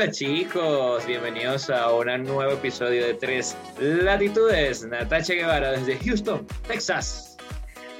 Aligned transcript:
Hola 0.00 0.12
chicos, 0.12 1.04
bienvenidos 1.08 1.68
a 1.70 1.92
un 1.92 2.06
nuevo 2.22 2.52
episodio 2.52 3.04
de 3.04 3.14
Tres 3.14 3.56
Latitudes. 3.80 4.86
Natacha 4.86 5.34
Guevara 5.34 5.72
desde 5.72 5.96
Houston, 5.96 6.46
Texas. 6.68 7.36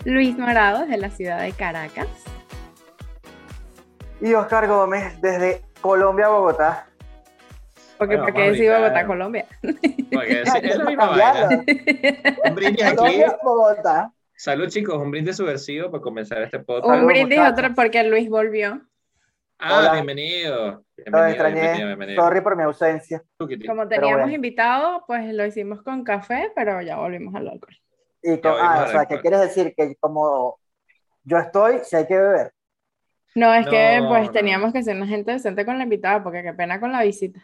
Luis 0.05 0.39
Morado 0.39 0.83
desde 0.83 0.99
la 0.99 1.11
ciudad 1.11 1.43
de 1.43 1.51
Caracas. 1.51 2.07
Y 4.21 4.33
Oscar 4.33 4.69
Gómez 4.69 5.21
desde 5.21 5.63
Colombia, 5.81 6.29
Bogotá. 6.29 6.87
Porque, 7.99 8.17
Bueno, 8.17 8.33
¿Por 8.33 8.43
qué 8.45 8.51
decir. 8.53 8.71
Bogotá, 8.71 9.05
Colombia? 9.05 9.47
Porque 9.61 10.43
es, 10.43 10.55
es 10.55 10.77
la 10.79 10.85
misma 10.85 11.09
Cambiarlo. 11.09 11.49
vaina. 11.49 12.39
Un 12.45 12.55
brindis 12.55 12.85
aquí. 12.85 12.97
Colombia, 12.97 13.39
Bogotá. 13.43 14.13
Salud 14.37 14.69
chicos, 14.69 15.03
un 15.03 15.11
brindis 15.11 15.37
subversivo 15.37 15.91
para 15.91 16.01
comenzar 16.01 16.43
este 16.43 16.61
podcast. 16.61 17.01
Un 17.01 17.09
brindis 17.09 17.41
otro 17.41 17.75
porque 17.75 18.05
Luis 18.05 18.31
volvió. 18.31 18.88
Ah, 19.61 19.79
Hola. 19.81 19.93
bienvenido. 19.95 20.85
bienvenido, 20.97 21.29
extrañé. 21.29 21.85
bienvenido. 21.85 22.23
Sorry 22.23 22.41
por 22.43 22.57
mi 22.57 22.63
ausencia. 22.63 23.25
Como 23.67 23.89
teníamos 23.89 24.21
bueno. 24.21 24.33
invitado, 24.33 25.03
pues 25.05 25.35
lo 25.35 25.45
hicimos 25.45 25.83
con 25.83 26.05
café, 26.05 26.53
pero 26.55 26.81
ya 26.81 26.97
volvimos 26.97 27.35
al 27.35 27.49
alcohol. 27.49 27.77
Y 28.23 28.41
ah, 28.45 28.85
o 28.87 28.91
sea, 28.91 29.07
¿qué 29.07 29.17
pues. 29.17 29.23
quieres 29.23 29.41
decir? 29.41 29.75
Que 29.77 29.97
como 29.97 30.61
yo 31.25 31.39
estoy, 31.39 31.81
si 31.83 31.97
hay 31.97 32.07
que 32.07 32.17
beber. 32.17 32.53
No, 33.35 33.53
es 33.53 33.67
que 33.67 34.01
pues 34.07 34.31
teníamos 34.31 34.73
que 34.73 34.83
ser 34.83 34.97
una 34.97 35.09
gente 35.09 35.33
decente 35.33 35.67
con 35.67 35.77
la 35.77 35.85
invitada, 35.85 36.23
porque 36.23 36.43
qué 36.43 36.53
pena 36.53 36.79
con 36.79 36.93
la 36.93 37.03
visita. 37.03 37.41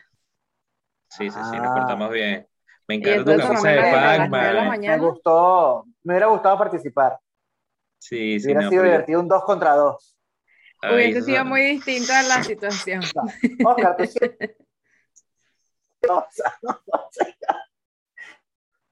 Sí, 1.09 1.31
sí, 1.31 1.31
sí, 1.31 1.57
ah. 1.57 1.61
nos 1.63 1.79
portamos 1.79 2.11
bien. 2.11 2.47
Me 2.87 2.95
encanta 2.95 3.35
tu 3.35 3.41
café 3.41 3.69
de 3.71 3.83
Pac-Man. 3.83 4.85
Eh. 4.85 4.89
Me 4.89 4.99
gustó, 4.99 5.85
me 6.05 6.13
hubiera 6.13 6.27
gustado 6.27 6.59
participar. 6.59 7.19
Sí, 7.99 8.39
sí. 8.39 8.47
Hubiera 8.47 8.69
sido 8.69 8.83
divertido 8.85 9.21
un 9.21 9.29
2 9.29 9.45
contra 9.45 9.75
2. 9.75 10.14
Hubiese 10.93 11.19
eso- 11.19 11.27
sido 11.27 11.45
muy 11.45 11.61
distinta 11.63 12.23
la 12.23 12.43
situación. 12.43 13.03
Oscar, 13.65 13.97
tú 13.97 14.07
sí. 14.07 14.19
O 16.07 16.27
sea, 16.31 16.53
no, 16.63 16.71
o 16.93 17.09
sea, 17.11 17.27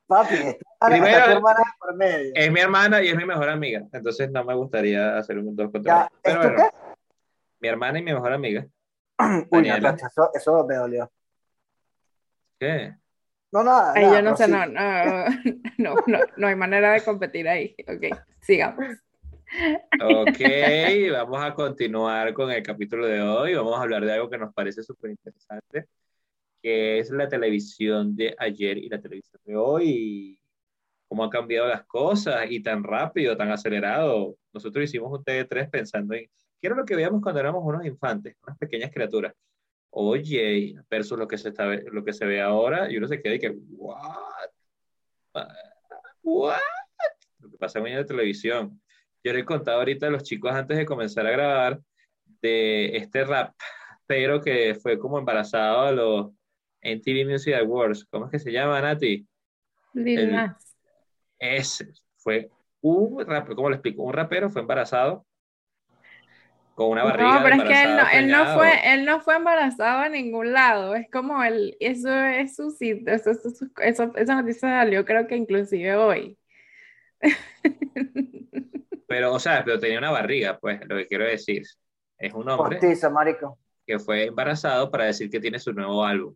Papi, 0.07 0.35
Primero- 0.81 1.43
por 1.79 1.95
medio. 1.95 2.33
Es 2.35 2.51
mi 2.51 2.61
hermana 2.61 3.03
y 3.03 3.09
es 3.09 3.17
mi 3.17 3.25
mejor 3.27 3.49
amiga, 3.51 3.83
entonces 3.93 4.31
no 4.31 4.45
me 4.45 4.55
gustaría 4.55 5.19
hacer 5.19 5.39
un 5.39 5.55
dos 5.55 5.71
contra 5.71 5.95
Ya, 5.95 6.01
dos. 6.05 6.11
Pero 6.23 6.41
¿esto 6.43 6.53
bueno, 6.55 6.71
mi 7.61 7.69
hermana 7.69 7.99
y 7.99 8.03
mi 8.03 8.13
mejor 8.15 8.33
amiga. 8.33 8.67
Uy, 9.51 9.69
eso, 9.69 10.31
eso 10.35 10.67
me 10.67 10.75
dolió. 10.77 11.13
¿Qué? 12.59 12.95
No, 13.53 13.63
nada. 13.63 13.93
Ay, 13.95 14.05
nada, 14.05 14.17
yo 14.17 14.23
no 14.23 14.37
sé, 14.37 14.49
prosigue. 14.49 14.73
no, 14.75 14.85
no, 15.77 15.95
no, 15.95 15.95
no, 16.07 16.19
no 16.37 16.47
hay 16.47 16.55
manera 16.57 16.93
de 16.93 17.05
competir 17.05 17.47
ahí. 17.49 17.75
Ok, 17.87 18.19
sigamos. 18.41 18.85
Ok, 20.01 20.39
vamos 21.13 21.43
a 21.43 21.55
continuar 21.55 22.33
con 22.33 22.51
el 22.51 22.63
capítulo 22.63 23.07
de 23.07 23.21
hoy. 23.21 23.55
Vamos 23.55 23.79
a 23.79 23.83
hablar 23.83 24.05
de 24.05 24.13
algo 24.13 24.31
que 24.31 24.39
nos 24.39 24.53
parece 24.55 24.83
súper 24.83 25.11
interesante, 25.11 25.87
que 26.63 26.99
es 26.99 27.11
la 27.11 27.29
televisión 27.29 28.17
de 28.17 28.35
ayer 28.39 28.79
y 28.79 28.89
la 28.89 29.01
televisión 29.01 29.41
de 29.45 29.55
hoy, 29.57 30.39
cómo 31.07 31.25
han 31.25 31.31
cambiado 31.31 31.69
las 31.69 31.85
cosas 31.85 32.51
y 32.51 32.63
tan 32.63 32.83
rápido, 32.83 33.37
tan 33.37 33.51
acelerado. 33.51 34.37
Nosotros 34.55 34.85
hicimos 34.85 35.13
un 35.13 35.23
TV3 35.23 35.69
pensando 35.69 36.15
en 36.15 36.25
qué 36.61 36.67
era 36.67 36.77
lo 36.77 36.87
que 36.87 36.97
veíamos 36.97 37.21
cuando 37.21 37.41
éramos 37.41 37.63
unos 37.63 37.85
infantes, 37.85 38.37
unas 38.47 38.57
pequeñas 38.59 38.91
criaturas. 38.91 39.35
Oye, 39.91 40.75
versus 40.89 41.19
lo 41.19 41.29
que 41.29 41.37
se 41.37 41.51
está, 41.51 41.67
lo 41.67 42.03
que 42.03 42.15
se 42.15 42.25
ve 42.25 42.41
ahora, 42.41 42.91
y 42.91 42.97
uno 42.97 43.07
se 43.07 43.21
queda 43.21 43.35
y 43.35 43.39
que, 43.39 43.55
what? 43.77 44.49
What? 46.23 46.57
Lo 47.39 47.51
que 47.51 47.59
pasa 47.59 47.81
en 47.81 47.97
la 47.97 48.07
televisión. 48.07 48.82
Yo 49.25 49.33
les 49.33 49.43
he 49.43 49.45
contado 49.45 49.79
ahorita 49.79 50.07
a 50.07 50.11
los 50.11 50.23
chicos 50.25 50.53
antes 50.53 50.77
de 50.77 50.87
comenzar 50.87 51.27
a 51.27 51.31
grabar 51.31 51.81
de 52.41 52.97
este 52.97 53.25
rap, 53.25 53.55
pero 54.07 54.41
que 54.41 54.75
fue 54.75 54.99
como 54.99 55.19
embarazado 55.19 55.83
a 55.83 55.93
los 55.93 56.31
MTV 56.81 57.31
Music 57.31 57.55
Awards. 57.55 58.05
¿Cómo 58.11 58.27
es 58.27 58.33
que 58.33 58.39
se 58.39 58.53
llama, 58.53 58.81
Nati? 58.81 59.27
Lil 59.95 60.33
Nas. 60.33 60.77
Ese 61.39 61.93
fue 62.17 62.51
un 62.81 63.25
rapero, 63.27 63.57
¿cómo 63.57 63.69
lo 63.69 63.77
explico? 63.77 64.03
Un 64.03 64.13
rapero 64.13 64.51
fue 64.51 64.63
embarazado 64.63 65.25
con 66.75 66.89
una 66.91 67.05
barriga. 67.05 67.39
No, 67.39 67.43
pero 67.43 67.57
es 67.57 67.63
que 67.63 67.83
él 67.83 67.97
no, 67.97 68.09
él 68.13 68.29
no 68.31 68.45
fue, 68.59 68.95
él 68.95 69.05
no 69.05 69.21
fue 69.21 69.37
embarazado 69.37 70.01
a 70.01 70.09
ningún 70.09 70.53
lado. 70.53 70.95
Es 70.95 71.11
como 71.11 71.43
el, 71.45 71.77
eso 71.81 72.13
es 72.13 72.57
su 72.57 72.71
sitio, 72.71 73.13
eso, 73.13 73.31
eso, 73.31 73.49
eso, 73.49 73.67
eso- 73.83 74.13
esa 74.17 74.35
noticia 74.41 74.69
salió 74.69 75.05
creo 75.05 75.27
que 75.27 75.37
inclusive 75.37 75.95
hoy. 75.97 76.39
Pero, 79.07 79.33
o 79.35 79.39
sea, 79.39 79.65
pero 79.65 79.79
tenía 79.79 79.99
una 79.99 80.11
barriga, 80.11 80.59
pues, 80.59 80.81
lo 80.89 80.97
que 80.97 81.07
quiero 81.07 81.25
decir. 81.25 81.63
Es 82.19 82.33
un 82.35 82.49
hombre 82.49 82.79
Postizo, 82.79 83.11
marico. 83.11 83.59
que 83.87 83.99
fue 83.99 84.27
embarazado 84.27 84.91
para 84.91 85.05
decir 85.07 85.29
que 85.31 85.41
tiene 85.41 85.59
su 85.59 85.73
nuevo 85.73 86.05
álbum. 86.05 86.35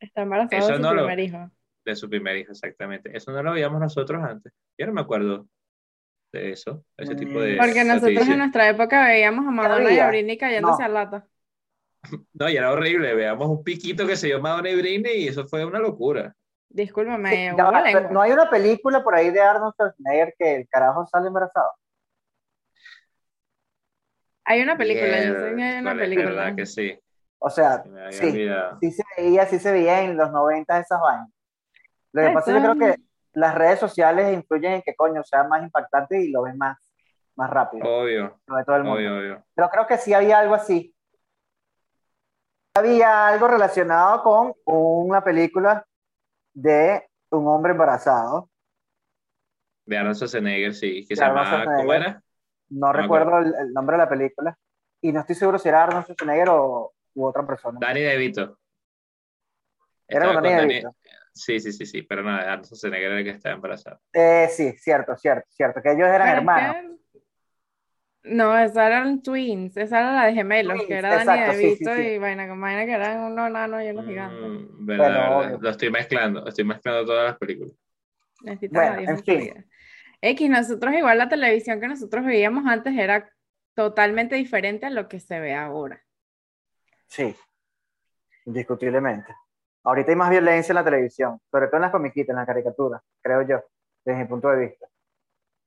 Está 0.00 0.22
embarazado 0.22 0.58
Eso 0.58 0.68
de 0.70 0.76
su 0.76 0.82
no 0.82 0.94
lo- 0.94 1.02
primer 1.06 1.20
hijo. 1.20 1.50
de 1.84 1.96
su 1.96 2.08
primer 2.08 2.36
hijo, 2.38 2.52
exactamente. 2.52 3.16
Eso 3.16 3.30
no 3.32 3.42
lo 3.42 3.52
veíamos 3.52 3.80
nosotros 3.80 4.22
antes. 4.24 4.52
Yo 4.78 4.86
no 4.86 4.92
me 4.92 5.00
acuerdo 5.02 5.46
de 6.32 6.52
eso, 6.52 6.84
de 6.96 7.04
ese 7.04 7.14
tipo 7.14 7.40
de 7.40 7.56
Porque 7.56 7.84
nosotros 7.84 8.26
en 8.26 8.38
nuestra 8.38 8.68
época 8.70 9.06
veíamos 9.06 9.46
a 9.46 9.50
Madonna 9.50 9.92
y 9.92 9.98
a 9.98 10.08
Britney 10.08 10.38
cayéndose 10.38 10.80
No. 10.82 10.86
a 10.86 10.88
lata. 10.88 11.26
No, 12.32 12.48
y 12.48 12.56
era 12.56 12.72
horrible. 12.72 13.14
Veamos 13.14 13.48
un 13.48 13.62
piquito 13.62 14.06
que 14.06 14.16
se 14.16 14.28
llama 14.28 14.50
Madonna 14.50 14.70
y 14.70 14.76
Britney 14.76 15.16
y 15.24 15.28
eso 15.28 15.46
fue 15.46 15.64
una 15.64 15.78
locura. 15.78 16.34
Discúlpame, 16.68 17.30
Sí, 17.50 17.56
pero 17.56 18.10
no 18.10 18.20
hay 18.22 18.32
una 18.32 18.48
película 18.48 19.04
por 19.04 19.14
ahí 19.14 19.30
de 19.30 19.40
Arnold 19.40 19.74
Schwarzenegger 19.74 20.34
que 20.38 20.56
el 20.56 20.68
carajo 20.68 21.06
sale 21.06 21.28
embarazado. 21.28 21.68
Hay 24.44 24.60
una 24.62 24.76
película, 24.76 25.24
yo 25.24 25.34
sé 25.34 25.56
que 25.56 25.62
hay 25.62 25.80
una 25.80 25.94
película. 25.94 26.30
verdad 26.30 26.56
que 26.56 26.66
sí. 26.66 26.98
O 27.38 27.50
sea, 27.50 27.82
Se 28.10 28.12
sí, 28.12 28.26
olvidado. 28.26 28.78
sí 28.80 28.92
se 28.92 29.02
veía, 29.16 29.46
sí 29.46 29.58
se 29.58 29.72
veía 29.72 30.02
en 30.02 30.16
los 30.16 30.30
90 30.30 30.78
esas 30.78 31.00
vainas. 31.00 31.28
Lo 32.12 32.22
que 32.22 32.28
Ah, 32.28 32.34
pasa 32.34 32.50
es 32.50 32.56
que 32.56 32.62
creo 32.62 32.78
que 32.78 33.02
las 33.34 33.54
redes 33.54 33.78
sociales 33.80 34.32
influyen 34.32 34.72
en 34.74 34.82
que 34.82 34.94
coño 34.94 35.22
sea 35.24 35.44
más 35.44 35.62
impactante 35.62 36.20
y 36.20 36.30
lo 36.30 36.42
ves 36.42 36.54
más, 36.56 36.76
más 37.36 37.50
rápido. 37.50 37.86
Obvio, 37.88 38.40
lo 38.46 38.56
ve 38.56 38.64
todo 38.64 38.76
el 38.76 38.84
mundo. 38.84 38.98
obvio, 38.98 39.16
obvio. 39.18 39.44
Pero 39.54 39.70
creo 39.70 39.86
que 39.86 39.98
sí 39.98 40.12
había 40.12 40.38
algo 40.38 40.54
así. 40.54 40.94
Había 42.74 43.28
algo 43.28 43.48
relacionado 43.48 44.22
con 44.22 44.52
una 44.64 45.22
película 45.22 45.84
de 46.54 47.06
un 47.30 47.46
hombre 47.48 47.72
embarazado. 47.72 48.48
De 49.84 49.98
Arnold 49.98 50.16
Schwarzenegger, 50.16 50.74
sí. 50.74 51.02
Que 51.06 51.14
De 51.14 51.16
se 51.16 51.22
llamaba, 51.24 51.64
¿cómo 51.64 51.92
era? 51.92 52.22
No 52.72 52.92
me 52.92 53.02
recuerdo 53.02 53.38
el, 53.38 53.54
el 53.54 53.72
nombre 53.72 53.94
de 53.96 54.02
la 54.02 54.08
película. 54.08 54.56
Y 55.00 55.12
no 55.12 55.20
estoy 55.20 55.34
seguro 55.34 55.58
si 55.58 55.68
era 55.68 55.82
Arnold 55.84 56.04
Schwarzenegger 56.04 56.48
o 56.50 56.92
u 57.14 57.24
otra 57.26 57.46
persona. 57.46 57.78
Danny 57.80 58.00
DeVito. 58.02 58.58
Era 60.08 60.26
con 60.32 60.42
Danny 60.42 60.54
Danny- 60.54 60.68
DeVito. 60.74 60.96
Sí, 61.34 61.60
sí, 61.60 61.72
sí, 61.72 61.86
sí, 61.86 62.02
pero 62.02 62.22
no, 62.22 62.30
Arnold 62.30 62.64
Schwarzenegger 62.66 63.06
era 63.10 63.18
el 63.18 63.24
que 63.24 63.30
estaba 63.30 63.54
embarazado. 63.54 64.00
Eh, 64.12 64.48
sí, 64.50 64.72
cierto, 64.78 65.16
cierto, 65.16 65.46
cierto. 65.50 65.80
Que 65.82 65.92
ellos 65.92 66.06
eran 66.08 66.28
hermanos. 66.28 66.76
que- 66.76 66.92
No, 68.24 68.56
esa 68.56 68.86
eran 68.86 69.20
twins, 69.22 69.76
esa 69.76 69.98
era 69.98 70.12
la 70.12 70.26
de 70.26 70.34
gemelos, 70.34 70.74
Twins, 70.76 70.88
que 70.88 70.94
era 70.94 71.08
Dani 71.08 71.22
exacto, 71.40 71.52
sí, 71.54 71.58
sí, 71.76 71.84
DeVito 71.84 71.94
sí. 71.96 72.02
y 72.14 72.18
vaina, 72.18 72.48
con 72.48 72.60
vaina 72.60 72.84
que 72.86 72.92
eran 72.92 73.20
unos 73.32 73.50
nanos 73.50 73.82
y 73.82 73.88
unos 73.90 74.06
gigantes. 74.06 74.38
Mm, 74.40 74.86
verdad, 74.86 75.04
Bueno, 75.04 75.20
verdad. 75.20 75.46
obvio. 75.46 75.58
Lo 75.60 75.70
estoy 75.70 75.90
mezclando, 75.90 76.46
estoy 76.46 76.64
mezclando 76.64 77.04
todas 77.04 77.24
las 77.30 77.38
películas. 77.38 77.74
Necesitas 78.42 78.94
Bueno, 78.94 79.10
en 79.10 79.18
fin. 79.24 79.66
X, 80.22 80.48
nosotros 80.48 80.94
igual 80.94 81.18
la 81.18 81.28
televisión 81.28 81.80
que 81.80 81.88
nosotros 81.88 82.24
veíamos 82.24 82.64
antes 82.66 82.96
era 82.96 83.28
totalmente 83.74 84.36
diferente 84.36 84.86
a 84.86 84.90
lo 84.90 85.08
que 85.08 85.18
se 85.20 85.40
ve 85.40 85.54
ahora. 85.54 86.00
Sí, 87.08 87.34
indiscutiblemente. 88.46 89.34
Ahorita 89.84 90.10
hay 90.12 90.16
más 90.16 90.30
violencia 90.30 90.72
en 90.72 90.76
la 90.76 90.84
televisión, 90.84 91.40
sobre 91.50 91.66
todo 91.66 91.76
en 91.76 91.82
las 91.82 91.90
comiquitas, 91.90 92.30
en 92.30 92.36
las 92.36 92.46
caricaturas, 92.46 93.02
creo 93.20 93.42
yo, 93.42 93.60
desde 94.04 94.20
mi 94.20 94.26
punto 94.26 94.48
de 94.50 94.66
vista. 94.66 94.86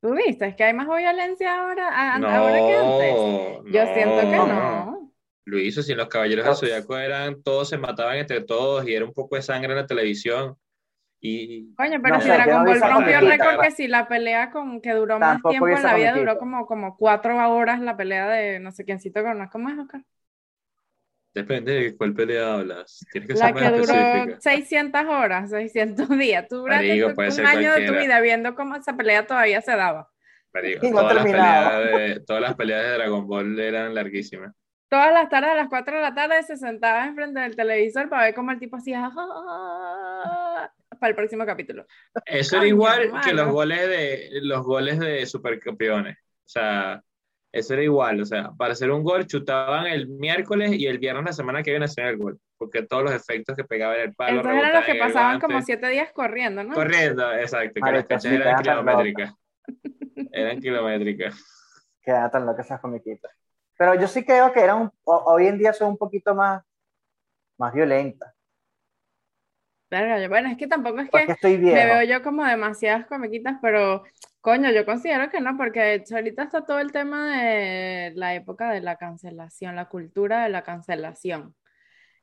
¿Tú 0.01 0.13
viste? 0.15 0.45
Es 0.47 0.55
que 0.55 0.63
hay 0.63 0.73
más 0.73 0.87
violencia 0.87 1.59
ahora, 1.61 1.89
a- 1.89 2.15
ahora 2.15 2.57
que 2.57 2.75
antes. 2.75 3.63
No, 3.63 3.71
Yo 3.71 3.93
siento 3.93 4.21
que 4.21 4.37
no. 4.37 4.47
no. 4.47 5.11
Luis, 5.45 5.75
si 5.85 5.93
los 5.93 6.07
caballeros 6.07 6.45
del 6.45 6.55
Zodiaco 6.55 6.97
eran, 6.97 7.43
todos 7.43 7.69
se 7.69 7.77
mataban 7.77 8.17
entre 8.17 8.41
todos 8.41 8.87
y 8.87 8.95
era 8.95 9.05
un 9.05 9.13
poco 9.13 9.35
de 9.35 9.41
sangre 9.41 9.71
en 9.73 9.77
la 9.77 9.85
televisión. 9.85 10.57
Y 11.27 11.73
Coño, 11.75 11.99
pero 12.01 12.15
No 12.15 12.21
si 12.21 12.27
Dragon 12.29 12.65
Ball 12.65 12.81
rompió 12.81 13.19
el 13.19 13.27
récord 13.27 13.59
que 13.61 13.71
si 13.71 13.87
la 13.87 14.07
pelea 14.07 14.51
con 14.51 14.81
que 14.81 14.91
duró 14.93 15.19
más 15.19 15.33
Tampoco 15.41 15.51
tiempo 15.51 15.67
en 15.67 15.83
la 15.83 15.95
vida, 15.95 16.11
duró 16.13 16.37
como, 16.37 16.65
como 16.67 16.95
cuatro 16.97 17.35
horas 17.51 17.79
la 17.79 17.97
pelea 17.97 18.27
de 18.29 18.59
no 18.59 18.71
sé 18.71 18.85
quiéncito 18.85 19.23
con 19.23 19.37
no, 19.37 19.49
¿cómo 19.49 19.69
es, 19.69 19.77
Oscar? 19.77 20.01
depende 21.33 21.73
de 21.73 21.97
cuál 21.97 22.13
pelea 22.13 22.53
hablas. 22.53 23.05
Tienes 23.11 23.27
que 23.27 23.33
La 23.35 23.47
ser 23.47 23.55
que 23.55 23.61
más 23.61 23.71
duró 23.71 23.93
específica. 23.93 24.39
600 24.39 25.05
horas, 25.05 25.49
600 25.49 26.09
días. 26.17 26.47
Tú 26.47 26.57
duraste 26.59 27.13
puede 27.13 27.41
un 27.41 27.45
año 27.45 27.71
de 27.73 27.77
tu 27.81 27.91
cualquiera. 27.91 27.99
vida 28.01 28.19
viendo 28.21 28.55
cómo 28.55 28.75
esa 28.77 28.95
pelea 28.95 29.27
todavía 29.27 29.61
se 29.61 29.75
daba. 29.75 30.09
Marico, 30.53 30.85
Y 30.85 30.91
no 30.91 31.01
todas, 31.01 31.15
las 31.15 31.23
peleas 31.25 31.85
de, 31.85 32.19
todas 32.25 32.41
las 32.41 32.55
peleas 32.55 32.83
de 32.83 32.89
Dragon 32.93 33.27
Ball 33.27 33.59
eran 33.59 33.93
larguísimas. 33.93 34.53
Todas 34.87 35.11
las 35.11 35.27
tardes 35.27 35.49
a 35.51 35.55
las 35.55 35.67
4 35.67 35.95
de 35.97 36.01
la 36.01 36.13
tarde 36.13 36.41
se 36.43 36.55
sentaba 36.55 37.05
enfrente 37.05 37.41
del 37.41 37.55
televisor 37.57 38.07
para 38.07 38.23
ver 38.27 38.33
cómo 38.35 38.51
el 38.51 38.59
tipo 38.59 38.77
hacía 38.77 39.11
"Ah", 39.13 40.71
para 41.05 41.11
el 41.11 41.15
próximo 41.15 41.45
capítulo. 41.45 41.85
Eso 42.25 42.57
era 42.57 42.67
igual 42.67 43.11
que 43.23 43.31
los 43.31 43.51
goles 43.51 43.87
de 43.87 44.29
los 44.41 44.63
goles 44.63 44.97
de 44.99 45.23
supercampeones. 45.27 46.17
O 46.17 46.47
sea, 46.47 47.01
Eso 47.51 47.73
era 47.73 47.83
igual, 47.83 48.19
o 48.19 48.25
sea, 48.25 48.51
para 48.57 48.73
hacer 48.73 48.91
un 48.91 49.03
gol 49.03 49.27
chutaban 49.27 49.85
el 49.87 50.07
miércoles 50.07 50.73
y 50.73 50.87
el 50.87 50.97
viernes 50.99 51.25
la 51.25 51.33
semana 51.33 51.63
que 51.63 51.71
viene 51.71 51.85
hacían 51.85 52.07
el 52.07 52.17
gol, 52.17 52.37
porque 52.57 52.81
todos 52.81 53.03
los 53.03 53.13
efectos 53.13 53.55
que 53.55 53.63
pegaba 53.63 53.95
en 53.95 54.09
el 54.09 54.15
palo. 54.15 54.37
Entonces 54.39 54.59
eran 54.59 54.73
los 54.73 54.85
que 54.85 54.95
pasaban 54.95 55.39
como 55.39 55.61
siete 55.61 55.87
días 55.87 56.11
corriendo, 56.11 56.63
¿no? 56.63 56.73
Corriendo, 56.73 57.31
exacto, 57.33 57.79
que 57.81 57.91
las 57.91 58.25
eran 58.25 58.61
kilométricas. 58.61 59.33
Eran 60.33 60.59
kilométricas. 60.59 61.35
Quedan 62.01 62.29
tan 62.29 62.45
locas 62.45 62.65
esas 62.65 62.81
comiquitas. 62.81 63.31
Pero 63.77 63.95
yo 63.95 64.07
sí 64.07 64.25
creo 64.25 64.51
que 64.51 64.59
eran, 64.59 64.91
hoy 65.03 65.47
en 65.47 65.57
día 65.57 65.71
son 65.71 65.89
un 65.91 65.97
poquito 65.97 66.35
más, 66.35 66.61
más 67.57 67.73
violentas. 67.73 68.34
Yo- 70.21 70.29
Bueno, 70.29 70.49
es 70.49 70.57
que 70.57 70.67
tampoco 70.67 70.99
es 70.99 71.09
Porque 71.11 71.31
que 71.31 71.33
estoy 71.33 71.57
me 71.71 71.85
veo 71.85 72.03
yo 72.03 72.23
como 72.23 72.43
demasiadas 72.45 73.05
comiquitas, 73.07 73.57
pero 73.61 74.03
coño, 74.41 74.71
yo 74.71 74.85
considero 74.85 75.29
que 75.29 75.41
no, 75.41 75.57
porque 75.57 75.79
de 75.79 75.93
hecho 75.95 76.15
ahorita 76.15 76.43
está 76.43 76.65
todo 76.65 76.79
el 76.79 76.91
tema 76.91 77.37
de 77.41 78.11
la 78.15 78.35
época 78.35 78.71
de 78.71 78.81
la 78.81 78.97
cancelación, 78.97 79.75
la 79.75 79.89
cultura 79.89 80.43
de 80.43 80.49
la 80.49 80.63
cancelación. 80.63 81.55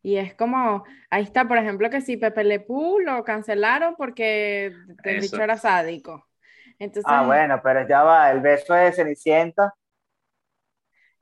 Y 0.03 0.17
es 0.17 0.35
como, 0.35 0.85
ahí 1.11 1.23
está, 1.25 1.47
por 1.49 1.59
ejemplo, 1.59 1.91
que 1.91 2.01
si 2.01 2.17
Pepe 2.17 2.45
Le 2.45 2.61
Pew 2.61 3.01
lo 3.01 3.25
cancelaron 3.25 3.95
porque 3.97 4.67
el 5.05 5.21
bicho 5.21 5.43
era 5.43 5.57
sádico. 5.59 6.29
Entonces, 6.79 7.07
Ah, 7.11 7.25
bueno, 7.27 7.61
pero 7.63 7.87
ya 7.89 8.03
va, 8.03 8.31
el 8.31 8.41
beso 8.41 8.75
de 8.75 8.93
Cenicienta. 8.93 9.73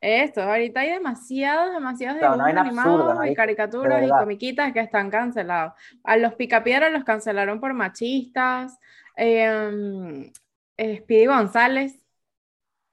Esto, 0.00 0.42
ahorita 0.42 0.80
hay 0.80 0.90
demasiados, 0.92 1.72
demasiados 1.74 2.18
Claro, 2.18 2.34
dibujos 2.36 2.56
animados 2.56 3.00
absurda, 3.00 3.30
y 3.30 3.34
caricaturas 3.34 4.02
y 4.06 4.08
comiquitas 4.10 4.72
que 4.72 4.80
están 4.80 5.10
cancelados. 5.10 5.74
A 6.04 6.16
los 6.16 6.34
Picapiedra 6.34 6.88
los 6.90 7.04
cancelaron 7.04 7.60
por 7.60 7.74
machistas. 7.74 8.78
eh, 9.16 10.30
eh, 10.78 10.96
Speedy 10.98 11.26
González 11.26 11.98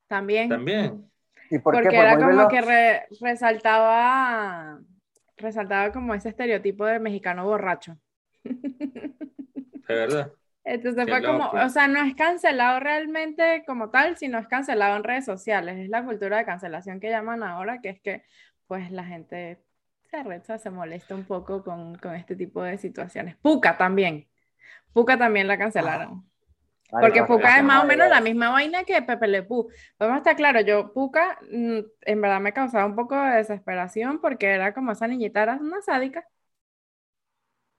también. 0.07 0.50
También. 0.50 1.09
¿Y 1.50 1.59
por 1.59 1.74
Porque 1.75 1.89
qué? 1.89 1.95
Por 1.95 2.06
era 2.06 2.15
como 2.15 2.27
veloz. 2.30 2.50
que 2.50 2.62
re- 2.62 3.07
resaltaba, 3.21 4.80
resaltaba 5.38 5.92
como 5.94 6.13
ese 6.13 6.30
estereotipo 6.30 6.86
de 6.86 7.00
mexicano 7.00 7.45
borracho. 7.45 7.98
De 8.44 9.95
verdad. 9.95 10.33
Entonces 10.69 11.07
fue 11.07 11.23
como, 11.23 11.49
o 11.49 11.69
sea, 11.69 11.87
no 11.87 12.03
es 12.03 12.13
cancelado 12.13 12.81
realmente 12.81 13.63
como 13.65 13.89
tal, 13.89 14.17
sino 14.17 14.37
es 14.37 14.47
cancelado 14.49 14.97
en 14.97 15.03
redes 15.05 15.23
sociales. 15.23 15.77
Es 15.77 15.87
la 15.87 16.03
cultura 16.03 16.37
de 16.37 16.45
cancelación 16.45 16.99
que 16.99 17.09
llaman 17.09 17.41
ahora, 17.41 17.79
que 17.79 17.87
es 17.89 18.01
que 18.01 18.23
pues 18.67 18.91
la 18.91 19.05
gente 19.05 19.63
se 20.09 20.17
arrecha, 20.17 20.57
se 20.57 20.69
molesta 20.69 21.15
un 21.15 21.23
poco 21.23 21.63
con, 21.63 21.95
con 21.95 22.15
este 22.15 22.35
tipo 22.35 22.61
de 22.61 22.77
situaciones. 22.77 23.37
Puka 23.37 23.77
también. 23.77 24.27
Puka 24.91 25.17
también 25.17 25.47
la 25.47 25.57
cancelaron. 25.57 26.29
Porque 26.91 27.21
Marico, 27.21 27.27
Puka 27.27 27.57
es 27.57 27.63
más 27.63 27.85
o 27.85 27.87
menos 27.87 28.09
la 28.09 28.19
misma 28.19 28.49
vaina 28.49 28.83
que 28.83 29.01
Pepe 29.01 29.27
Le 29.27 29.43
Pew. 29.43 29.69
Podemos 29.97 30.17
estar 30.17 30.35
claro, 30.35 30.59
yo 30.59 30.91
Puka 30.91 31.39
mm, 31.49 31.79
en 32.01 32.21
verdad 32.21 32.41
me 32.41 32.51
causaba 32.51 32.85
un 32.85 32.95
poco 32.95 33.15
de 33.15 33.37
desesperación 33.37 34.19
porque 34.19 34.47
era 34.47 34.73
como 34.73 34.91
esa 34.91 35.07
niñita 35.07 35.43
era 35.43 35.55
una 35.55 35.81
sádica. 35.81 36.27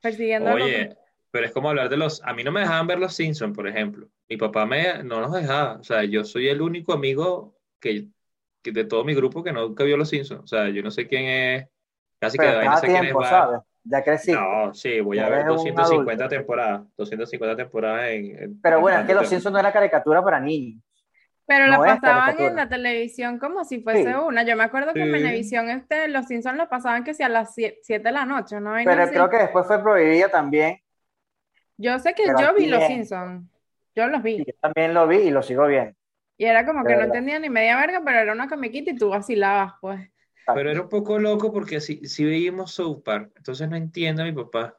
Persiguiendo 0.01 0.53
Oye. 0.53 0.97
Pero 1.31 1.47
es 1.47 1.53
como 1.53 1.69
hablar 1.71 1.89
de 1.89 1.97
los... 1.97 2.23
A 2.25 2.33
mí 2.35 2.43
no 2.45 2.53
me 2.53 2.61
dejaban 2.61 2.87
ver 2.87 2.99
los 2.99 3.15
Simpsons, 3.15 3.55
por 3.55 3.69
ejemplo. 3.69 4.09
Mi 4.29 4.37
papá 4.37 4.67
me, 4.67 5.03
no 5.05 5.21
nos 5.21 5.33
dejaba. 5.33 5.75
O 5.79 5.85
sea, 5.85 6.05
yo 6.05 6.25
soy 6.25 6.49
el 6.49 6.61
único 6.63 6.93
amigo 6.93 7.57
que, 7.81 8.09
que 8.63 8.73
de 8.73 8.85
todo 8.85 9.05
mi 9.05 9.15
grupo 9.15 9.43
que 9.45 9.53
nunca 9.53 9.85
vio 9.85 9.97
los 9.97 10.09
Simpsons. 10.09 10.43
O 10.43 10.47
sea, 10.47 10.69
yo 10.69 10.83
no 10.83 10.91
sé 10.91 11.07
quién 11.07 11.25
es... 11.27 11.69
Casi 12.21 12.37
que 12.39 12.45
Pero 12.45 12.59
de 12.59 12.67
vaina 12.67 12.77
sé 12.79 12.87
quién 12.87 12.97
es 12.97 13.03
tiempo, 13.03 13.21
Bart. 13.21 13.31
¿sabes? 13.31 13.61
Ya 13.85 14.03
crecí. 14.05 14.33
No, 14.33 14.75
sí, 14.75 15.01
voy 15.01 15.19
a 15.19 15.29
ver 15.29 15.41
eres 15.41 15.51
un 15.51 15.57
250 15.57 16.25
adulto. 16.25 16.29
temporadas. 16.29 16.83
250 16.97 17.57
temporadas 17.57 18.11
en... 18.11 18.39
en- 18.43 18.61
Pero 18.61 18.77
en 18.77 18.83
bueno, 18.83 18.99
es 19.01 19.07
que 19.07 19.15
Los. 19.15 19.29
Simpsons 19.29 19.53
no 19.53 19.59
era 19.61 19.73
caricatura 19.73 20.23
para 20.23 20.41
niños. 20.41 20.83
Pero 21.47 21.65
No 21.67 21.73
la 21.73 21.79
pasaban 21.99 22.39
en 22.41 22.57
la 22.57 22.69
televisión 22.69 23.39
como 23.39 23.65
si 23.65 23.81
fuese 23.81 24.05
Sí. 24.13 24.19
una. 24.19 24.43
Yo 24.43 24.55
me 24.57 24.65
acuerdo 24.65 24.93
que 24.93 25.01
en. 25.03 25.13
Venevisión 25.13 25.71
este, 25.71 26.07
los 26.09 26.27
Simpsons 26.27 26.59
lo 26.59 26.69
pasaban 26.69 27.05
que 27.05 27.15
si 27.15 27.23
a 27.23 27.29
las 27.31 27.55
7 27.55 28.01
de 28.01 28.13
la 28.13 28.27
noche, 28.27 28.61
¿no? 28.61 28.75
Pero 28.85 29.03
así. 29.05 29.13
creo 29.15 29.31
que 29.31 29.39
después 29.39 29.67
fue 29.67 29.83
prohibida 29.83 30.29
también. 30.29 30.79
Yo 31.79 31.99
sé 31.99 32.13
que 32.15 32.25
pero 32.27 32.41
yo 32.41 32.55
vi 32.55 32.67
los 32.67 32.83
es- 32.83 32.89
Simpsons. 32.89 33.49
Yo 33.95 34.07
los 34.09 34.23
vi. 34.23 34.35
Y 34.35 34.45
yo 34.45 34.53
también 34.61 34.95
lo 34.95 35.07
vi 35.09 35.17
y 35.17 35.31
lo 35.31 35.43
sigo 35.43 35.67
viendo. 35.67 35.95
Y 36.37 36.45
era 36.45 36.65
como 36.65 36.85
que 36.85 36.95
no 36.95 37.03
entendía 37.03 37.39
ni 37.41 37.51
media 37.51 37.77
verga, 37.77 38.03
pero 38.05 38.19
era 38.21 38.33
una 38.33 38.49
comiquita 38.49 38.91
y 38.93 38.97
tú 38.97 39.09
vacilabas, 39.09 39.73
pues. 39.81 40.09
Pero 40.55 40.71
era 40.71 40.81
un 40.83 40.89
poco 40.89 41.19
loco 41.19 41.53
porque 41.53 41.81
si, 41.81 42.07
si 42.07 42.25
veíamos 42.25 42.73
South 42.73 43.03
Park, 43.05 43.33
entonces 43.37 43.69
no 43.69 43.77
entiendo 43.77 44.23
a 44.23 44.25
mi 44.25 44.33
papá. 44.33 44.79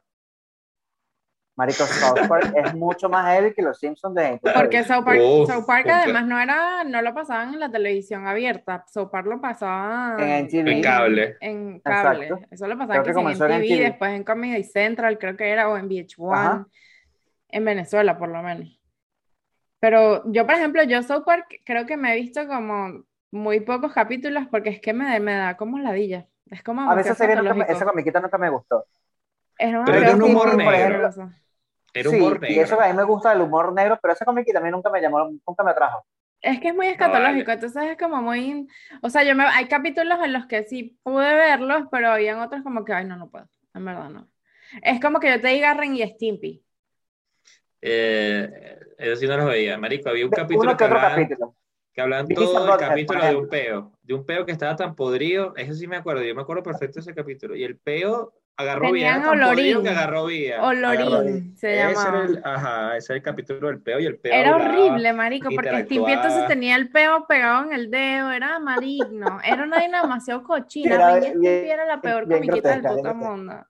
Marico, 1.57 1.83
South 1.85 2.27
Park 2.29 2.53
es 2.55 2.73
mucho 2.73 3.09
más 3.09 3.25
heavy 3.35 3.53
que 3.53 3.61
Los 3.61 3.77
Simpsons 3.77 4.15
de. 4.15 4.39
Porque 4.55 4.83
South 4.85 5.03
Park, 5.03 5.19
Uf, 5.21 5.49
South 5.51 5.65
Park 5.67 5.87
además 5.91 6.25
no 6.25 6.39
era, 6.39 6.85
no 6.85 7.01
lo 7.01 7.13
pasaban 7.13 7.53
en 7.53 7.59
la 7.59 7.69
televisión 7.69 8.25
abierta. 8.25 8.85
South 8.87 9.09
Park 9.11 9.27
lo 9.27 9.41
pasaba 9.41 10.15
En 10.17 10.45
MTV. 10.45 10.71
En 10.71 10.81
cable. 10.81 11.37
en 11.41 11.79
cable. 11.81 12.27
Exacto. 12.27 12.47
Eso 12.51 12.67
lo 12.67 12.75
Creo 12.77 12.87
pasaban 12.87 13.03
que 13.03 13.11
que 13.11 13.19
en 13.19 13.27
en 13.27 13.33
MTV, 13.33 13.75
MTV. 13.75 13.83
después 13.83 14.11
en 14.13 14.23
Comedy 14.23 14.63
Central, 14.63 15.19
creo 15.19 15.35
que 15.35 15.49
era, 15.49 15.69
o 15.69 15.75
en 15.77 15.89
VH1, 15.89 16.33
Ajá. 16.33 16.67
En 17.49 17.65
Venezuela 17.65 18.17
por 18.17 18.29
lo 18.29 18.41
menos. 18.43 18.79
Pero 19.79 20.23
yo, 20.31 20.45
por 20.45 20.55
ejemplo, 20.55 20.83
yo 20.83 21.03
South 21.03 21.23
Park 21.25 21.61
creo 21.65 21.85
que 21.85 21.97
me 21.97 22.13
he 22.13 22.17
visto 22.17 22.47
como 22.47 23.05
muy 23.31 23.61
pocos 23.61 23.93
capítulos 23.93 24.45
porque 24.51 24.69
es 24.69 24.81
que 24.81 24.93
me, 24.93 25.19
me 25.19 25.35
da 25.35 25.57
como 25.57 25.79
ladilla. 25.79 26.27
Es 26.47 26.63
como 26.63 26.81
A 26.83 26.95
veces 26.95 27.15
patológico. 27.17 27.71
esa 27.71 27.85
comiquita 27.85 28.19
nunca 28.19 28.37
me 28.37 28.49
gustó. 28.49 28.85
Es 29.59 29.73
una 29.75 29.85
Pero 29.85 29.99
era 29.99 30.13
un 30.13 30.23
humor 30.23 30.55
negro. 30.55 31.15
Era 31.93 32.09
sí, 32.09 32.15
humor 32.15 32.39
y 32.47 32.59
eso 32.59 32.75
negro. 32.75 32.77
que 32.77 32.83
a 32.85 32.87
mí 32.89 32.93
me 32.97 33.03
gusta 33.03 33.33
el 33.33 33.41
humor 33.41 33.73
negro, 33.73 33.99
pero 34.01 34.13
esa 34.13 34.25
comiquita 34.25 34.59
a 34.59 34.61
mí 34.61 34.71
nunca 34.71 34.89
me 34.89 35.01
llamó, 35.01 35.29
nunca 35.47 35.63
me 35.63 35.71
atrajo. 35.71 36.05
Es 36.41 36.59
que 36.61 36.69
es 36.69 36.75
muy 36.75 36.87
vale. 37.03 37.43
escatológico, 37.43 37.51
entonces 37.51 37.83
es 37.91 37.97
como 37.97 38.21
muy, 38.21 38.67
o 39.01 39.09
sea, 39.09 39.23
yo 39.25 39.35
me, 39.35 39.43
hay 39.43 39.67
capítulos 39.67 40.19
en 40.23 40.31
los 40.33 40.45
que 40.47 40.63
sí 40.63 40.97
pude 41.03 41.33
verlos, 41.35 41.83
pero 41.91 42.11
habían 42.11 42.39
otros 42.39 42.63
como 42.63 42.85
que, 42.85 42.93
ay, 42.93 43.05
no, 43.05 43.17
no 43.17 43.29
puedo, 43.29 43.49
en 43.73 43.83
verdad 43.85 44.09
no. 44.09 44.29
Es 44.81 45.01
como 45.01 45.19
que 45.19 45.29
yo 45.31 45.41
te 45.41 45.49
diga 45.49 45.73
Ren 45.73 45.95
y 45.95 46.03
Stimpy. 46.07 46.63
Eh, 47.81 48.77
eso 48.97 49.15
sí 49.15 49.27
no 49.27 49.37
los 49.37 49.45
veía. 49.47 49.77
Marico, 49.77 50.09
había 50.09 50.25
un 50.25 50.31
De- 50.31 50.37
capítulo 50.37 50.75
que 50.75 50.83
hablaban, 50.83 51.11
capítulo. 51.23 51.55
que 51.93 52.01
hablaban 52.01 52.27
todo 52.27 52.73
el 52.73 52.79
capítulo 52.79 53.25
de 53.25 53.35
un 53.35 53.49
peo. 53.49 53.91
De 54.03 54.13
un 54.13 54.25
peo 54.25 54.45
que 54.45 54.51
estaba 54.51 54.75
tan 54.75 54.95
podrido. 54.95 55.53
Eso 55.55 55.73
sí 55.73 55.87
me 55.87 55.97
acuerdo. 55.97 56.23
Yo 56.23 56.35
me 56.35 56.41
acuerdo 56.41 56.63
perfecto 56.63 56.95
de 56.95 57.01
ese 57.01 57.13
capítulo. 57.15 57.55
Y 57.55 57.63
el 57.63 57.77
peo 57.77 58.33
agarró 58.57 58.91
bien. 58.91 59.07
Tenían 59.07 59.23
podrido 59.23 59.49
olorín. 59.79 59.83
que 59.83 59.89
agarró 59.89 60.23
Olorín 60.23 61.55
se 61.57 61.73
Ese 61.81 61.93
llamaba. 61.93 62.09
era 62.09 62.25
el, 62.25 62.41
ajá, 62.43 62.97
ese 62.97 63.13
era 63.13 63.17
el 63.17 63.23
capítulo 63.23 63.67
del 63.69 63.81
peo. 63.81 63.99
Y 64.01 64.05
el 64.05 64.17
peo 64.17 64.33
Era 64.33 64.55
horrible, 64.57 65.13
marico, 65.13 65.49
porque 65.55 65.83
Stimpy 65.85 66.11
entonces 66.11 66.45
tenía 66.47 66.75
el 66.75 66.89
peo 66.89 67.25
pegado 67.25 67.63
en 67.65 67.73
el 67.73 67.89
dedo, 67.89 68.31
era 68.33 68.59
maligno, 68.59 69.39
era 69.45 69.63
una 69.63 69.77
vaina 69.77 70.01
demasiado 70.01 70.43
cochina. 70.43 70.95
Era 70.95 71.19
bien- 71.19 71.45
era 71.45 71.85
la 71.85 72.01
peor 72.01 72.25
bien 72.27 72.39
comiquita 72.41 72.71
del 72.71 72.81
grotesca, 72.81 73.11
puto 73.13 73.15
mundo. 73.15 73.65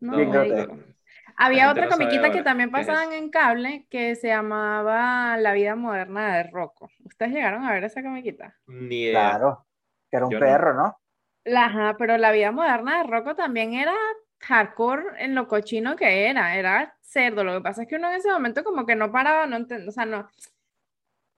No, 0.00 0.16
Bien. 0.18 0.93
Había 1.36 1.70
otra 1.70 1.88
comiquita 1.88 2.30
que 2.30 2.42
también 2.42 2.70
pasaban 2.70 3.12
en 3.12 3.30
cable 3.30 3.86
que 3.90 4.14
se 4.16 4.28
llamaba 4.28 5.36
La 5.36 5.52
vida 5.52 5.74
moderna 5.76 6.36
de 6.36 6.44
Rocco. 6.44 6.90
¿Ustedes 7.04 7.32
llegaron 7.32 7.64
a 7.64 7.72
ver 7.72 7.84
esa 7.84 8.02
comiquita? 8.02 8.56
Ni 8.66 9.02
idea. 9.04 9.30
Claro, 9.30 9.66
que 10.10 10.16
era 10.18 10.26
un 10.26 10.32
Yo 10.32 10.38
perro, 10.40 10.74
¿no? 10.74 10.98
La, 11.44 11.66
ajá, 11.66 11.96
pero 11.98 12.16
La 12.18 12.32
vida 12.32 12.52
moderna 12.52 12.98
de 12.98 13.04
Rocco 13.10 13.34
también 13.36 13.74
era 13.74 13.94
hardcore 14.40 15.04
en 15.24 15.34
lo 15.34 15.48
cochino 15.48 15.96
que 15.96 16.28
era, 16.28 16.56
era 16.56 16.96
cerdo. 17.02 17.44
Lo 17.44 17.54
que 17.54 17.60
pasa 17.62 17.82
es 17.82 17.88
que 17.88 17.96
uno 17.96 18.10
en 18.10 18.16
ese 18.16 18.30
momento 18.32 18.64
como 18.64 18.86
que 18.86 18.96
no 18.96 19.12
paraba, 19.12 19.46
no 19.46 19.56
enten- 19.58 19.88
o 19.88 19.92
sea, 19.92 20.06
no, 20.06 20.28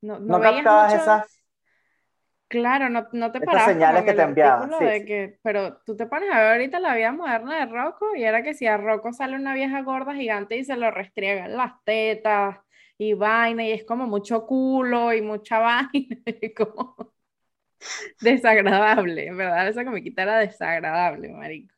no, 0.00 0.18
no 0.20 0.40
captabas 0.40 0.94
mucho- 0.94 1.02
esas. 1.02 1.40
Claro, 2.48 2.88
no, 2.88 3.08
no 3.12 3.32
te 3.32 3.40
parabas 3.40 3.72
señales 3.72 4.04
que 4.04 4.12
te 4.12 4.22
el 4.22 4.28
enviaban, 4.28 4.70
sí, 4.78 4.84
de 4.84 5.00
sí. 5.00 5.04
que, 5.06 5.38
pero 5.42 5.78
tú 5.84 5.96
te 5.96 6.06
pones 6.06 6.30
a 6.32 6.38
ver 6.40 6.52
ahorita 6.52 6.78
la 6.78 6.94
vida 6.94 7.10
moderna 7.12 7.58
de 7.58 7.66
Rocco 7.72 8.14
y 8.14 8.22
era 8.22 8.42
que 8.42 8.54
si 8.54 8.66
a 8.66 8.76
Rocco 8.76 9.12
sale 9.12 9.34
una 9.36 9.52
vieja 9.52 9.82
gorda 9.82 10.14
gigante 10.14 10.56
y 10.56 10.64
se 10.64 10.76
lo 10.76 10.90
restriegan 10.92 11.56
las 11.56 11.72
tetas 11.84 12.58
y 12.98 13.14
vaina 13.14 13.64
y 13.64 13.72
es 13.72 13.84
como 13.84 14.06
mucho 14.06 14.46
culo 14.46 15.12
y 15.12 15.22
mucha 15.22 15.58
vaina 15.60 16.18
y 16.40 16.54
como 16.54 17.12
desagradable, 18.20 19.26
en 19.26 19.36
verdad 19.36 19.68
esa 19.68 19.84
comiquita 19.84 20.22
era 20.22 20.38
desagradable, 20.38 21.28
marico. 21.30 21.74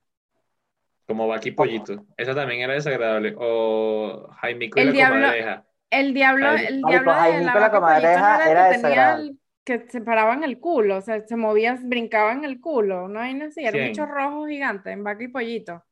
Como 1.06 1.26
Baki 1.26 1.52
Pollito. 1.52 2.04
Eso 2.18 2.34
también 2.34 2.60
era 2.60 2.74
desagradable. 2.74 3.34
O 3.38 4.28
Jaimico 4.42 4.78
y 4.78 4.82
El 4.82 4.86
la 4.88 4.92
diablo- 4.92 5.20
comadreja. 5.20 5.64
El 5.90 6.12
diablo, 6.12 6.46
el 6.50 6.82
marico, 6.82 6.88
diablo 6.90 7.12
de 7.54 7.60
la 7.60 7.70
comadreja 7.70 8.34
era 8.36 8.44
el 8.44 8.50
era 8.50 8.68
que 8.68 8.74
tenía 8.74 8.88
desagradable. 8.88 9.30
el- 9.30 9.38
que 9.68 9.86
se 9.88 10.00
paraban 10.00 10.42
el 10.44 10.58
culo, 10.60 10.96
o 10.98 11.00
sea, 11.00 11.20
se 11.26 11.36
movía, 11.36 11.78
brincaba 11.82 12.32
en 12.32 12.44
el 12.44 12.60
culo, 12.60 13.08
no 13.08 13.20
hay 13.20 13.40
así, 13.42 13.64
era 13.64 13.76
un 13.76 13.84
bicho 13.88 14.06
rojo 14.06 14.46
gigante 14.46 14.90
en 14.92 15.04
vaca 15.04 15.22
y 15.24 15.28
pollito. 15.28 15.84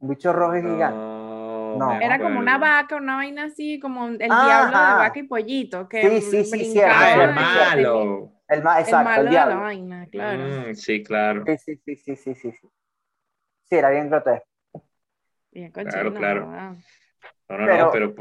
Un 0.00 0.08
bicho 0.08 0.32
rojo 0.32 0.56
y 0.56 0.60
gigante. 0.62 0.96
No, 0.98 1.78
No. 1.78 1.92
Era 2.00 2.18
como 2.18 2.38
una 2.40 2.58
vaca, 2.58 2.96
una 2.96 3.16
vaina 3.16 3.44
así, 3.44 3.78
como 3.78 4.06
el 4.08 4.22
Ajá. 4.22 4.44
diablo 4.46 4.78
de 4.78 4.94
vaca 4.94 5.18
y 5.20 5.22
pollito, 5.24 5.88
que 5.88 6.02
Sí, 6.02 6.20
sí, 6.22 6.44
sí, 6.44 6.80
Ah, 6.84 7.24
el 7.24 7.34
malo. 7.34 8.32
El 8.48 8.58
el 8.58 8.62
exacto, 8.62 8.96
malo 9.04 9.20
el 9.20 9.24
de 9.26 9.30
la 9.30 9.30
diablo. 9.30 9.60
vaina, 9.60 10.08
claro. 10.10 10.44
Mm, 10.70 10.74
sí, 10.74 11.02
claro. 11.02 11.44
Sí, 11.46 11.58
sí, 11.58 11.76
sí, 11.84 11.96
sí, 11.96 12.16
sí, 12.16 12.34
sí, 12.34 12.52
sí. 12.52 12.68
Sí, 13.64 13.76
era 13.76 13.90
bien 13.90 14.08
grotesco. 14.08 14.46
Bien 15.50 15.70
Claro, 15.72 16.10
cochino, 16.10 16.20
claro. 16.20 16.48
¿verdad? 16.48 16.76
No, 17.48 17.58
no, 17.58 17.66
Pero- 17.66 17.84
no, 17.86 17.90
pero 17.92 18.14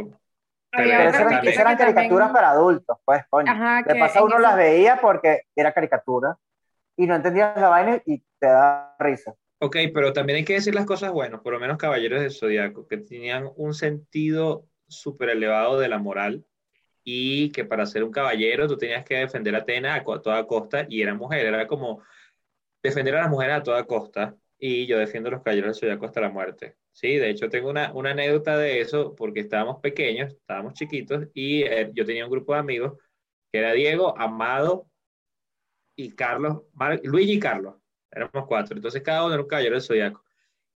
Pero 0.71 0.83
eran, 0.89 1.07
esas 1.07 1.21
eran 1.21 1.41
que 1.41 1.53
también- 1.53 1.77
caricaturas 1.77 2.31
para 2.31 2.49
adultos, 2.51 2.97
pues, 3.05 3.23
coño. 3.29 3.51
Ajá, 3.51 3.83
De 3.83 3.95
paso 3.99 4.23
uno 4.25 4.35
ese- 4.35 4.41
las 4.43 4.55
veía 4.55 4.99
porque 5.01 5.43
era 5.55 5.71
caricatura 5.73 6.37
y 6.95 7.07
no 7.07 7.15
entendías 7.15 7.55
la 7.59 7.69
vaina 7.69 8.01
y 8.05 8.19
te 8.39 8.47
da 8.47 8.95
risa. 8.99 9.33
Ok, 9.59 9.75
pero 9.93 10.13
también 10.13 10.37
hay 10.37 10.45
que 10.45 10.53
decir 10.53 10.75
las 10.75 10.85
cosas 10.85 11.11
buenas, 11.11 11.41
por 11.41 11.53
lo 11.53 11.59
menos 11.59 11.77
Caballeros 11.77 12.21
del 12.21 12.31
Zodiaco, 12.31 12.87
que 12.87 12.97
tenían 12.97 13.49
un 13.55 13.73
sentido 13.73 14.65
súper 14.87 15.29
elevado 15.29 15.79
de 15.79 15.87
la 15.89 15.97
moral 15.97 16.45
y 17.03 17.51
que 17.51 17.65
para 17.65 17.85
ser 17.85 18.03
un 18.03 18.11
caballero 18.11 18.67
tú 18.67 18.77
tenías 18.77 19.03
que 19.03 19.15
defender 19.15 19.55
a 19.55 19.59
Atena 19.59 19.95
a 19.95 20.03
toda 20.21 20.45
costa 20.45 20.85
y 20.89 21.01
era 21.01 21.13
mujer, 21.15 21.45
era 21.45 21.65
como 21.67 22.01
defender 22.83 23.15
a 23.15 23.21
las 23.21 23.29
mujeres 23.29 23.55
a 23.55 23.63
toda 23.63 23.83
costa 23.85 24.35
y 24.59 24.85
yo 24.85 24.99
defiendo 24.99 25.29
a 25.29 25.31
los 25.33 25.41
Caballeros 25.43 25.75
del 25.75 25.79
Zodiaco 25.89 26.05
hasta 26.05 26.21
la 26.21 26.29
muerte. 26.29 26.75
Sí, 26.99 27.17
de 27.17 27.29
hecho 27.29 27.47
tengo 27.47 27.69
una, 27.69 27.93
una 27.93 28.09
anécdota 28.09 28.57
de 28.57 28.81
eso 28.81 29.13
porque 29.13 29.41
estábamos 29.41 29.79
pequeños, 29.81 30.33
estábamos 30.33 30.73
chiquitos 30.73 31.27
y 31.35 31.61
eh, 31.61 31.91
yo 31.93 32.03
tenía 32.03 32.25
un 32.25 32.31
grupo 32.31 32.53
de 32.53 32.59
amigos 32.59 32.93
que 33.51 33.59
era 33.59 33.73
Diego, 33.73 34.17
Amado 34.17 34.89
y 35.95 36.15
Carlos, 36.15 36.63
Mar- 36.73 36.99
Luigi 37.03 37.33
y 37.33 37.39
Carlos. 37.39 37.75
Éramos 38.11 38.47
cuatro. 38.47 38.75
Entonces 38.75 39.03
cada 39.03 39.23
uno 39.25 39.35
era 39.35 39.43
un 39.43 39.47
caballero 39.47 39.75
del 39.75 39.83
zodiaco. 39.83 40.23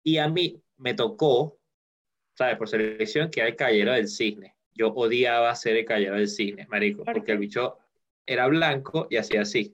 Y 0.03 0.17
a 0.17 0.27
mí 0.27 0.61
me 0.75 0.93
tocó, 0.93 1.57
¿sabes? 2.37 2.57
Por 2.57 2.67
selección, 2.67 3.31
que 3.31 3.39
era 3.39 3.47
el 3.47 3.55
caballero 3.55 3.93
del 3.93 4.09
cisne. 4.09 4.57
Yo 4.73 4.89
odiaba 4.89 5.55
ser 5.55 5.77
el 5.77 5.85
caballero 5.85 6.15
del 6.15 6.27
cisne, 6.27 6.67
marico, 6.67 7.05
¿Por 7.05 7.13
porque 7.13 7.31
el 7.31 7.37
bicho 7.37 7.77
era 8.25 8.45
blanco 8.47 9.07
y 9.09 9.15
hacía 9.15 9.43
así. 9.43 9.73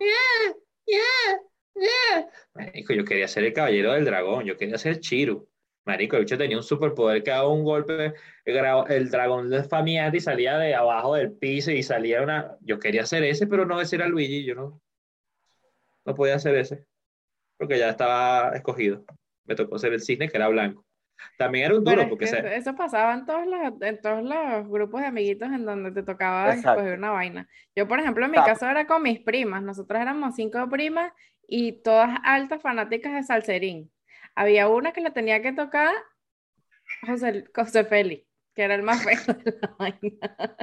Yeah, 0.00 0.54
yeah, 0.84 1.40
yeah. 1.76 2.30
Marico, 2.52 2.92
yo 2.92 3.06
quería 3.06 3.26
ser 3.26 3.44
el 3.44 3.54
caballero 3.54 3.94
del 3.94 4.04
dragón, 4.04 4.44
yo 4.44 4.58
quería 4.58 4.76
ser 4.76 5.00
Chiru. 5.00 5.48
Marico, 5.88 6.16
el 6.16 6.24
bicho 6.24 6.36
tenía 6.36 6.58
un 6.58 6.62
superpoder 6.62 7.22
que 7.22 7.30
daba 7.30 7.48
un 7.48 7.64
golpe, 7.64 8.12
el, 8.44 9.10
dragón 9.10 9.48
de 9.48 9.64
Famiati 9.64 10.20
salía 10.20 10.58
de 10.58 10.74
abajo 10.74 11.14
del 11.14 11.32
piso 11.32 11.70
y 11.70 11.82
salía 11.82 12.20
una... 12.20 12.58
Yo 12.60 12.78
quería 12.78 13.06
ser 13.06 13.24
ese, 13.24 13.46
pero 13.46 13.64
no 13.64 13.80
ese 13.80 13.96
era 13.96 14.06
Luigi, 14.06 14.44
yo 14.44 14.54
no, 14.54 14.82
no 16.04 16.14
podía 16.14 16.34
hacer 16.34 16.56
ese, 16.56 16.84
porque 17.56 17.78
ya 17.78 17.88
estaba 17.88 18.54
escogido. 18.54 19.02
Me 19.46 19.54
tocó 19.54 19.78
ser 19.78 19.94
el 19.94 20.02
cisne, 20.02 20.28
que 20.28 20.36
era 20.36 20.48
blanco. 20.48 20.84
También 21.38 21.64
era 21.64 21.78
un 21.78 21.84
duro, 21.84 22.02
es 22.02 22.08
porque 22.08 22.26
que 22.26 22.32
se- 22.32 22.38
eso, 22.40 22.48
eso 22.48 22.76
pasaba 22.76 23.14
en 23.14 23.24
todos 23.24 23.46
los, 23.46 23.80
en 23.80 24.00
todos 24.02 24.22
los 24.22 24.68
grupos 24.68 25.00
de 25.00 25.06
amiguitos 25.06 25.48
en 25.50 25.64
donde 25.64 25.90
te 25.92 26.02
tocaba 26.02 26.50
Exacto. 26.52 26.80
escoger 26.80 26.98
una 26.98 27.12
vaina. 27.12 27.48
Yo, 27.74 27.88
por 27.88 27.98
ejemplo, 27.98 28.26
en 28.26 28.32
mi 28.32 28.36
Exacto. 28.36 28.60
caso 28.60 28.70
era 28.70 28.86
con 28.86 29.02
mis 29.02 29.20
primas. 29.20 29.62
Nosotros 29.62 29.98
éramos 29.98 30.34
cinco 30.34 30.68
primas 30.68 31.14
y 31.48 31.80
todas 31.80 32.10
altas 32.24 32.60
fanáticas 32.60 33.14
de 33.14 33.22
Salserín. 33.22 33.90
Había 34.38 34.68
una 34.68 34.92
que 34.92 35.00
le 35.00 35.10
tenía 35.10 35.42
que 35.42 35.52
tocar 35.52 35.92
José, 37.06 37.44
José 37.54 37.84
Félix, 37.84 38.24
que 38.54 38.62
era 38.62 38.74
el 38.76 38.82
más 38.82 39.02
feo 39.02 39.34
de 39.34 39.58
la 39.60 39.74
vaina. 39.78 40.58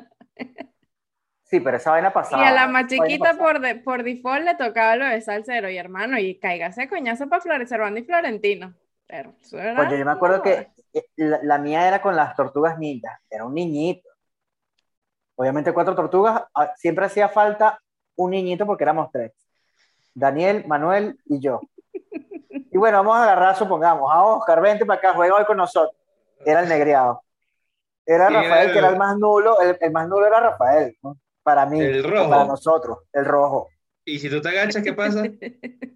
Sí, 1.44 1.60
pero 1.60 1.78
esa 1.78 1.92
vaina 1.92 2.10
Y 2.10 2.12
pasaba. 2.14 2.48
a 2.48 2.52
la 2.52 2.68
más 2.68 2.88
chiquita 2.88 3.38
por, 3.38 3.60
de- 3.60 3.76
por 3.76 4.04
default 4.04 4.44
le 4.46 4.56
tocaba 4.56 4.96
lo 4.96 5.06
de 5.06 5.22
salsero 5.22 5.70
y 5.70 5.78
hermano, 5.78 6.18
y 6.18 6.40
cáigase 6.40 6.88
coñazo 6.88 7.28
para 7.30 7.42
Florecer 7.42 7.82
y 7.98 8.04
Florentino. 8.04 8.74
Pero 9.08 9.36
eso 9.40 9.60
era 9.60 9.80
Oye, 9.82 10.00
yo 10.00 10.06
me 10.06 10.12
acuerdo 10.12 10.42
que 10.42 10.70
eh, 10.94 11.06
la, 11.18 11.40
la 11.44 11.58
mía 11.60 11.88
era 11.88 12.02
con 12.02 12.16
las 12.16 12.36
tortugas 12.36 12.80
ninjas, 12.80 13.20
era 13.30 13.46
un 13.46 13.54
niñito. 13.54 14.10
Obviamente 15.36 15.74
cuatro 15.74 15.96
tortugas, 15.96 16.44
ah, 16.56 16.72
siempre 16.78 17.06
hacía 17.06 17.28
falta 17.30 17.80
un 18.16 18.32
niñito 18.32 18.66
porque 18.66 18.84
éramos 18.86 19.12
tres. 19.12 19.34
Daniel, 20.14 20.64
Manuel 20.66 21.20
y 21.26 21.40
yo. 21.42 21.60
Y 22.76 22.78
bueno, 22.78 22.98
vamos 22.98 23.16
a 23.16 23.24
agarrar, 23.24 23.56
supongamos, 23.56 24.12
a 24.14 24.22
Oscar, 24.22 24.60
vente 24.60 24.86
para 24.86 25.00
acá, 25.00 25.14
juega 25.14 25.34
hoy 25.36 25.46
con 25.46 25.56
nosotros. 25.56 25.96
Era 26.46 26.60
el 26.60 26.68
negreado. 26.68 27.24
Era 28.06 28.28
¿Quién 28.28 28.42
Rafael, 28.44 28.74
que 28.74 28.80
era 28.80 28.90
el- 28.90 28.98
más 28.98 29.18
nulo, 29.18 29.62
el, 29.62 29.78
el 29.80 29.92
más 29.94 30.10
nulo 30.10 30.28
era 30.28 30.42
Rafael, 30.42 30.94
¿no? 31.02 31.16
Para 31.42 31.66
mí, 31.68 31.80
El 31.80 32.04
rojo. 32.04 32.30
para 32.30 32.44
nosotros, 32.44 32.98
el 33.14 33.24
rojo. 33.24 33.70
Y 34.04 34.20
si 34.20 34.30
tú 34.30 34.42
te 34.42 34.50
agachas, 34.50 34.84
¿qué 34.84 34.92
pasa? 34.92 35.24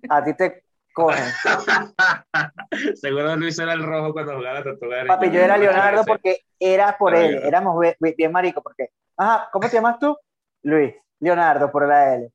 A 0.09 0.24
ti 0.24 0.33
te 0.36 0.63
cogen. 0.93 1.21
Seguro 2.95 3.36
Luis 3.36 3.59
era 3.59 3.74
el 3.74 3.83
rojo 3.83 4.13
cuando 4.13 4.38
jugaba 4.38 4.59
la 4.59 4.63
tortuga. 4.63 5.03
Papi, 5.05 5.31
yo 5.31 5.41
era 5.41 5.57
Leonardo 5.57 6.05
porque 6.05 6.43
era 6.57 6.98
por 6.98 7.13
él, 7.13 7.41
éramos 7.43 7.77
bien 8.00 8.31
marico, 8.31 8.62
porque, 8.62 8.91
ajá, 9.17 9.50
¿cómo 9.51 9.67
te 9.67 9.75
llamas 9.75 10.00
tú? 10.00 10.17
Luis, 10.62 10.95
Leonardo 11.19 11.69
por 11.69 11.86
la 11.86 12.15
L. 12.15 12.31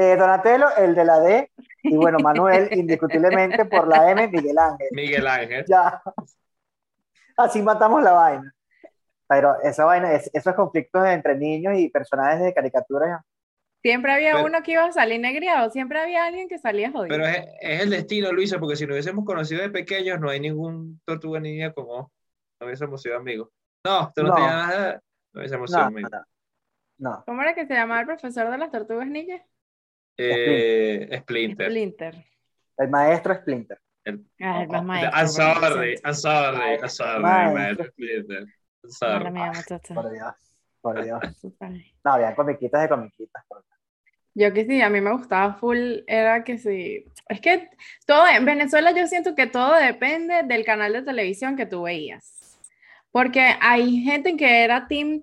Eh, 0.00 0.16
Donatello, 0.16 0.66
el 0.76 0.94
de 0.94 1.04
la 1.04 1.18
D, 1.20 1.50
y 1.82 1.96
bueno, 1.96 2.18
Manuel, 2.20 2.68
indiscutiblemente 2.72 3.64
por 3.64 3.88
la 3.88 4.10
M, 4.10 4.28
Miguel 4.28 4.58
Ángel. 4.58 4.88
Miguel 4.92 5.26
Ángel. 5.26 5.64
Ya. 5.68 6.00
Así 7.36 7.62
matamos 7.62 8.02
la 8.02 8.12
vaina. 8.12 8.54
Pero 9.28 9.56
esa 9.62 9.84
vaina, 9.84 10.12
es- 10.14 10.30
esos 10.32 10.54
conflictos 10.54 11.06
entre 11.06 11.36
niños 11.36 11.74
y 11.76 11.88
personajes 11.90 12.40
de 12.42 12.54
caricatura, 12.54 13.24
Siempre 13.80 14.12
había 14.12 14.32
Pero- 14.32 14.46
uno 14.46 14.60
que 14.64 14.72
iba 14.72 14.84
a 14.84 14.90
salir 14.92 15.20
negriado, 15.20 15.70
siempre 15.70 16.00
había 16.00 16.24
alguien 16.26 16.48
que 16.48 16.58
salía 16.58 16.90
jodido. 16.90 17.14
Pero 17.16 17.26
es, 17.28 17.46
es 17.60 17.82
el 17.82 17.90
destino, 17.90 18.32
Luisa, 18.32 18.58
porque 18.58 18.74
si 18.74 18.84
nos 18.84 18.94
hubiésemos 18.94 19.24
conocido 19.24 19.62
de 19.62 19.70
pequeños, 19.70 20.18
no 20.18 20.28
hay 20.30 20.40
ningún 20.40 21.00
tortuga 21.04 21.38
niña 21.38 21.72
como 21.72 22.10
no 22.60 22.66
hubiésemos 22.66 23.00
sido 23.00 23.16
amigos. 23.16 23.50
No, 23.84 24.12
tú 24.16 24.24
no, 24.24 24.30
No. 24.30 24.34
te 24.34 24.40
llamas, 24.40 25.00
no 25.32 25.40
hubiésemos 25.40 25.70
sido 25.70 25.80
no, 25.82 25.86
amigos. 25.86 26.10
no, 26.10 27.10
no. 27.10 27.24
¿Cómo 27.24 27.40
era 27.42 27.54
que 27.54 27.66
se 27.68 27.74
llamaba 27.74 28.00
el 28.00 28.06
profesor 28.08 28.50
de 28.50 28.58
las 28.58 28.72
tortugas 28.72 29.06
ninjas? 29.06 29.42
Eh, 30.18 31.18
Splinter. 31.22 31.66
Splinter. 31.68 32.24
El 32.76 32.88
maestro 32.90 33.34
Splinter. 33.36 33.78
El- 34.04 34.24
Ah, 34.40 34.62
el 34.64 34.74
Oh, 34.74 34.82
maestro. 34.82 35.12
I'm 35.18 35.26
por 35.26 35.70
sorry, 35.72 35.88
Dios. 35.90 36.00
I'm 36.04 36.14
sorry, 36.14 36.74
I'm 36.80 36.88
sorry, 36.88 37.22
Maestro. 37.22 37.54
maestro 37.54 37.86
Splinter. 37.86 38.38
I'm 38.82 38.90
sorry. 38.90 39.30
mía. 39.30 39.52
Por 39.94 40.10
Dios, 40.12 40.34
por 40.80 41.04
Dios. 41.04 41.20
No, 42.04 42.12
había 42.12 42.34
comiquitas 42.34 42.82
de 42.82 42.88
comiquitas. 42.88 43.44
por- 43.48 43.64
Yo 44.34 44.52
que 44.52 44.64
sí, 44.64 44.80
a 44.80 44.88
mí 44.88 45.00
me 45.00 45.12
gustaba 45.12 45.54
full, 45.54 45.98
era 46.06 46.42
que 46.44 46.58
sí. 46.58 47.04
Es 47.28 47.40
que 47.40 47.68
todo, 48.06 48.26
en 48.28 48.44
Venezuela 48.44 48.92
yo 48.92 49.06
siento 49.06 49.34
que 49.34 49.46
todo 49.46 49.74
depende 49.74 50.42
del 50.44 50.64
canal 50.64 50.92
de 50.92 51.02
televisión 51.02 51.56
que 51.56 51.66
tú 51.66 51.82
veías. 51.82 52.58
Porque 53.10 53.40
hay 53.60 54.00
gente 54.02 54.36
que 54.36 54.62
era 54.64 54.86
Team 54.86 55.22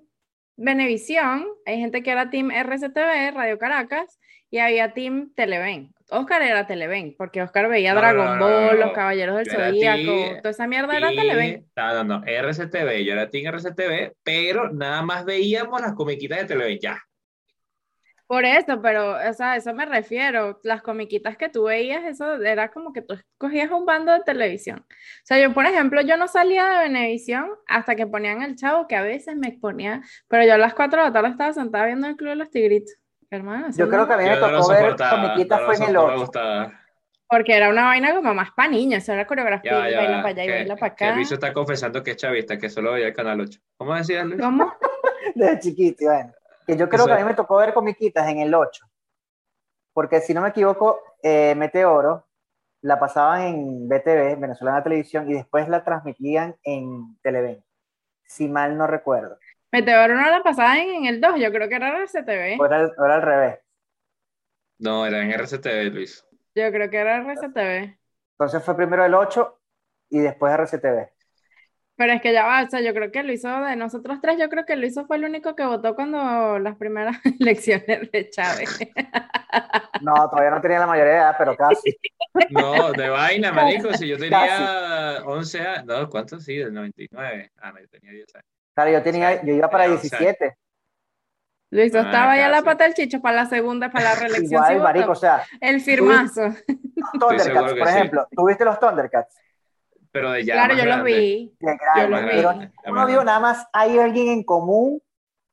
Venevisión, 0.56 1.46
hay 1.66 1.78
gente 1.78 2.02
que 2.02 2.10
era 2.10 2.30
Team 2.30 2.50
RCTV, 2.50 3.32
Radio 3.34 3.58
Caracas, 3.58 4.18
y 4.50 4.58
había 4.58 4.92
Team 4.94 5.32
Televen. 5.34 5.92
Oscar 6.08 6.42
era 6.42 6.66
Televen, 6.66 7.14
porque 7.18 7.42
Oscar 7.42 7.68
veía 7.68 7.92
No, 7.92 8.00
Dragon 8.00 8.26
no, 8.26 8.36
no, 8.36 8.66
Ball. 8.66 8.80
Los 8.80 8.92
Caballeros 8.92 9.36
del 9.36 9.50
Zodíaco, 9.50 10.38
toda 10.38 10.50
esa 10.50 10.66
mierda 10.66 10.96
era 10.96 11.08
Televen. 11.08 11.66
No, 11.76 11.94
no, 11.94 12.04
no, 12.04 12.24
RCTV, 12.24 13.04
yo 13.04 13.12
era 13.12 13.28
Team 13.28 13.52
RCTV, 13.52 14.14
pero 14.22 14.72
nada 14.72 15.02
más 15.02 15.24
veíamos 15.24 15.80
las 15.80 15.94
comiquitas 15.94 16.38
de 16.38 16.44
Televen, 16.44 16.78
ya. 16.80 16.98
Por 18.26 18.44
eso, 18.44 18.82
pero, 18.82 19.12
o 19.12 19.32
sea, 19.34 19.52
a 19.52 19.56
eso 19.56 19.72
me 19.72 19.86
refiero. 19.86 20.58
Las 20.64 20.82
comiquitas 20.82 21.36
que 21.36 21.48
tú 21.48 21.64
veías, 21.64 22.04
eso 22.04 22.34
era 22.42 22.70
como 22.72 22.92
que 22.92 23.02
tú 23.02 23.14
escogías 23.14 23.70
un 23.70 23.86
bando 23.86 24.12
de 24.12 24.20
televisión. 24.20 24.80
O 24.80 25.24
sea, 25.24 25.38
yo, 25.38 25.54
por 25.54 25.64
ejemplo, 25.64 26.00
yo 26.02 26.16
no 26.16 26.26
salía 26.26 26.64
de 26.66 26.78
Venevisión 26.88 27.48
hasta 27.68 27.94
que 27.94 28.06
ponían 28.06 28.42
el 28.42 28.56
chavo, 28.56 28.88
que 28.88 28.96
a 28.96 29.02
veces 29.02 29.36
me 29.36 29.52
ponía, 29.52 30.02
pero 30.28 30.44
yo 30.44 30.54
a 30.54 30.58
las 30.58 30.74
4 30.74 31.00
de 31.02 31.06
la 31.08 31.12
tarde 31.12 31.28
estaba 31.30 31.52
sentada 31.52 31.86
viendo 31.86 32.08
el 32.08 32.16
Club 32.16 32.30
de 32.30 32.36
los 32.36 32.50
Tigritos. 32.50 32.94
Hermano, 33.30 33.68
Yo 33.76 33.88
creo 33.88 34.06
que 34.06 34.14
a 34.14 34.16
mí 34.18 34.24
me 34.24 34.36
tocó 34.36 34.68
ver 34.68 34.96
comiquitas 34.96 35.60
no 35.60 35.66
fue 35.66 35.74
en 35.76 35.82
el 35.82 35.88
so- 35.88 35.92
no 35.92 36.06
me 36.06 36.12
8. 36.14 36.20
gustaba. 36.20 36.80
Porque 37.28 37.56
era 37.56 37.68
una 37.70 37.84
vaina 37.86 38.14
como 38.14 38.34
más 38.34 38.50
para 38.52 38.68
niños, 38.70 39.02
eso 39.02 39.12
era 39.12 39.26
coreografía, 39.26 39.72
Ya, 39.72 39.90
ya, 39.90 39.96
baila 39.98 40.16
para 40.22 40.28
allá 40.28 40.44
y 40.44 40.48
baila 40.48 40.76
para 40.76 40.92
acá. 40.92 41.14
Luis 41.16 41.32
está 41.32 41.52
confesando 41.52 42.02
que 42.04 42.12
es 42.12 42.16
chavista, 42.16 42.56
que 42.56 42.68
solo 42.70 42.92
veía 42.92 43.08
el 43.08 43.14
canal 43.14 43.40
8. 43.40 43.58
¿Cómo 43.76 43.94
decías, 43.96 44.24
Luis? 44.26 44.40
¿Cómo? 44.40 44.72
desde 45.34 45.58
chiquito, 45.58 46.04
bueno. 46.06 46.32
Que 46.66 46.76
yo 46.76 46.88
creo 46.88 47.06
que 47.06 47.12
a 47.12 47.18
mí 47.18 47.24
me 47.24 47.34
tocó 47.34 47.56
ver 47.56 47.72
comiquitas 47.72 48.28
en 48.28 48.38
el 48.38 48.54
8. 48.54 48.86
Porque 49.92 50.20
si 50.20 50.34
no 50.34 50.40
me 50.40 50.48
equivoco, 50.48 51.00
eh, 51.22 51.54
Meteoro 51.54 52.26
la 52.82 52.98
pasaban 52.98 53.42
en 53.42 53.88
BTV, 53.88 54.38
Venezolana 54.38 54.82
Televisión, 54.82 55.30
y 55.30 55.34
después 55.34 55.68
la 55.68 55.82
transmitían 55.84 56.56
en 56.62 57.16
Televen. 57.22 57.64
Si 58.24 58.48
mal 58.48 58.76
no 58.76 58.86
recuerdo. 58.86 59.38
Meteoro 59.72 60.14
no 60.14 60.30
la 60.30 60.42
pasaban 60.42 60.78
en, 60.78 61.06
el 61.06 61.20
2, 61.20 61.40
yo 61.40 61.50
creo 61.50 61.68
que 61.68 61.76
era 61.76 61.98
RCTV. 61.98 62.60
O 62.60 62.66
era, 62.66 62.80
era 62.82 63.14
al 63.14 63.22
revés. 63.22 63.58
No, 64.78 65.06
era 65.06 65.22
en 65.22 65.32
RCTV, 65.32 65.92
Luis. 65.92 66.24
Yo 66.54 66.70
creo 66.70 66.90
que 66.90 66.98
era 66.98 67.16
RCTV. 67.18 67.98
Entonces 68.32 68.62
fue 68.62 68.76
primero 68.76 69.04
el 69.04 69.14
8 69.14 69.60
y 70.10 70.18
después 70.20 70.52
RCTV. 70.52 71.15
Pero 71.96 72.12
es 72.12 72.20
que 72.22 72.32
ya 72.32 72.44
va, 72.44 72.62
o 72.62 72.68
sea, 72.68 72.80
yo 72.82 72.92
creo 72.94 73.10
que 73.10 73.22
lo 73.22 73.32
hizo 73.32 73.48
de 73.62 73.74
nosotros 73.76 74.18
tres, 74.20 74.36
yo 74.38 74.48
creo 74.50 74.66
que 74.66 74.76
Luis 74.76 74.94
fue 75.06 75.16
el 75.16 75.24
único 75.24 75.54
que 75.56 75.64
votó 75.64 75.94
cuando 75.94 76.58
las 76.58 76.76
primeras 76.76 77.16
elecciones 77.40 78.10
de 78.12 78.30
Chávez. 78.30 78.78
No, 79.98 80.14
todavía 80.28 80.50
no 80.50 80.60
tenía 80.60 80.78
la 80.80 80.86
mayoría 80.86 81.12
de 81.12 81.18
edad, 81.20 81.34
pero 81.38 81.56
casi. 81.56 81.96
No, 82.50 82.92
de 82.92 83.08
vaina, 83.08 83.52
marico. 83.52 83.92
Si 83.94 84.06
yo 84.08 84.18
tenía 84.18 85.22
11 85.24 85.60
años. 85.60 85.84
No, 85.86 86.08
¿cuántos? 86.10 86.44
Sí, 86.44 86.56
del 86.56 86.72
99. 86.74 87.52
Ah, 87.58 87.72
no, 87.72 87.80
yo 87.80 87.88
tenía 87.88 88.12
10 88.12 88.34
años. 88.34 88.46
Claro, 88.74 88.90
yo 88.90 89.02
tenía, 89.02 89.42
yo 89.42 89.54
iba 89.54 89.70
para 89.70 89.84
Tenía 89.84 89.96
11 89.96 90.08
17. 90.08 90.56
Luis 91.70 91.94
Ah, 91.94 92.00
estaba 92.00 92.36
ya 92.36 92.46
a 92.46 92.48
la 92.48 92.62
casi. 92.62 92.64
pata 92.64 92.84
del 92.84 92.94
chicho 92.94 93.20
para 93.20 93.36
la 93.44 93.46
segunda, 93.46 93.90
para 93.90 94.04
la 94.06 94.14
reelección. 94.20 94.62
Igual, 94.70 94.80
marico, 94.80 95.12
o 95.12 95.14
sea, 95.14 95.44
El 95.60 95.80
firmazo. 95.80 96.54
Thundercats, 97.18 97.44
seguro 97.44 97.74
que 97.74 97.80
por 97.80 97.88
sí. 97.90 97.94
ejemplo. 97.94 98.28
¿Tuviste 98.34 98.64
los 98.64 98.78
Thundercats? 98.80 99.34
Pero 100.16 100.30
de 100.30 100.44
ya 100.44 100.54
Claro, 100.54 100.74
más 100.74 100.82
yo 100.84 100.90
los 100.96 101.04
vi. 101.04 101.56
de 101.60 101.66
Ya 101.66 102.06
grande, 102.06 102.42
ya 102.42 102.52
ninguno 102.54 102.70
más 102.94 103.06
vio 103.06 103.24
nada 103.24 103.40
más. 103.40 103.66
Hay 103.72 103.98
alguien 103.98 104.28
en 104.28 104.44
común 104.44 105.02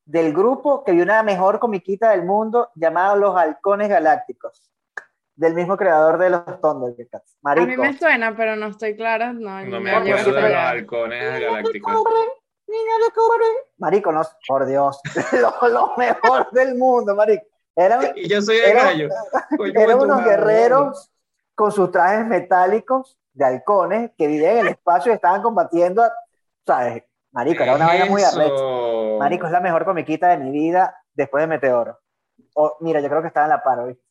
del 0.05 0.33
grupo 0.33 0.83
que 0.85 0.93
vio 0.93 1.03
una 1.03 1.21
mejor 1.23 1.59
comiquita 1.59 2.11
del 2.11 2.23
mundo 2.23 2.69
llamada 2.75 3.15
Los 3.17 3.35
Halcones 3.35 3.89
Galácticos, 3.89 4.69
del 5.35 5.53
mismo 5.53 5.75
creador 5.75 6.17
de 6.17 6.29
los 6.29 6.43
Thundercats. 6.61 7.35
A 7.43 7.55
mí 7.55 7.61
Marico. 7.61 7.81
me 7.81 7.97
suena, 7.97 8.35
pero 8.35 8.55
no 8.55 8.67
estoy 8.67 8.95
clara. 8.95 9.33
No, 9.33 9.61
No 9.65 9.79
me 9.81 9.91
acuerdo 9.91 10.31
de 10.33 10.41
los 10.41 10.51
halcones 10.53 11.41
galácticos. 11.41 12.03
De. 12.03 12.09
Marico, 13.77 14.11
no, 14.11 14.21
por 14.47 14.65
Dios, 14.65 14.99
lo, 15.33 15.67
lo 15.69 15.93
mejor 15.97 16.49
del 16.51 16.75
mundo, 16.75 17.15
marico. 17.15 17.45
Eran, 17.75 18.13
Y 18.15 18.27
yo 18.29 18.41
soy 18.41 18.57
el 18.57 18.71
Era- 18.71 18.83
gallo. 18.85 19.09
Eran 19.75 19.99
unos 19.99 20.23
guerreros 20.23 21.11
con 21.55 21.71
sus 21.71 21.91
trajes 21.91 22.25
metálicos 22.25 23.17
de 23.33 23.45
halcones 23.45 24.11
que 24.17 24.27
vivían 24.27 24.53
en 24.53 24.59
el 24.59 24.67
espacio 24.77 25.11
y 25.11 25.15
estaban 25.15 25.41
combatiendo, 25.41 26.03
a- 26.03 26.11
¿sabes? 26.65 27.03
Marico, 27.31 27.63
era 27.63 27.75
una 27.75 27.87
vaina 27.87 28.05
muy 28.05 28.21
arrecha. 28.21 28.63
Marico, 29.19 29.45
es 29.47 29.51
la 29.51 29.59
mejor 29.59 29.85
comiquita 29.85 30.29
de 30.29 30.37
mi 30.37 30.51
vida 30.51 30.95
después 31.13 31.41
de 31.41 31.47
Meteoro. 31.47 31.99
O, 32.55 32.77
mira, 32.81 32.99
yo 32.99 33.09
creo 33.09 33.21
que 33.21 33.27
estaba 33.29 33.47
en 33.47 33.49
la 33.51 33.63
paro, 33.63 33.87
¿viste? 33.87 34.03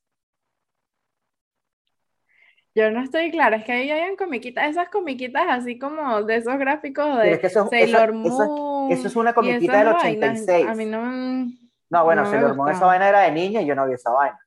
Yo 2.75 2.91
no 2.91 3.02
estoy 3.02 3.31
clara, 3.31 3.57
es 3.59 3.64
que 3.64 3.73
ahí 3.73 3.91
hayan 3.91 4.17
comiquitas, 4.17 4.64
esas 4.71 4.88
comiquitas 4.88 5.45
así 5.49 5.79
como 5.79 6.23
de 6.23 6.37
esos 6.37 6.57
gráficos 6.59 7.19
de 7.19 7.33
es 7.33 7.38
que 7.38 7.49
eso, 7.49 7.69
Sailor 7.69 8.09
eso- 8.09 8.14
Moon. 8.14 8.91
eso 8.93 9.09
es 9.09 9.14
una 9.17 9.35
comiquita 9.35 9.76
del 9.79 9.93
vainas, 9.93 10.41
86. 10.41 10.67
A 10.69 10.75
mí 10.75 10.87
no 10.87 11.02
No, 11.91 12.05
bueno, 12.05 12.23
no 12.23 12.31
Sailor 12.31 12.57
Moon, 12.57 12.71
esa 12.71 12.87
vaina 12.87 13.09
era 13.11 13.21
de 13.21 13.33
niña 13.33 13.61
y 13.61 13.67
yo 13.67 13.75
no 13.75 13.87
vi 13.87 13.93
esa 13.93 14.11
vaina. 14.11 14.41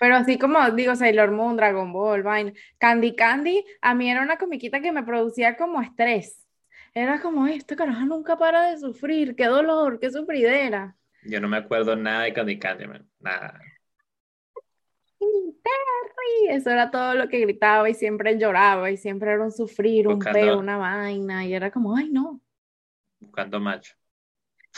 Pero 0.00 0.16
así 0.16 0.38
como 0.38 0.58
digo, 0.70 0.96
Sailor 0.96 1.30
Moon, 1.30 1.58
Dragon 1.58 1.92
Ball, 1.92 2.22
vaina. 2.22 2.54
Candy 2.78 3.14
Candy, 3.14 3.62
a 3.82 3.94
mí 3.94 4.10
era 4.10 4.22
una 4.22 4.38
comiquita 4.38 4.80
que 4.80 4.92
me 4.92 5.02
producía 5.02 5.58
como 5.58 5.82
estrés. 5.82 6.48
Era 6.94 7.20
como, 7.20 7.46
este 7.46 7.76
carajo 7.76 8.06
nunca 8.06 8.38
para 8.38 8.70
de 8.70 8.78
sufrir, 8.78 9.36
qué 9.36 9.44
dolor, 9.44 10.00
qué 10.00 10.10
sufridera. 10.10 10.96
Yo 11.22 11.38
no 11.38 11.48
me 11.48 11.58
acuerdo 11.58 11.96
nada 11.96 12.22
de 12.22 12.32
Candy 12.32 12.58
Candy, 12.58 12.86
man. 12.86 13.06
Nada. 13.18 13.60
Y 15.20 16.48
eso 16.48 16.70
era 16.70 16.90
todo 16.90 17.14
lo 17.14 17.28
que 17.28 17.40
gritaba 17.40 17.90
y 17.90 17.92
siempre 17.92 18.38
lloraba 18.38 18.90
y 18.90 18.96
siempre 18.96 19.32
era 19.32 19.44
un 19.44 19.52
sufrir, 19.52 20.08
un 20.08 20.18
peo, 20.18 20.58
una 20.58 20.78
vaina. 20.78 21.44
Y 21.44 21.52
era 21.52 21.70
como, 21.70 21.94
ay, 21.94 22.08
no. 22.08 22.40
Buscando 23.18 23.60
macho. 23.60 23.99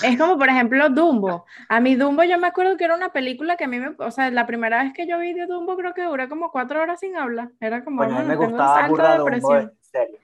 Es 0.03 0.19
como, 0.19 0.39
por 0.39 0.49
ejemplo, 0.49 0.89
Dumbo. 0.89 1.45
A 1.69 1.81
mí 1.81 1.97
Dumbo 1.97 2.25
yo 2.25 2.39
me 2.39 2.47
acuerdo 2.47 2.77
que 2.77 2.85
era 2.85 2.95
una 2.95 3.13
película 3.13 3.57
que 3.57 3.65
a 3.65 3.69
mí 3.69 3.79
me, 3.79 3.95
o 3.99 4.11
sea, 4.11 4.31
la 4.31 4.47
primera 4.47 4.83
vez 4.83 4.93
que 4.95 5.07
yo 5.07 5.19
vi 5.19 5.33
de 5.35 5.47
Dumbo 5.47 5.77
creo 5.77 5.93
que 5.95 6.03
duré 6.05 6.29
como 6.29 6.51
cuatro 6.51 6.81
horas 6.81 7.01
sin 7.01 7.17
hablar. 7.17 7.51
Era 7.61 7.85
como, 7.85 8.03
a 8.03 8.07
mí 8.07 8.13
me 8.13 8.19
"Mano, 8.21 8.31
tengo 8.31 8.47
gustaba 8.47 8.89
burda 8.89 9.17
Dumbo, 9.19 9.25
depresión". 9.25 9.61
en 9.61 9.79
serio. 9.83 10.19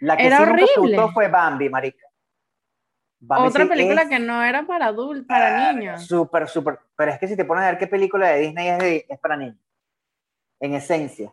La 0.00 0.16
que 0.16 0.26
Era 0.26 0.38
sí 0.38 0.44
nunca 0.44 0.66
gustó 0.78 1.08
fue 1.12 1.28
Bambi, 1.28 1.68
marica. 1.70 2.06
Bambi 3.18 3.48
Otra 3.48 3.62
sí 3.62 3.68
película 3.70 4.02
es 4.02 4.08
que 4.08 4.18
no 4.18 4.42
era 4.42 4.66
para 4.66 4.86
adultos, 4.86 5.26
para 5.26 5.72
niños. 5.72 6.02
Súper, 6.06 6.48
súper. 6.48 6.78
Pero 6.96 7.12
es 7.12 7.18
que 7.18 7.28
si 7.28 7.36
te 7.36 7.44
pones 7.46 7.64
a 7.64 7.68
ver 7.70 7.78
qué 7.78 7.86
película 7.86 8.28
de 8.28 8.40
Disney 8.40 8.68
es, 8.68 8.78
de- 8.78 9.06
es 9.08 9.18
para 9.18 9.36
niños. 9.36 9.56
En 10.60 10.74
esencia. 10.74 11.32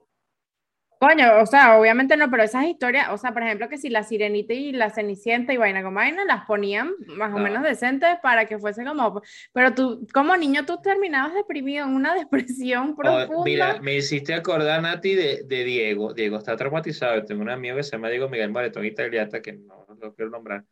Coño, 1.06 1.42
o 1.42 1.46
sea, 1.46 1.78
obviamente 1.78 2.16
no, 2.16 2.30
pero 2.32 2.44
esas 2.44 2.66
historias, 2.66 3.10
o 3.12 3.18
sea, 3.18 3.34
por 3.34 3.44
ejemplo, 3.44 3.68
que 3.68 3.78
si 3.78 3.90
la 3.90 4.04
sirenita 4.04 4.54
y 4.54 4.72
la 4.72 4.90
cenicienta 4.90 5.52
y 5.54 5.58
vaina 5.58 5.84
con 5.84 5.94
vaina 5.94 6.24
las 6.26 6.46
ponían 6.46 6.92
más 7.08 7.34
o 7.34 7.38
No. 7.38 7.44
menos 7.44 7.64
decentes 7.64 8.18
para 8.22 8.46
que 8.48 8.58
fuese 8.58 8.86
como, 8.86 9.22
pero 9.52 9.74
tú, 9.74 10.08
como 10.14 10.38
niño, 10.38 10.66
tú 10.66 10.80
terminabas 10.82 11.34
deprimido 11.34 11.86
en 11.86 11.94
una 11.96 12.14
depresión 12.28 12.92
Oh, 12.92 12.96
profunda. 12.96 13.44
mira, 13.44 13.82
me 13.82 13.96
hiciste 13.96 14.34
acordar, 14.34 14.82
Nati, 14.82 15.14
de, 15.16 15.44
de 15.44 15.64
Diego. 15.64 16.14
Diego 16.14 16.38
está 16.38 16.56
traumatizado. 16.56 17.24
Tengo 17.26 17.42
un 17.42 17.50
amigo 17.50 17.76
que 17.76 17.84
se 17.84 17.92
llama 17.92 18.10
Diego 18.10 18.30
Miguel 18.30 18.52
Maretón 18.52 18.86
Italiata, 18.86 19.42
que 19.42 19.54
no 19.54 19.86
lo 20.00 20.14
quiero 20.16 20.32
nombrar, 20.32 20.64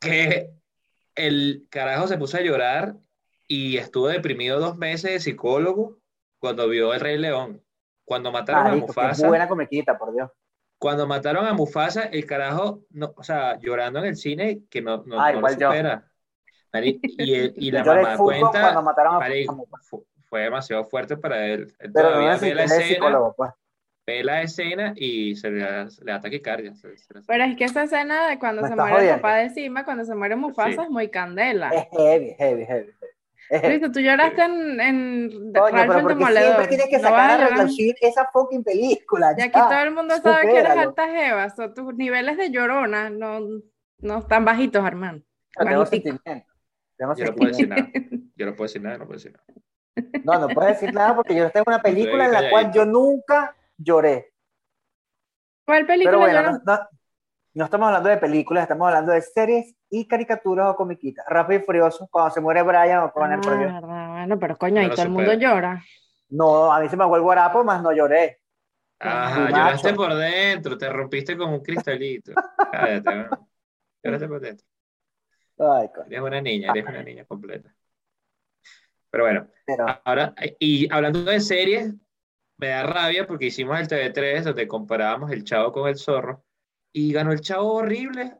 que 0.00 0.50
el 1.14 1.66
carajo 1.70 2.06
se 2.08 2.18
puso 2.18 2.36
a 2.36 2.40
llorar 2.42 2.94
y 3.46 3.76
estuvo 3.76 4.08
deprimido 4.08 4.60
dos 4.60 4.76
meses 4.76 5.12
de 5.12 5.20
psicólogo 5.20 5.98
cuando 6.38 6.68
vio 6.68 6.92
El 6.94 7.00
Rey 7.00 7.18
León. 7.18 7.62
Cuando 8.08 8.32
mataron 8.32 8.66
a 8.66 8.70
Marico, 8.70 8.86
qué 8.86 9.00
Mufasa, 9.02 9.28
buena 9.28 9.48
comiquita, 9.48 9.98
por 9.98 10.12
Dios. 10.14 10.30
cuando 10.78 11.06
mataron 11.06 11.46
a 11.46 11.52
Mufasa, 11.52 12.04
el 12.04 12.24
carajo, 12.26 12.82
no, 12.90 13.12
o 13.16 13.22
sea, 13.22 13.58
llorando 13.58 13.98
en 14.00 14.06
el 14.06 14.16
cine, 14.16 14.62
que 14.70 14.80
no, 14.82 15.02
no, 15.06 15.20
Ah, 15.20 15.32
no 15.32 15.40
lo 15.40 15.48
supera. 15.48 16.10
Mari- 16.72 17.00
Y, 17.18 17.34
el- 17.34 17.54
y 17.56 17.70
la 17.70 17.84
mamá 17.84 18.16
full 18.16 18.34
cuando 18.38 18.50
cuenta, 18.50 18.82
mataron 18.82 19.14
a, 19.16 19.18
marico, 19.18 19.52
a 19.52 19.56
Mufasa. 19.56 19.84
fu- 19.88 20.06
fue 20.28 20.42
demasiado 20.42 20.84
fuerte 20.86 21.16
para 21.16 21.46
él. 21.46 21.74
Él 21.78 21.92
Pero 21.92 22.10
no 22.10 22.14
todavía 22.16 22.36
ve 22.36 22.54
la 22.54 22.64
escena, 22.64 22.82
psicólogo, 22.86 23.34
pues. 23.36 23.50
ve 24.06 24.24
la 24.24 24.42
escena 24.42 24.92
y 24.96 25.36
se 25.36 25.50
le 25.50 25.58
le 25.60 26.12
da 26.12 26.20
taquicardia. 26.20 26.74
se- 26.74 26.96
se 26.98 27.14
le- 27.14 27.22
Pero 27.26 27.44
es 27.44 27.56
que 27.56 27.64
esa 27.64 27.82
escena 27.84 28.28
de 28.28 28.38
cuando 28.38 28.62
Me 28.62 28.68
se 28.68 28.74
muere 28.76 28.90
el 28.90 28.96
jodiendo. 28.96 29.22
papá 29.22 29.36
de 29.36 29.50
Sima, 29.50 29.84
cuando 29.84 30.04
se 30.04 30.14
muere 30.14 30.36
Mufasa, 30.36 30.70
Sí. 30.72 30.80
es 30.82 30.90
muy 30.90 31.10
candela. 31.10 31.68
Es 31.70 31.88
heavy, 31.92 32.34
heavy, 32.38 32.64
heavy. 32.66 32.92
Luis, 33.50 33.80
tú 33.92 34.00
lloraste 34.00 34.42
en, 34.42 34.80
en 34.80 35.52
Coño, 35.52 35.70
Ralph 35.76 35.86
pero 35.88 35.94
el 35.94 36.02
porque 36.02 36.14
Demoledor. 36.16 36.42
siempre 36.54 36.66
tienes 36.68 36.86
que 36.88 36.98
No 36.98 37.08
a 37.08 37.10
sacar 37.10 37.30
a 37.30 37.38
llorar. 37.44 37.58
relucir 37.58 37.94
esa 38.00 38.28
fucking 38.32 38.64
película. 38.64 39.34
Y 39.36 39.40
aquí 39.42 39.52
ya. 39.58 39.68
todo 39.68 39.78
el 39.80 39.90
mundo 39.94 40.16
sabe 40.22 40.42
que 40.50 40.58
eres 40.58 40.70
alta 40.76 41.08
jeva, 41.08 41.50
so, 41.50 41.72
tus 41.72 41.94
niveles 41.94 42.36
de 42.36 42.50
llorona 42.50 43.10
no, 43.10 43.40
no 43.98 44.18
están 44.18 44.44
bajitos, 44.44 44.84
hermano. 44.86 45.22
Tengo 45.56 45.84
Yo 47.16 47.24
no 47.24 47.34
puedo 47.34 47.48
decir 47.50 47.68
nada. 47.68 47.88
Yo 48.36 48.46
no 48.46 48.54
puedo 48.56 48.64
decir 48.66 48.82
nada, 48.82 48.98
no 48.98 49.06
puedo 49.06 49.18
decir 49.18 49.32
nada. 49.32 49.44
No, 50.24 50.38
no 50.46 50.54
puedes 50.54 50.80
decir 50.80 50.94
nada 50.94 51.16
porque 51.16 51.34
yo 51.34 51.50
tengo 51.50 51.64
una 51.68 51.82
película 51.82 52.26
en 52.26 52.32
la 52.32 52.50
cual 52.50 52.70
yo 52.72 52.84
nunca 52.84 53.56
lloré. 53.76 54.32
¿Cuál 55.66 55.86
película 55.86 56.10
Pero 56.12 56.20
bueno, 56.20 56.40
lloró? 56.40 56.52
no, 56.64 56.74
no- 56.74 56.88
no 57.54 57.64
estamos 57.64 57.86
hablando 57.88 58.08
de 58.08 58.16
películas, 58.18 58.62
estamos 58.62 58.86
hablando 58.88 59.12
de 59.12 59.20
series 59.22 59.74
y 59.90 60.06
caricaturas 60.06 60.68
o 60.68 60.76
comiquitas. 60.76 61.24
Rápido 61.28 61.60
y 61.60 61.62
Furioso, 61.64 62.08
cuando 62.10 62.32
se 62.32 62.40
muere 62.40 62.62
Brian 62.62 63.00
o 63.00 63.12
Connor, 63.12 63.40
Ah, 63.44 63.56
verdad, 63.56 64.08
bueno, 64.10 64.38
pero 64.38 64.56
coño, 64.56 64.80
ahí 64.80 64.90
todo 64.90 65.02
el 65.02 65.10
mundo 65.10 65.32
llora. 65.34 65.82
No, 66.30 66.72
a 66.72 66.80
mí 66.80 66.88
se 66.88 66.96
me 66.96 67.06
fue 67.06 67.18
el 67.18 67.22
guarapo, 67.22 67.64
más 67.64 67.82
no 67.82 67.92
lloré. 67.92 68.40
Ajá, 69.00 69.48
lloraste 69.48 69.94
por 69.94 70.14
dentro, 70.14 70.76
te 70.76 70.88
rompiste 70.90 71.36
como 71.36 71.54
un 71.54 71.62
cristalito. 71.62 72.32
Cállate, 72.72 73.14
¿no? 73.14 73.48
Lloraste 74.02 74.28
por 74.28 74.40
dentro. 74.40 74.66
Ay, 75.58 75.88
coño. 75.94 76.06
Eres 76.08 76.20
una 76.20 76.40
niña, 76.40 76.70
eres 76.70 76.86
una 76.86 77.02
niña 77.02 77.24
completa. 77.24 77.74
Pero 79.10 79.24
bueno, 79.24 79.48
Pero, 79.64 79.86
ahora, 80.04 80.34
y 80.58 80.92
hablando 80.92 81.22
de 81.22 81.40
series, 81.40 81.94
me 82.58 82.68
da 82.68 82.82
rabia 82.82 83.26
porque 83.26 83.46
hicimos 83.46 83.78
el 83.78 83.88
TV3 83.88 84.42
donde 84.44 84.68
comparábamos 84.68 85.30
el 85.30 85.44
chavo 85.44 85.72
con 85.72 85.88
el 85.88 85.96
zorro 85.96 86.44
y 86.92 87.12
ganó 87.12 87.32
el 87.32 87.40
chavo 87.40 87.72
horrible. 87.74 88.36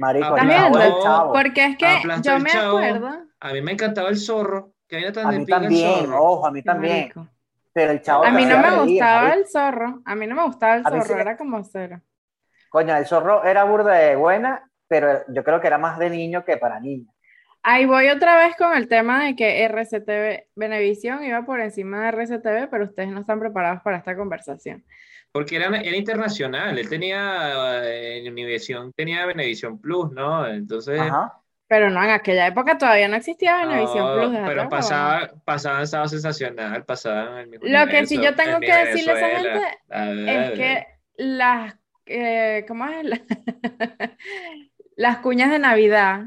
Marico. 0.00 1.32
Porque 1.32 1.64
es 1.64 1.76
que 1.76 1.86
Aplastó 1.86 2.30
yo 2.32 2.38
me 2.40 2.50
chavo. 2.50 2.78
acuerdo. 2.78 3.18
A 3.40 3.52
mí 3.52 3.62
me 3.62 3.72
encantaba 3.72 4.08
el 4.08 4.16
zorro, 4.18 4.72
que 4.88 4.96
viene 4.96 5.12
tan 5.12 5.26
A 5.28 5.30
de 5.32 5.38
mí 5.38 5.46
también, 5.46 6.06
zorro. 6.06 6.22
ojo, 6.24 6.46
a 6.46 6.50
mí 6.50 6.62
también. 6.62 6.98
Marico. 6.98 7.28
Pero 7.72 7.92
el 7.92 8.02
chavo 8.02 8.24
A 8.24 8.30
mí 8.30 8.44
no 8.44 8.58
me 8.58 8.70
reír, 8.70 8.80
gustaba 8.80 9.22
marico. 9.28 9.38
el 9.38 9.48
zorro. 9.48 10.02
A 10.04 10.14
mí 10.14 10.26
no 10.26 10.34
me 10.34 10.42
gustaba 10.44 10.74
el 10.74 10.86
A 10.86 10.90
mí 10.90 10.96
sí 10.96 11.02
zorro, 11.02 11.14
me- 11.16 11.20
era 11.22 11.36
como 11.36 11.62
cero. 11.64 12.00
Coño, 12.70 12.96
el 12.96 13.06
zorro 13.06 13.44
era 13.44 13.64
burda 13.64 13.94
de 13.94 14.16
buena, 14.16 14.68
pero 14.88 15.20
yo 15.28 15.44
creo 15.44 15.60
que 15.60 15.66
era 15.68 15.78
más 15.78 15.98
de 15.98 16.10
niño 16.10 16.44
que 16.44 16.56
para 16.56 16.80
niños. 16.80 17.14
Ahí 17.62 17.84
voy 17.84 18.08
otra 18.08 18.36
vez 18.36 18.56
con 18.56 18.74
el 18.74 18.88
tema 18.88 19.24
de 19.24 19.36
que 19.36 19.62
RCTV, 19.64 20.46
Venevisión 20.56 21.22
iba 21.24 21.42
por 21.44 21.60
encima 21.60 22.00
de 22.00 22.08
RCTV, 22.08 22.68
pero 22.70 22.84
ustedes 22.84 23.10
no 23.10 23.20
están 23.20 23.38
preparados 23.38 23.82
para 23.82 23.98
esta 23.98 24.16
conversación. 24.16 24.84
Porque 25.32 25.56
era, 25.56 25.66
era 25.80 25.96
internacional, 25.96 26.78
él 26.78 26.88
tenía, 26.88 27.84
eh, 27.84 28.18
en 28.18 28.32
Univision 28.32 28.92
tenía 28.92 29.26
Venevisión 29.26 29.80
Plus, 29.80 30.10
¿no? 30.12 30.46
Entonces, 30.46 31.00
Ajá. 31.00 31.40
Pero 31.70 31.88
no, 31.88 32.02
en 32.02 32.10
aquella 32.10 32.48
época 32.48 32.76
todavía 32.76 33.06
no 33.06 33.14
existía 33.14 33.64
Venevisión 33.64 34.04
no, 34.04 34.14
Plus. 34.14 34.38
pero 34.44 34.68
pasaba, 34.68 35.30
pasaba 35.44 35.76
en 35.76 35.82
Estado 35.84 36.08
Sensacional, 36.08 36.84
pasaba 36.84 37.34
en 37.34 37.38
el 37.38 37.46
mismo 37.48 37.66
Lo 37.68 37.86
que 37.86 38.06
sí 38.06 38.20
yo 38.20 38.34
tengo 38.34 38.58
que 38.58 38.74
decirle 38.74 39.12
a 39.12 39.14
esa 39.14 39.38
gente 39.38 40.32
Es 40.32 40.58
que 40.58 40.86
las, 41.16 41.76
eh, 42.06 42.64
¿cómo 42.66 42.86
es? 42.86 43.04
La- 43.04 43.20
las 44.96 45.18
cuñas 45.18 45.52
de 45.52 45.60
Navidad 45.60 46.24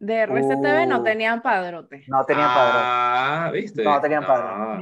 de 0.00 0.20
RCTV 0.26 0.86
no 0.86 1.00
Uh. 1.00 1.02
tenían 1.04 1.42
padrote. 1.42 2.04
No 2.06 2.24
tenían 2.24 2.48
padrón. 2.54 2.82
Ah, 2.84 3.50
¿viste? 3.52 3.82
No 3.82 4.00
tenían. 4.00 4.24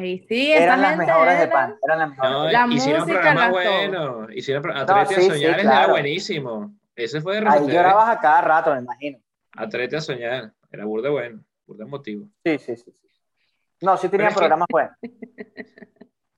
Y 0.05 0.19
sí, 0.29 0.53
esa 0.53 0.65
Eran 0.65 0.83
las 0.83 0.97
mejores 0.99 1.39
de 1.41 1.49
pan. 1.49 1.77
Eran 1.83 1.99
las 2.01 2.11
mejores. 2.11 2.31
No, 2.33 2.45
La 2.51 2.67
hicieron 2.71 3.01
música, 3.09 3.35
todo. 3.35 3.51
buenos. 3.51 4.29
Hicieron 4.35 4.63
pro- 4.63 4.75
No, 4.75 4.81
Atrete 4.81 5.07
sí, 5.09 5.15
a 5.15 5.21
sí, 5.21 5.29
soñar 5.43 5.61
era 5.61 5.87
buenísimo. 5.87 6.75
Ese 6.95 7.21
fue 7.21 7.35
de 7.35 7.39
Ahí 7.41 7.59
RCTV. 7.59 7.73
llorabas 7.73 8.09
a 8.17 8.21
cada 8.21 8.41
rato, 8.43 8.75
me 8.75 8.81
imagino. 8.81 9.19
Atrete 9.57 9.97
a 9.97 10.01
soñar. 10.01 10.53
Era 10.71 10.85
burda 10.85 11.09
bueno, 11.11 11.43
burda 11.67 11.85
emotivo. 11.85 12.29
Sí, 12.45 12.59
sí, 12.59 12.77
sí. 12.77 12.85
sí. 13.01 13.09
No, 13.81 13.97
sí 13.97 14.09
tenían 14.09 14.31
que- 14.31 14.37
programas 14.37 14.67
buenos. 14.71 14.93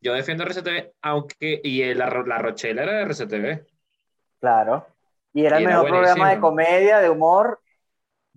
Yo 0.00 0.14
defiendo 0.14 0.44
RCTV, 0.44 0.92
aunque. 1.02 1.60
Y 1.64 1.82
el- 1.82 1.98
la, 1.98 2.06
la 2.26 2.38
Rochela 2.38 2.82
era 2.84 2.92
de 2.92 3.02
RCTV. 3.02 3.66
Claro. 4.40 4.86
Y 5.32 5.44
era 5.44 5.60
Y 5.60 5.64
el 5.64 5.68
era 5.70 5.78
mejor 5.82 5.90
programa 5.90 6.30
de 6.30 6.38
comedia, 6.40 6.98
de 7.00 7.10
humor 7.10 7.60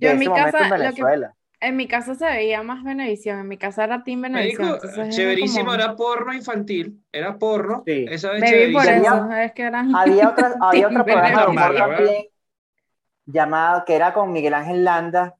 Yo 0.02 0.10
en 0.12 0.20
mi 0.20 0.26
casa, 0.28 0.58
en 0.58 0.70
lo 0.70 0.76
que- 0.76 0.82
Venezuela. 0.82 1.36
en 1.62 1.76
mi 1.78 1.88
casa 1.88 2.16
se 2.16 2.26
veía 2.26 2.64
más 2.64 2.84
Venevisión, 2.84 3.40
en 3.40 3.48
mi 3.48 3.58
casa 3.58 3.84
era 3.86 4.04
Team 4.04 4.22
Venevisión. 4.24 4.80
Chéverísimo, 5.10 5.66
como- 5.66 5.76
era 5.76 5.96
porno 5.96 6.34
infantil, 6.34 7.02
era 7.12 7.38
porno. 7.38 7.84
Sí. 7.86 8.06
Esa 8.10 8.32
vez 8.32 8.42
Baby 8.42 8.74
por 8.74 8.86
eso, 8.86 9.32
es 9.32 9.52
que 9.54 9.62
eran... 9.64 9.96
Había 9.96 10.30
otra, 10.30 10.56
había 10.60 10.88
otro 10.88 11.06
programa 11.06 11.42
de 11.44 11.48
humor 11.48 11.74
Venevisión. 11.74 11.96
también 11.96 12.26
llamado, 13.26 13.86
que 13.86 13.96
era 13.96 14.14
con 14.14 14.32
Miguel 14.34 14.54
Ángel 14.56 14.84
Landa, 14.84 15.36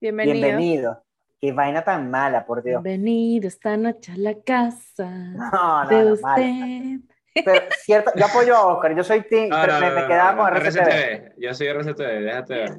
Bienvenido. 0.00 0.34
Bienvenido. 0.40 1.04
Qué 1.40 1.52
vaina 1.52 1.82
tan 1.84 2.10
mala, 2.10 2.44
por 2.46 2.62
Dios. 2.62 2.82
Bienvenido 2.82 3.48
esta 3.48 3.76
noche 3.76 4.12
a 4.12 4.16
la 4.16 4.34
casa 4.42 5.08
No, 5.10 5.86
de 5.88 6.04
no, 6.04 6.10
no, 6.14 6.20
mala. 6.22 6.44
usted. 6.44 7.00
Pero 7.44 7.64
cierto, 7.78 8.12
yo 8.16 8.24
apoyo 8.26 8.56
a 8.56 8.66
Oscar, 8.66 8.94
yo 8.96 9.04
soy 9.04 9.22
team, 9.22 9.48
No, 9.50 9.60
pero 9.60 9.74
no, 9.74 9.80
me, 9.80 9.88
no, 9.90 9.94
me 10.00 10.06
quedaba 10.06 10.32
no, 10.32 10.42
con. 10.42 10.56
RCTV. 10.56 11.32
Yo 11.38 11.54
soy 11.54 11.66
RCTV, 11.68 12.20
déjate 12.22 12.54
ver. 12.54 12.76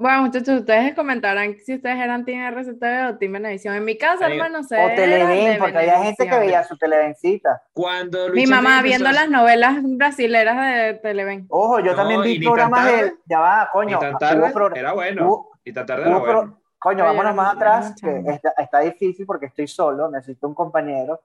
Bueno, 0.00 0.22
muchachos, 0.22 0.60
ustedes 0.60 0.94
comentarán 0.94 1.56
si 1.58 1.74
ustedes 1.74 1.96
eran 1.96 2.24
Team 2.24 2.40
RCTV 2.54 3.08
o 3.14 3.18
Team 3.18 3.32
Venevisión. 3.32 3.74
En 3.74 3.84
mi 3.84 3.98
casa, 3.98 4.28
hermano, 4.28 4.62
se 4.62 4.76
O 4.76 4.88
Televen, 4.94 5.58
porque 5.58 5.76
había 5.78 5.98
gente 6.04 6.28
que 6.28 6.38
veía 6.38 6.62
su 6.62 6.78
Televencita. 6.78 7.62
Cuando 7.72 8.26
Mi 8.28 8.34
Luis 8.34 8.48
mamá 8.48 8.76
Enrique 8.78 8.90
viendo 8.96 9.08
empezó- 9.08 9.22
las 9.22 9.30
novelas 9.30 9.76
brasileras 9.82 10.56
de 10.56 10.94
Televen. 11.02 11.46
Ojo, 11.48 11.80
yo 11.80 11.90
No, 11.90 11.96
también 11.96 12.22
vi 12.22 12.38
programas 12.38 12.84
de. 12.86 13.12
Ya 13.26 13.40
va, 13.40 13.68
coño. 13.72 13.98
tarde, 14.20 14.50
pro- 14.52 14.72
era 14.74 14.92
bueno. 14.92 15.48
Y 15.64 15.72
tan 15.72 15.84
tarde 15.84 16.02
era 16.08 16.22
pro- 16.22 16.34
bueno. 16.42 16.60
Coño, 16.78 17.04
vámonos 17.04 17.34
más 17.34 17.56
atrás, 17.56 17.94
que 18.00 18.22
está, 18.28 18.52
está 18.56 18.78
difícil 18.80 19.26
porque 19.26 19.46
estoy 19.46 19.66
solo, 19.66 20.08
necesito 20.08 20.46
un 20.46 20.54
compañero. 20.54 21.22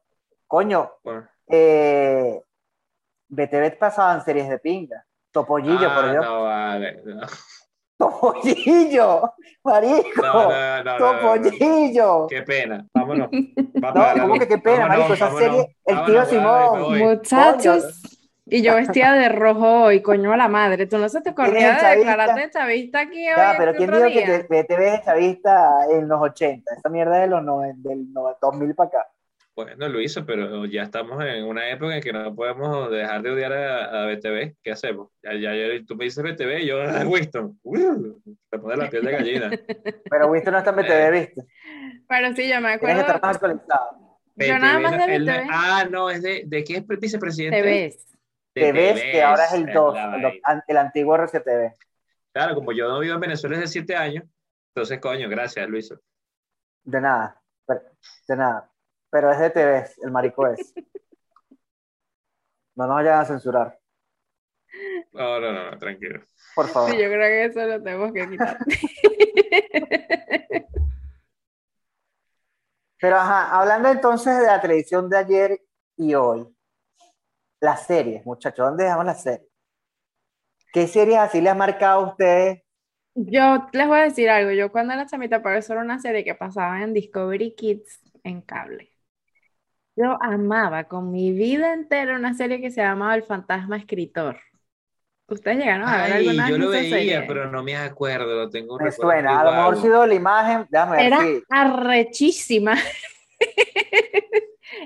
Coño, 0.47 0.93
Bueno. 1.03 1.27
eh, 1.47 2.41
BTV 3.27 3.77
pasaban 3.77 4.25
series 4.25 4.49
de 4.49 4.57
pinga. 4.57 5.05
Topollillo, 5.31 5.89
Ah, 5.91 5.95
por 5.95 6.11
Dios. 6.11 6.25
no, 6.25 6.43
vale. 6.43 7.01
No, 7.05 7.21
Topollillo, 8.09 9.33
marico. 9.63 10.21
no, 10.21 10.33
no, 10.49 10.49
no, 10.49 10.83
no, 10.83 10.99
no. 10.99 11.19
Topollillo. 11.21 12.27
Qué 12.27 12.41
pena. 12.43 12.85
Vámonos. 12.93 13.29
Va 13.83 13.87
No, 13.89 13.93
para 13.93 14.15
la 14.15 14.21
¿cómo 14.21 14.35
luz. 14.35 14.39
que 14.39 14.47
qué 14.47 14.57
pena, 14.57 14.87
Vámonos, 14.87 14.97
marico? 15.09 15.13
Esa 15.13 15.25
vámonos. 15.25 15.43
serie, 15.49 15.77
el 15.85 15.95
Vámonos, 15.95 16.29
tío 16.29 16.39
Simón. 16.39 16.99
Muchachos. 16.99 18.01
Y 18.45 18.61
yo 18.61 18.75
vestida 18.75 19.13
de 19.13 19.29
rojo 19.29 19.83
hoy, 19.83 20.01
coño 20.01 20.33
a 20.33 20.37
la 20.37 20.49
madre. 20.49 20.85
¿Tú 20.85 20.97
no 20.97 21.07
se 21.07 21.21
te 21.21 21.33
¿Quién 21.33 21.45
es 21.47 21.49
ocurría 21.49 21.75
el 21.77 21.99
de 21.99 22.05
declararte 22.05 22.49
chavista 22.51 22.99
aquí 22.99 23.19
hoy? 23.29 23.35
Ya, 23.37 23.55
pero 23.57 23.73
¿quién 23.73 23.89
dijo 23.89 24.03
que 24.07 24.21
te- 24.21 24.43
BTV 24.63 24.95
es 24.95 25.01
chavista 25.05 25.69
en 25.89 26.07
los 26.09 26.21
80? 26.21 26.73
Esa 26.77 26.89
mierda 26.89 27.19
de 27.19 27.27
los 27.27 27.41
noven- 27.41 27.81
del 27.81 28.11
no- 28.11 28.35
2000 28.41 28.75
para 28.75 28.87
acá. 28.89 29.07
Bueno, 29.55 29.87
lo 29.87 30.01
hizo, 30.01 30.25
pero 30.25 30.65
ya 30.65 30.81
estamos 30.83 31.23
en 31.23 31.43
una 31.45 31.69
época 31.69 31.95
en 31.95 32.01
que 32.01 32.11
no 32.11 32.33
podemos 32.33 32.89
dejar 32.89 33.21
de 33.21 33.29
odiar 33.29 33.53
a, 33.53 34.03
a 34.03 34.07
BTV. 34.07 34.55
¿Qué 34.63 34.71
hacemos? 34.71 35.09
Ya, 35.21 35.33
ya, 35.35 35.55
ya- 35.55 35.85
tú 35.85 35.95
me 35.95 36.05
dices 36.05 36.23
BTV 36.23 36.61
y 36.63 36.65
yo, 36.67 36.81
ah, 36.81 37.03
Winston. 37.05 37.59
Te 38.49 38.57
pone 38.57 38.77
la 38.77 38.89
piel 38.89 39.05
de 39.05 39.11
gallina. 39.11 39.51
Pero 40.09 40.27
Winston 40.27 40.53
no 40.53 40.57
está 40.59 40.71
en 40.71 40.75
BTV, 40.77 41.11
¿viste? 41.11 41.45
Pero 42.07 42.35
sí, 42.35 42.49
yo 42.49 42.61
me 42.61 42.77
Tienes 42.77 42.79
que 42.79 43.01
estar 43.01 43.15
acuerdo. 43.17 43.19
más 43.27 43.35
actualizado. 43.35 44.19
Yo 44.35 44.57
nada 44.59 44.79
más 44.79 44.97
de 45.07 45.19
BTV. 45.19 45.47
Ah, 45.51 45.87
no, 45.89 46.09
es 46.09 46.23
de, 46.23 46.43
¿de 46.47 46.63
qué 46.63 46.77
es 46.77 46.87
vicepresidente? 46.87 47.61
Te 47.61 47.61
ves. 47.61 48.07
De 48.55 48.61
Te 48.61 48.71
ves 48.71 49.01
que 49.01 49.21
ahora 49.21 49.45
es 49.45 49.53
el 49.53 49.65
TVs, 49.65 49.73
2, 49.73 49.93
la 49.95 50.15
el, 50.15 50.41
el 50.67 50.77
antiguo 50.77 51.15
RCTV. 51.15 51.73
Claro, 52.33 52.55
como 52.55 52.71
yo 52.71 52.87
no 52.87 52.99
vivo 52.99 53.13
en 53.13 53.19
Venezuela 53.21 53.57
desde 53.57 53.71
siete 53.71 53.95
años, 53.95 54.23
entonces, 54.75 54.99
coño, 54.99 55.29
gracias, 55.29 55.67
Luis. 55.69 55.93
De 56.83 57.01
nada, 57.01 57.39
de 57.67 58.35
nada. 58.35 58.69
Pero 59.13 59.31
es 59.31 59.37
de 59.37 59.49
TV, 59.51 59.85
el 60.01 60.11
marico 60.11 60.47
es. 60.47 60.73
No 62.75 62.87
nos 62.87 62.95
vayan 62.95 63.19
a 63.19 63.25
censurar, 63.25 63.79
No, 65.11 65.39
no, 65.39 65.51
no, 65.53 65.69
no, 65.69 65.77
tranquilo. 65.77 66.23
por 66.55 66.67
favor. 66.67 66.89
Sí, 66.89 66.97
yo 66.97 67.03
creo 67.09 67.19
que 67.19 67.45
eso 67.45 67.63
lo 67.63 67.83
tenemos 67.83 68.11
que 68.11 68.27
quitar. 68.27 68.57
Pero 72.99 73.17
ajá, 73.17 73.59
hablando 73.59 73.89
entonces 73.89 74.39
de 74.39 74.47
la 74.47 74.59
televisión 74.59 75.07
de 75.11 75.17
ayer 75.17 75.61
y 75.95 76.15
hoy, 76.15 76.47
las 77.61 77.85
series, 77.85 78.25
muchachos, 78.25 78.65
¿dónde 78.65 78.85
dejamos 78.85 79.05
las 79.05 79.21
series? 79.21 79.47
¿Qué 80.73 80.87
series 80.87 81.19
así 81.19 81.39
les 81.39 81.51
ha 81.51 81.55
marcado 81.55 81.99
a 81.99 82.09
ustedes? 82.09 82.63
Yo 83.13 83.67
les 83.73 83.87
voy 83.87 83.99
a 83.99 84.03
decir 84.03 84.27
algo. 84.31 84.49
Yo 84.51 84.71
cuando 84.71 84.93
era 84.93 85.05
chamita, 85.05 85.43
pero 85.43 85.55
eso 85.59 85.73
era 85.73 85.83
una 85.83 85.99
serie 85.99 86.23
que 86.23 86.33
pasaba 86.33 86.81
en 86.81 86.95
Discovery 86.95 87.53
Kids 87.53 88.01
en 88.23 88.41
cable. 88.41 88.92
Yo 89.95 90.17
amaba 90.21 90.85
con 90.85 91.11
mi 91.11 91.31
vida 91.31 91.73
entera 91.73 92.15
una 92.15 92.33
serie 92.33 92.59
que 92.61 92.71
se 92.71 92.81
llamaba 92.81 93.15
El 93.15 93.23
Fantasma 93.23 93.77
Escritor. 93.77 94.39
¿Ustedes 95.27 95.57
llegaron 95.57 95.87
a 95.87 96.03
ver 96.03 96.13
Ay, 96.13 96.27
alguna 96.27 96.49
yo 96.49 96.57
lo 96.57 96.69
veía, 96.69 96.89
serie? 96.89 97.25
pero 97.27 97.49
no 97.51 97.63
me 97.63 97.75
acuerdo, 97.75 98.35
lo 98.35 98.49
tengo 98.49 98.73
un 98.75 98.79
Me 98.79 98.89
recuerdo 98.89 99.11
suena, 99.13 99.39
a 99.39 99.43
lo 99.45 99.51
mejor 99.53 99.77
sido 99.77 100.05
la 100.05 100.13
imagen, 100.15 100.65
déjame 100.69 100.97
ver 100.97 101.05
Era 101.05 101.19
si- 101.19 101.43
arrechísima. 101.49 102.75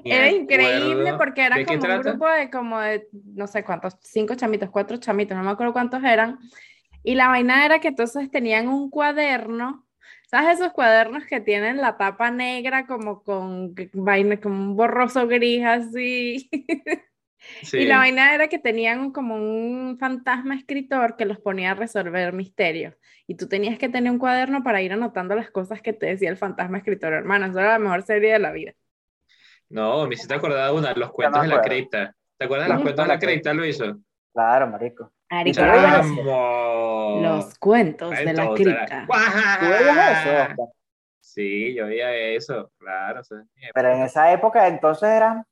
Era 0.05 0.31
increíble 0.31 1.13
porque 1.17 1.43
era 1.45 1.57
¿De 1.57 1.65
qué 1.65 1.71
como 1.71 1.83
un 1.83 1.87
trata? 1.87 2.09
grupo 2.11 2.27
de 2.29 2.49
como 2.49 2.79
de, 2.79 3.07
no 3.11 3.47
sé 3.47 3.63
cuántos, 3.63 3.97
cinco 4.01 4.35
chamitos, 4.35 4.69
cuatro 4.69 4.97
chamitos, 4.97 5.35
no 5.37 5.43
me 5.43 5.51
acuerdo 5.51 5.73
cuántos 5.73 6.03
eran. 6.03 6.39
Y 7.03 7.15
la 7.15 7.27
vaina 7.29 7.65
era 7.65 7.79
que 7.79 7.89
entonces 7.89 8.29
tenían 8.31 8.67
un 8.67 8.89
cuaderno, 8.89 9.85
¿sabes 10.27 10.59
esos 10.59 10.73
cuadernos 10.73 11.25
que 11.25 11.41
tienen 11.41 11.77
la 11.77 11.97
tapa 11.97 12.31
negra 12.31 12.85
como 12.85 13.23
con 13.23 13.73
vaina, 13.93 14.39
como 14.39 14.55
un 14.55 14.75
borroso 14.75 15.27
gris 15.27 15.65
así? 15.65 16.49
Sí. 16.51 16.57
Y 17.77 17.85
la 17.85 17.99
vaina 17.99 18.35
era 18.35 18.49
que 18.49 18.59
tenían 18.59 19.11
como 19.11 19.35
un 19.35 19.97
fantasma 19.97 20.55
escritor 20.55 21.15
que 21.15 21.23
los 21.23 21.39
ponía 21.39 21.71
a 21.71 21.75
resolver 21.75 22.33
misterios. 22.33 22.95
Y 23.25 23.35
tú 23.35 23.47
tenías 23.47 23.77
que 23.77 23.87
tener 23.87 24.11
un 24.11 24.19
cuaderno 24.19 24.63
para 24.63 24.81
ir 24.81 24.91
anotando 24.91 25.33
las 25.33 25.49
cosas 25.49 25.81
que 25.81 25.93
te 25.93 26.07
decía 26.07 26.29
el 26.29 26.35
fantasma 26.35 26.79
escritor, 26.79 27.13
hermano. 27.13 27.45
Eso 27.45 27.59
era 27.59 27.73
la 27.73 27.79
mejor 27.79 28.03
serie 28.03 28.33
de 28.33 28.39
la 28.39 28.51
vida. 28.51 28.73
No, 29.69 30.07
me 30.07 30.15
hiciste 30.15 30.33
acordar 30.33 30.71
de 30.71 30.77
una, 30.77 30.93
los 30.93 31.11
cuentos 31.11 31.41
de 31.41 31.47
la 31.47 31.61
cripta. 31.61 32.15
¿Te 32.37 32.45
acuerdas 32.45 32.67
de 32.67 32.73
los 32.73 32.83
cuentos 32.83 33.05
de 33.05 33.13
la 33.13 33.19
cripta, 33.19 33.53
lo 33.53 33.65
hizo? 33.65 33.97
Claro, 34.33 34.67
marico. 34.67 35.13
Los 37.21 37.57
cuentos 37.59 38.11
de 38.11 38.33
la 38.33 38.45
Cuentos 38.47 38.59
de 38.59 38.65
la- 38.65 38.85
cripta. 38.85 39.07
¿Tú 39.59 39.65
veías 39.69 40.25
eso? 40.25 40.73
Sí, 41.19 41.75
yo 41.75 41.85
veía 41.87 42.11
eso, 42.13 42.71
claro. 42.79 43.19
eso 43.21 43.37
es 43.37 43.45
Pero 43.73 43.91
en 43.93 44.03
esa 44.03 44.31
época 44.31 44.67
entonces 44.67 45.09
eran 45.09 45.43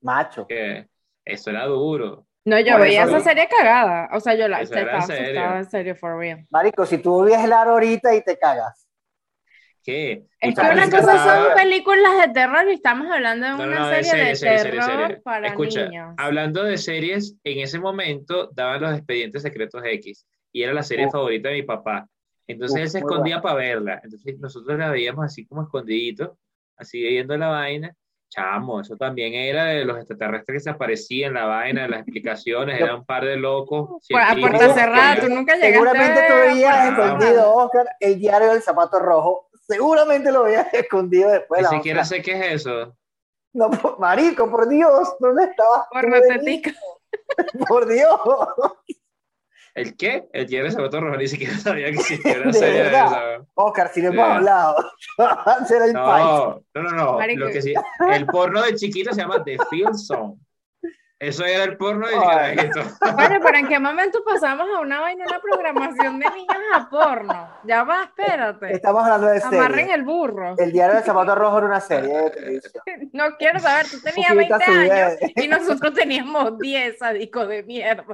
machos. 0.00 0.46
que 0.48 0.88
eso 1.24 1.50
era 1.50 1.64
duro. 1.66 2.26
No, 2.44 2.58
yo 2.58 2.72
Por 2.72 2.80
veía 2.82 3.02
eso 3.04 3.16
esa 3.18 3.28
serie 3.28 3.46
cagada. 3.48 4.08
O 4.12 4.20
sea, 4.20 4.34
yo 4.34 4.48
la 4.48 4.62
Eso 4.62 4.74
estaba 4.74 4.96
en 4.98 5.02
serio. 5.02 5.24
asustada 5.26 5.58
en 5.58 5.70
serio, 5.70 5.94
for 5.96 6.16
real. 6.18 6.46
Marico, 6.50 6.86
si 6.86 6.96
tú 6.98 7.24
vives 7.24 7.44
el 7.44 7.52
aro 7.52 7.72
ahorita 7.72 8.14
y 8.14 8.22
te 8.24 8.38
cagas. 8.38 8.87
¿Qué? 9.88 10.24
Es 10.38 10.50
¿Y 10.50 10.54
que 10.54 10.60
una 10.60 10.90
cosa 10.90 11.24
son 11.24 11.54
películas 11.56 12.12
de 12.26 12.32
terror 12.34 12.68
y 12.68 12.74
estamos 12.74 13.10
hablando 13.10 13.46
de 13.46 13.52
No, 13.52 13.64
una 13.64 13.78
no, 13.78 13.88
serie 13.88 14.04
serie, 14.04 14.24
de 14.26 14.36
serie, 14.36 14.58
terror 14.80 14.84
serie. 14.84 15.16
para 15.22 15.48
Escucha, 15.48 15.84
niños. 15.86 16.14
hablando 16.18 16.62
de 16.62 16.76
series, 16.76 17.36
en 17.42 17.60
ese 17.60 17.78
momento 17.80 18.50
daban 18.52 18.82
los 18.82 18.92
expedientes 18.94 19.40
secretos 19.40 19.82
X 19.82 20.26
y 20.52 20.62
era 20.62 20.74
la 20.74 20.82
serie 20.82 21.06
Uf. 21.06 21.12
favorita 21.12 21.48
de 21.48 21.54
mi 21.54 21.62
papá. 21.62 22.06
Entonces 22.46 22.74
Uf, 22.76 22.82
él 22.82 22.90
se 22.90 22.98
escondía 22.98 23.40
para 23.40 23.54
verla. 23.54 23.98
Entonces 24.04 24.38
nosotros 24.38 24.78
la 24.78 24.90
veíamos 24.90 25.24
así 25.24 25.46
como 25.46 25.62
escondiditos, 25.62 26.32
así 26.76 27.00
viendo 27.00 27.34
la 27.38 27.48
vaina. 27.48 27.94
Chamo, 28.30 28.82
eso 28.82 28.94
también 28.98 29.32
era 29.32 29.64
de 29.68 29.86
los 29.86 29.96
extraterrestres 29.96 30.56
que 30.56 30.60
se 30.64 30.68
aparecían, 30.68 31.32
la 31.32 31.46
vaina, 31.46 31.84
de 31.84 31.88
las 31.88 32.00
explicaciones, 32.00 32.78
Yo- 32.78 32.84
era 32.92 32.94
un 32.94 33.06
par 33.06 33.24
de 33.24 33.38
locos. 33.38 34.06
A 34.14 34.34
puerta 34.38 34.66
que 34.68 34.74
cerrada, 34.74 35.18
tú 35.18 35.30
nunca 35.30 35.54
llegaste 35.54 35.72
Seguramente 35.72 36.20
tú 36.28 36.34
veías 36.34 36.86
escondido. 36.92 37.54
Oscar, 37.54 37.86
el 38.00 38.18
diario 38.18 38.52
del 38.52 38.60
zapato 38.60 38.98
rojo. 38.98 39.47
Seguramente 39.68 40.32
lo 40.32 40.44
veías 40.44 40.66
escondido 40.72 41.30
después 41.30 41.58
de 41.60 41.62
Ni 41.68 41.70
la 41.72 41.76
siquiera 41.78 42.04
sé 42.04 42.22
qué 42.22 42.32
es 42.54 42.62
eso. 42.62 42.96
No, 43.52 43.70
por- 43.70 43.98
marico, 43.98 44.50
por 44.50 44.68
Dios, 44.68 45.14
¿dónde 45.20 45.44
estabas? 45.44 45.86
Por 45.90 46.42
niño? 46.42 46.62
Por 47.68 47.86
Dios. 47.88 48.20
¿El 49.74 49.96
qué? 49.96 50.28
El 50.32 50.46
Zapato 50.72 51.00
Rojo, 51.00 51.16
ni 51.16 51.28
siquiera 51.28 51.56
sabía 51.56 51.86
que 51.86 51.96
existía 51.98 52.36
una 52.36 52.46
De 52.46 52.52
serie 52.52 52.78
de 52.78 52.82
verdad. 52.84 53.34
esa. 53.36 53.46
Oscar, 53.54 53.90
si 53.92 54.02
le 54.02 54.08
hemos 54.08 54.28
hablado, 54.28 54.76
será 55.66 55.84
el 55.86 55.92
país. 55.94 56.26
No, 56.26 56.62
no, 56.74 56.82
no, 56.82 56.90
no. 57.20 57.26
Lo 57.36 57.46
que 57.48 57.62
sí, 57.62 57.74
el 58.12 58.26
porno 58.26 58.62
de 58.62 58.74
chiquito 58.74 59.12
se 59.12 59.20
llama 59.20 59.42
The 59.44 59.56
Film 59.70 59.94
Song. 59.94 60.36
Eso 61.20 61.44
era 61.44 61.64
el 61.64 61.76
porno 61.76 62.06
chiquito. 62.06 62.80
Bueno, 63.14 63.40
pero 63.44 63.58
¿en 63.58 63.66
qué 63.66 63.78
momento 63.80 64.22
pasamos 64.24 64.68
a 64.72 64.80
una 64.80 65.00
vaina, 65.00 65.24
una 65.26 65.40
programación 65.40 66.20
de 66.20 66.30
niños 66.30 66.56
a 66.72 66.88
porno? 66.88 67.50
Ya 67.64 67.82
va, 67.82 68.04
espérate. 68.04 68.72
Estamos 68.74 69.02
hablando 69.02 69.26
de 69.26 69.42
Amarren 69.42 69.78
serie. 69.80 69.94
el 69.94 70.02
burro. 70.04 70.54
El 70.56 70.70
diario 70.70 70.94
del 70.94 71.04
zapato 71.04 71.34
rojo 71.34 71.58
era 71.58 71.66
una 71.66 71.80
serie 71.80 72.16
de 72.16 72.30
televisión. 72.30 72.72
No 73.12 73.36
quiero 73.36 73.58
saber, 73.58 73.86
tú 73.90 74.00
tenías 74.00 74.32
Poquita 74.32 74.58
20 74.58 74.64
subida 74.64 75.06
años 75.06 75.18
y 75.34 75.48
nosotros 75.48 75.94
teníamos 75.94 76.58
10, 76.58 76.98
sadico 76.98 77.46
de 77.46 77.62
mierda. 77.64 78.04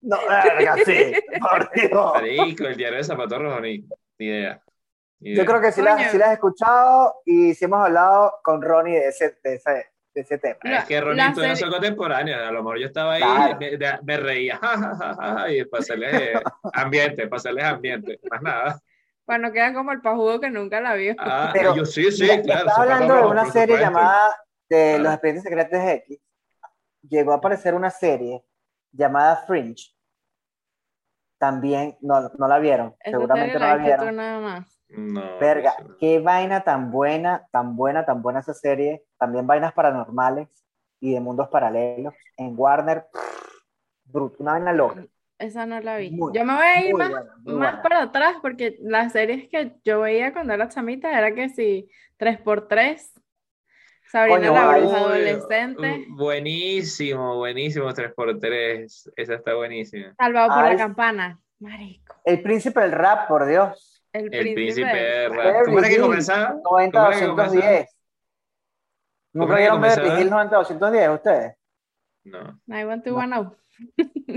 No, 0.00 0.18
verga, 0.28 0.76
sí, 0.84 1.14
por 1.40 1.70
Dios. 1.74 2.12
Marico, 2.14 2.64
el 2.66 2.76
diario 2.76 2.98
de 2.98 3.04
Zapato 3.04 3.38
Rojo, 3.38 3.60
ni, 3.60 3.78
ni 4.18 4.26
idea. 4.26 4.62
Ni 5.18 5.30
idea. 5.30 5.42
Yo 5.42 5.46
creo 5.48 5.60
que 5.60 5.72
sí 5.72 5.80
Coño. 5.80 5.96
las, 5.96 6.10
sí 6.12 6.18
las 6.18 6.28
he 6.30 6.32
escuchado 6.34 7.14
y 7.24 7.54
sí 7.54 7.64
hemos 7.64 7.84
hablado 7.84 8.34
con 8.44 8.60
Ronnie 8.62 9.00
de 9.00 9.08
ese, 9.08 9.38
de 9.42 9.54
ese, 9.54 9.86
de 10.14 10.20
ese 10.20 10.38
tema. 10.38 10.56
La- 10.62 10.78
Es 10.78 10.84
que 10.84 10.96
y 10.96 11.00
tú 11.00 11.40
serie- 11.40 11.56
son 11.56 11.70
contemporáneos. 11.70 12.40
A 12.40 12.52
lo 12.52 12.62
mejor 12.62 12.78
yo 12.78 12.86
estaba 12.86 13.14
ahí 13.14 13.22
Claro. 13.22 13.56
me, 13.58 13.76
de- 13.76 13.98
me 14.02 14.16
reía. 14.16 14.56
ja, 14.62 14.78
ja, 14.78 14.96
ja, 14.96 15.14
ja, 15.38 15.50
y 15.50 15.64
para 15.64 15.80
hacerles 15.82 16.14
eh, 16.14 16.32
ambiente, 16.72 17.26
para 17.26 17.36
hacerles 17.38 17.64
ambiente. 17.64 18.20
Más 18.30 18.42
nada. 18.42 18.80
Bueno, 19.26 19.50
queda 19.52 19.72
como 19.74 19.90
el 19.92 20.00
pajugo 20.00 20.38
que 20.40 20.50
nunca 20.50 20.80
la 20.80 20.94
vio. 20.94 21.14
Ah, 21.18 21.50
Pero, 21.54 21.74
yo 21.74 21.84
sí, 21.84 22.10
sí, 22.12 22.28
claro. 22.42 22.70
fue 22.70 22.84
hablando 22.84 23.14
de 23.16 23.26
una 23.26 23.46
serie 23.46 23.78
llamada 23.78 24.34
de 24.68 24.90
Claro. 24.94 25.02
Los 25.04 25.12
Expedientes 25.14 25.42
Secretos 25.44 25.78
de 25.82 25.92
X. 25.94 26.20
Llegó 27.08 27.32
a 27.32 27.36
aparecer 27.36 27.74
una 27.74 27.90
serie 27.90 28.44
llamada 28.92 29.36
Fringe. 29.46 29.92
También, 31.38 31.96
no, 32.00 32.30
no 32.38 32.48
la 32.48 32.58
vieron. 32.58 32.94
Esa 33.00 33.10
Seguramente 33.18 33.54
no 33.54 33.60
la 33.60 33.76
la 33.76 33.82
vieron. 33.82 34.16
nada 34.16 34.40
más. 34.40 34.73
No, 34.88 35.38
Verga, 35.38 35.74
no 35.80 35.88
sé. 35.88 35.94
qué 35.98 36.18
vaina 36.20 36.62
tan 36.62 36.90
buena, 36.90 37.46
tan 37.50 37.76
buena, 37.76 38.04
tan 38.04 38.22
buena 38.22 38.40
esa 38.40 38.54
serie. 38.54 39.02
También 39.18 39.46
vainas 39.46 39.72
paranormales 39.72 40.48
y 41.00 41.12
de 41.12 41.20
mundos 41.20 41.48
paralelos. 41.48 42.14
En 42.36 42.54
Warner, 42.56 43.06
bruto, 44.04 44.36
una 44.40 44.52
vaina 44.52 44.72
loca. 44.72 45.04
Esa 45.38 45.66
no 45.66 45.80
la 45.80 45.96
vi. 45.96 46.10
Muy, 46.10 46.32
yo 46.32 46.44
me 46.44 46.54
voy 46.54 46.64
a 46.64 46.86
ir 46.86 46.94
más, 46.94 47.10
buena, 47.10 47.26
más 47.26 47.44
buena. 47.44 47.82
para 47.82 48.02
atrás 48.02 48.36
porque 48.40 48.76
las 48.80 49.12
series 49.12 49.48
que 49.48 49.74
yo 49.84 50.00
veía 50.00 50.32
cuando 50.32 50.54
era 50.54 50.68
chamita 50.68 51.16
era 51.18 51.34
que 51.34 51.48
si 51.48 51.90
3x3, 52.18 53.00
Sabrina 54.10 54.38
Coño, 54.38 54.52
la 54.54 54.70
ay. 54.72 54.80
bruja 54.80 54.96
Uy, 54.96 55.04
adolescente, 55.12 56.06
uh, 56.08 56.16
Buenísimo, 56.16 57.36
buenísimo 57.36 57.88
3x3. 57.90 59.12
Esa 59.16 59.34
está 59.34 59.54
buenísima. 59.54 60.14
Salvado 60.16 60.54
por 60.54 60.64
Ay. 60.64 60.72
la 60.72 60.78
campana. 60.78 61.40
Marico. 61.58 62.14
El 62.24 62.40
príncipe 62.42 62.80
del 62.80 62.92
rap, 62.92 63.26
por 63.26 63.46
Dios. 63.46 63.93
El, 64.14 64.32
El 64.32 64.54
príncipe 64.54 64.86
del 64.86 64.96
de 64.96 65.28
rap. 65.28 65.54
rap. 65.54 65.64
¿Cómo 65.66 65.78
era 65.80 65.88
que 65.88 66.00
comenzaba? 66.00 66.56
90 66.64 66.98
¿Cómo 66.98 67.08
era 67.10 67.20
que 67.20 67.26
210. 67.26 67.96
¿Nunca 69.34 69.46
¿Cómo 69.46 69.52
era 69.52 69.56
que 69.56 69.62
vieron 69.62 69.80
Beverly 69.82 70.10
comenzaba? 70.10 70.20
Hills 70.20 70.30
90 70.30 70.56
210 70.56 71.10
ustedes? 71.10 71.54
No. 72.24 72.60
I 72.68 72.84
want 72.84 73.04
to 73.04 73.10
No. 73.26 73.56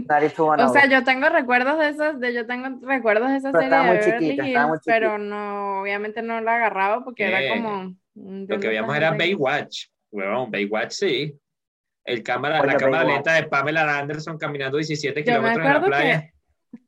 Nadie 0.09 0.29
tuvo 0.31 0.53
O 0.57 0.69
sea, 0.69 0.87
yo 0.87 1.03
tengo 1.03 1.29
recuerdos 1.29 1.77
de 1.79 1.89
esas, 1.89 2.19
de, 2.19 2.33
yo 2.33 2.47
tengo 2.47 2.79
recuerdos 2.87 3.29
de 3.29 3.37
esa 3.37 3.51
Pero 3.51 3.61
serie 3.61 3.77
estaba 3.77 3.83
de 3.83 3.89
muy 3.89 3.97
Beverly 3.99 4.25
chiquita, 4.29 4.47
estaba 4.47 4.67
muy 4.67 4.75
Hills, 4.75 4.83
pero 4.85 5.17
no, 5.19 5.81
obviamente 5.81 6.21
no 6.23 6.41
la 6.41 6.55
agarraba 6.55 7.03
porque 7.03 7.27
era 7.27 7.55
como... 7.55 7.95
Lo 8.15 8.59
que 8.59 8.67
veíamos 8.67 8.95
era 8.95 9.11
Baywatch. 9.11 9.85
Huevón, 10.09 10.49
Baywatch 10.49 10.91
sí. 10.91 11.39
El 12.03 12.23
cámara, 12.23 12.65
la 12.65 12.77
cámara 12.77 13.03
lenta 13.03 13.33
de 13.33 13.43
Pamela 13.43 13.99
Anderson 13.99 14.37
caminando 14.37 14.77
17 14.77 15.23
Yo 15.23 15.41
me 15.41 15.53
kilómetros 15.53 15.65
en 15.67 15.73
la 15.73 15.81
playa. 15.81 16.21
que 16.21 16.36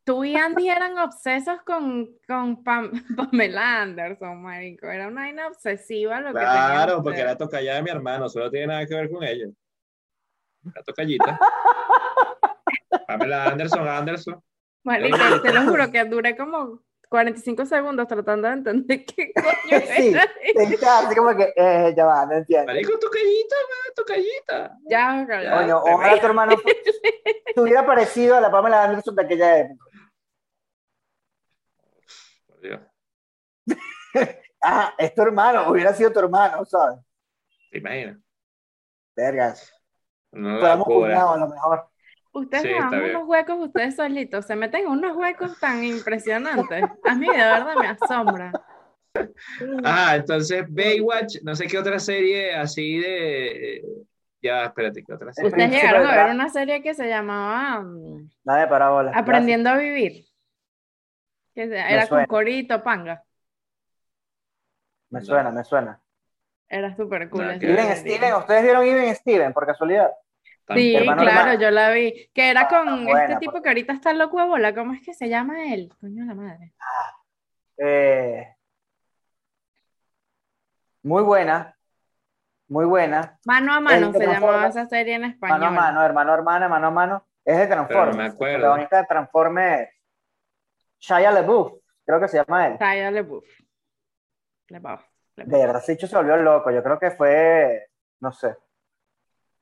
tú 0.03 0.23
y 0.23 0.35
Andy 0.35 0.69
eran 0.69 0.97
obsesos 0.97 1.61
con, 1.63 2.09
con 2.27 2.63
Pam- 2.63 2.91
Pamela 3.15 3.81
Anderson, 3.81 4.41
marico. 4.41 4.87
Era 4.87 5.07
una 5.07 5.21
vaina 5.21 5.47
obsesiva 5.47 6.19
lo 6.21 6.33
que 6.33 6.39
Claro, 6.39 7.01
porque 7.03 7.21
era 7.21 7.37
tocallada 7.37 7.77
de 7.77 7.83
mi 7.83 7.89
hermano, 7.89 8.29
solo 8.29 8.49
tiene 8.49 8.67
nada 8.67 8.85
que 8.85 8.95
ver 8.95 9.09
con 9.09 9.23
ella. 9.23 9.47
La 10.75 10.83
tocallita. 10.83 11.39
Pamela 13.07 13.45
Anderson, 13.45 13.87
Anderson. 13.87 14.43
Marico, 14.83 15.41
te 15.41 15.53
lo 15.53 15.61
juro 15.63 15.91
que 15.91 16.05
duré 16.05 16.35
como 16.35 16.81
45 17.09 17.65
segundos 17.65 18.07
tratando 18.07 18.47
de 18.47 18.53
entender 18.53 19.05
qué 19.05 19.31
coño 19.35 19.81
Sí. 19.97 20.15
Está 20.53 20.99
así 20.99 21.15
como 21.15 21.35
que, 21.35 21.51
eh, 21.55 21.93
ya 21.97 22.05
va, 22.05 22.25
no 22.27 22.33
entiendo. 22.33 22.67
Marico, 22.67 22.97
tocallita, 22.99 23.55
man, 23.69 23.93
tocallita. 23.95 24.77
Ya, 24.87 25.25
callado. 25.27 25.57
Coño, 25.61 25.83
te 25.83 25.93
ojalá 25.93 26.19
tu 26.19 26.25
hermano 26.27 26.57
fu- 26.57 26.69
estuviera 27.45 27.85
parecido 27.85 28.35
a 28.37 28.41
la 28.41 28.51
Pamela 28.51 28.83
Anderson 28.83 29.15
de 29.15 29.23
aquella 29.23 29.57
época. 29.57 29.85
Por 32.47 32.59
Dios. 32.61 32.79
Ah, 34.61 34.93
es 34.97 35.15
tu 35.15 35.21
hermano, 35.21 35.71
hubiera 35.71 35.93
sido 35.93 36.11
tu 36.11 36.19
hermano, 36.19 36.65
¿sabes? 36.65 36.99
¿Te 37.71 37.77
imaginas? 37.77 38.17
Vergas. 39.15 39.73
Locura. 40.33 40.83
cuñados 40.83 41.31
a 41.33 41.37
lo 41.37 41.47
mejor. 41.47 41.88
Ustedes 42.31 42.63
Sí, 42.63 42.69
dan 42.69 42.93
unos 42.93 43.27
huecos 43.27 43.57
ustedes 43.59 43.95
solitos, 43.95 44.45
se 44.45 44.55
meten 44.55 44.81
en 44.81 44.87
unos 44.87 45.17
huecos 45.17 45.59
tan 45.59 45.83
impresionantes. 45.83 46.83
A 47.03 47.15
mí 47.15 47.27
de 47.27 47.37
verdad 47.37 47.75
me 47.75 47.87
asombra. 47.87 48.51
Ah, 49.83 50.15
entonces 50.15 50.65
Baywatch, 50.69 51.37
no 51.43 51.55
sé 51.55 51.67
qué 51.67 51.77
otra 51.79 51.99
serie 51.99 52.53
así 52.53 52.99
de. 52.99 53.83
Ya, 54.41 54.65
espérate, 54.65 55.03
¿qué 55.03 55.13
otra 55.13 55.33
serie? 55.33 55.49
Ustedes 55.49 55.71
llegaron 55.71 56.07
a 56.07 56.15
ver 56.15 56.33
una 56.35 56.49
serie 56.49 56.81
que 56.81 56.93
se 56.93 57.09
llamaba 57.09 57.81
mm, 57.81 58.29
Nada 58.43 58.61
de 58.61 58.67
parábolas. 58.67 59.17
Aprendiendo 59.17 59.69
a 59.71 59.77
Vivir. 59.77 60.25
Que 61.53 61.63
era 61.63 62.07
con. 62.07 62.25
Corito 62.25 62.81
Panga. 62.83 63.23
Me 65.09 65.21
suena, 65.21 65.49
me 65.49 65.63
suena. 65.63 65.99
Era 66.69 66.95
súper 66.95 67.29
cool. 67.29 67.45
No, 67.45 67.49
esa 67.51 67.59
que- 67.59 67.73
Even 67.73 67.85
serie. 67.95 67.95
Steven, 68.17 68.33
¿ustedes 68.35 68.63
vieron 68.63 68.85
Even 68.85 69.15
Steven 69.15 69.53
por 69.53 69.65
casualidad? 69.65 70.11
Sí, 70.75 70.95
Hermano, 70.95 71.21
claro, 71.23 71.39
hermano. 71.51 71.59
yo 71.61 71.71
la 71.71 71.89
vi. 71.91 72.29
Que 72.33 72.49
era 72.49 72.67
con 72.67 72.87
Ah, 72.89 72.95
buena, 73.03 73.23
este 73.23 73.35
tipo 73.37 73.51
pues. 73.53 73.63
que 73.63 73.69
ahorita 73.69 73.93
está 73.93 74.13
loco 74.13 74.39
de 74.39 74.45
bola. 74.47 74.73
¿Cómo 74.75 74.93
es 74.93 75.01
que 75.03 75.13
se 75.13 75.27
llama 75.29 75.73
él? 75.73 75.91
Coño 75.99 76.25
la 76.25 76.35
madre. 76.35 76.73
Eh, 77.77 78.55
muy 81.03 81.23
buena, 81.23 81.75
muy 82.67 82.85
buena. 82.85 83.39
Mano 83.45 83.73
a 83.73 83.79
mano 83.79 84.11
se 84.13 84.25
llamaba 84.27 84.67
esa 84.67 84.85
serie 84.85 85.15
en 85.15 85.23
español. 85.25 85.59
Mano 85.59 85.67
a 85.67 85.71
mano, 85.81 86.03
hermano, 86.03 86.33
hermana, 86.33 86.67
mano 86.67 86.87
a 86.87 86.91
mano. 86.91 87.25
Es 87.45 87.57
de 87.57 87.67
Transformers. 87.67 88.17
me 88.17 88.25
acuerdo. 88.25 88.55
El 88.55 88.61
protagonista 88.61 88.97
de 88.97 89.05
Transformers, 89.07 89.89
Shia 90.99 91.31
LaBeouf, 91.31 91.81
creo 92.05 92.19
que 92.19 92.27
se 92.27 92.37
llama 92.37 92.67
él. 92.67 92.77
Shia 92.79 93.11
LaBeouf. 93.11 93.45
LaBeouf, 94.67 95.01
LaBeouf. 95.35 95.51
De 95.51 95.57
verdad, 95.65 95.81
ese 95.81 95.93
hecho 95.93 96.05
se 96.07 96.15
volvió 96.15 96.35
loco. 96.37 96.69
Yo 96.69 96.83
creo 96.83 96.99
que 96.99 97.11
fue, 97.11 97.87
no 98.19 98.31
sé. 98.31 98.55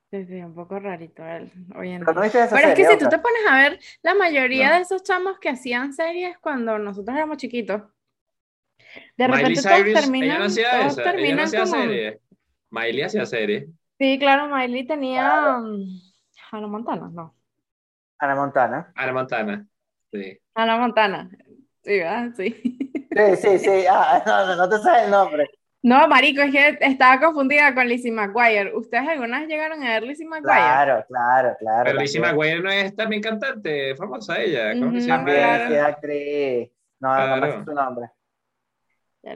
Sí, 0.09 0.25
sí, 0.25 0.35
un 0.35 0.55
poco 0.55 0.79
rarito 0.79 1.25
él 1.25 1.51
hoy 1.75 1.91
en 1.91 1.99
Pero 2.05 2.13
no 2.13 2.21
día. 2.21 2.47
Pero 2.49 2.67
es 2.69 2.75
que 2.75 2.85
si 2.85 2.97
tú 2.97 3.09
te 3.09 3.19
pones 3.19 3.41
a 3.49 3.57
ver, 3.57 3.79
la 4.03 4.13
mayoría 4.13 4.69
No. 4.69 4.75
de 4.75 4.81
esos 4.81 5.03
chamos 5.03 5.37
que 5.39 5.49
hacían 5.49 5.93
series 5.93 6.37
cuando 6.37 6.79
nosotros 6.79 7.13
éramos 7.15 7.37
chiquitos, 7.37 7.81
de 9.17 9.27
Miley 9.27 9.43
repente 9.43 9.61
todos 9.63 9.75
Cyrus, 9.77 9.93
terminan, 10.01 10.39
no 10.39 10.45
hacía 10.45 10.71
todos 10.71 10.85
esa, 10.93 11.01
ella 11.01 11.11
no 11.11 11.17
terminan 11.17 11.45
hacía 11.45 11.59
como... 11.59 11.75
serie. 11.75 12.21
Miley 12.69 13.01
hacía 13.01 13.25
serie. 13.25 13.67
Sí, 13.99 14.17
claro, 14.17 14.55
Miley 14.55 14.87
tenía... 14.87 15.57
mm, 15.59 16.01
Hannah 16.51 16.67
Montana, 16.67 17.09
no. 17.11 17.35
Ana 18.19 18.35
Montana. 18.35 18.91
Ana 18.95 19.13
Montana. 19.13 19.67
Sí. 20.11 20.39
Hannah 20.55 20.77
Montana. 20.77 21.29
Sí, 21.83 21.99
¿verdad? 21.99 22.31
Sí. 22.37 22.55
Sí, 23.11 23.35
sí, 23.41 23.59
sí. 23.59 23.85
Ah, 23.89 24.23
no, 24.25 24.45
no, 24.47 24.55
no 24.55 24.69
te 24.69 24.77
sabes 24.77 25.03
el 25.05 25.11
nombre. 25.11 25.49
No, 25.83 26.07
marico, 26.07 26.41
es 26.41 26.51
que 26.51 26.77
estaba 26.81 27.19
confundida 27.19 27.73
con 27.73 27.87
Lizzie 27.87 28.11
McGuire. 28.11 28.75
¿Ustedes 28.75 29.07
alguna 29.07 29.39
vez 29.39 29.47
llegaron 29.47 29.83
a 29.83 29.91
ver 29.93 30.03
Lizzie 30.03 30.25
McGuire? 30.25 30.43
Claro, 30.43 31.05
claro, 31.07 31.55
claro. 31.59 31.83
Pero 31.85 31.99
Lizzie. 31.99 32.19
McGuire 32.19 32.61
no 32.61 32.71
es 32.71 32.95
también 32.95 33.21
cantante, 33.21 33.95
famosa 33.95 34.41
ella. 34.41 34.73
¿Cómo 34.73 34.91
que 34.93 35.01
se 35.01 35.07
Ujú, 35.11 35.17
llama? 35.17 35.25
También 35.25 35.45
Claro. 35.45 35.67
sí, 35.67 35.73
es 35.73 35.81
actriz. 35.81 36.71
No, 36.99 37.17
no, 37.17 37.35
no 37.37 37.47
me 37.59 37.65
su 37.65 37.73
nombre. 37.73 38.09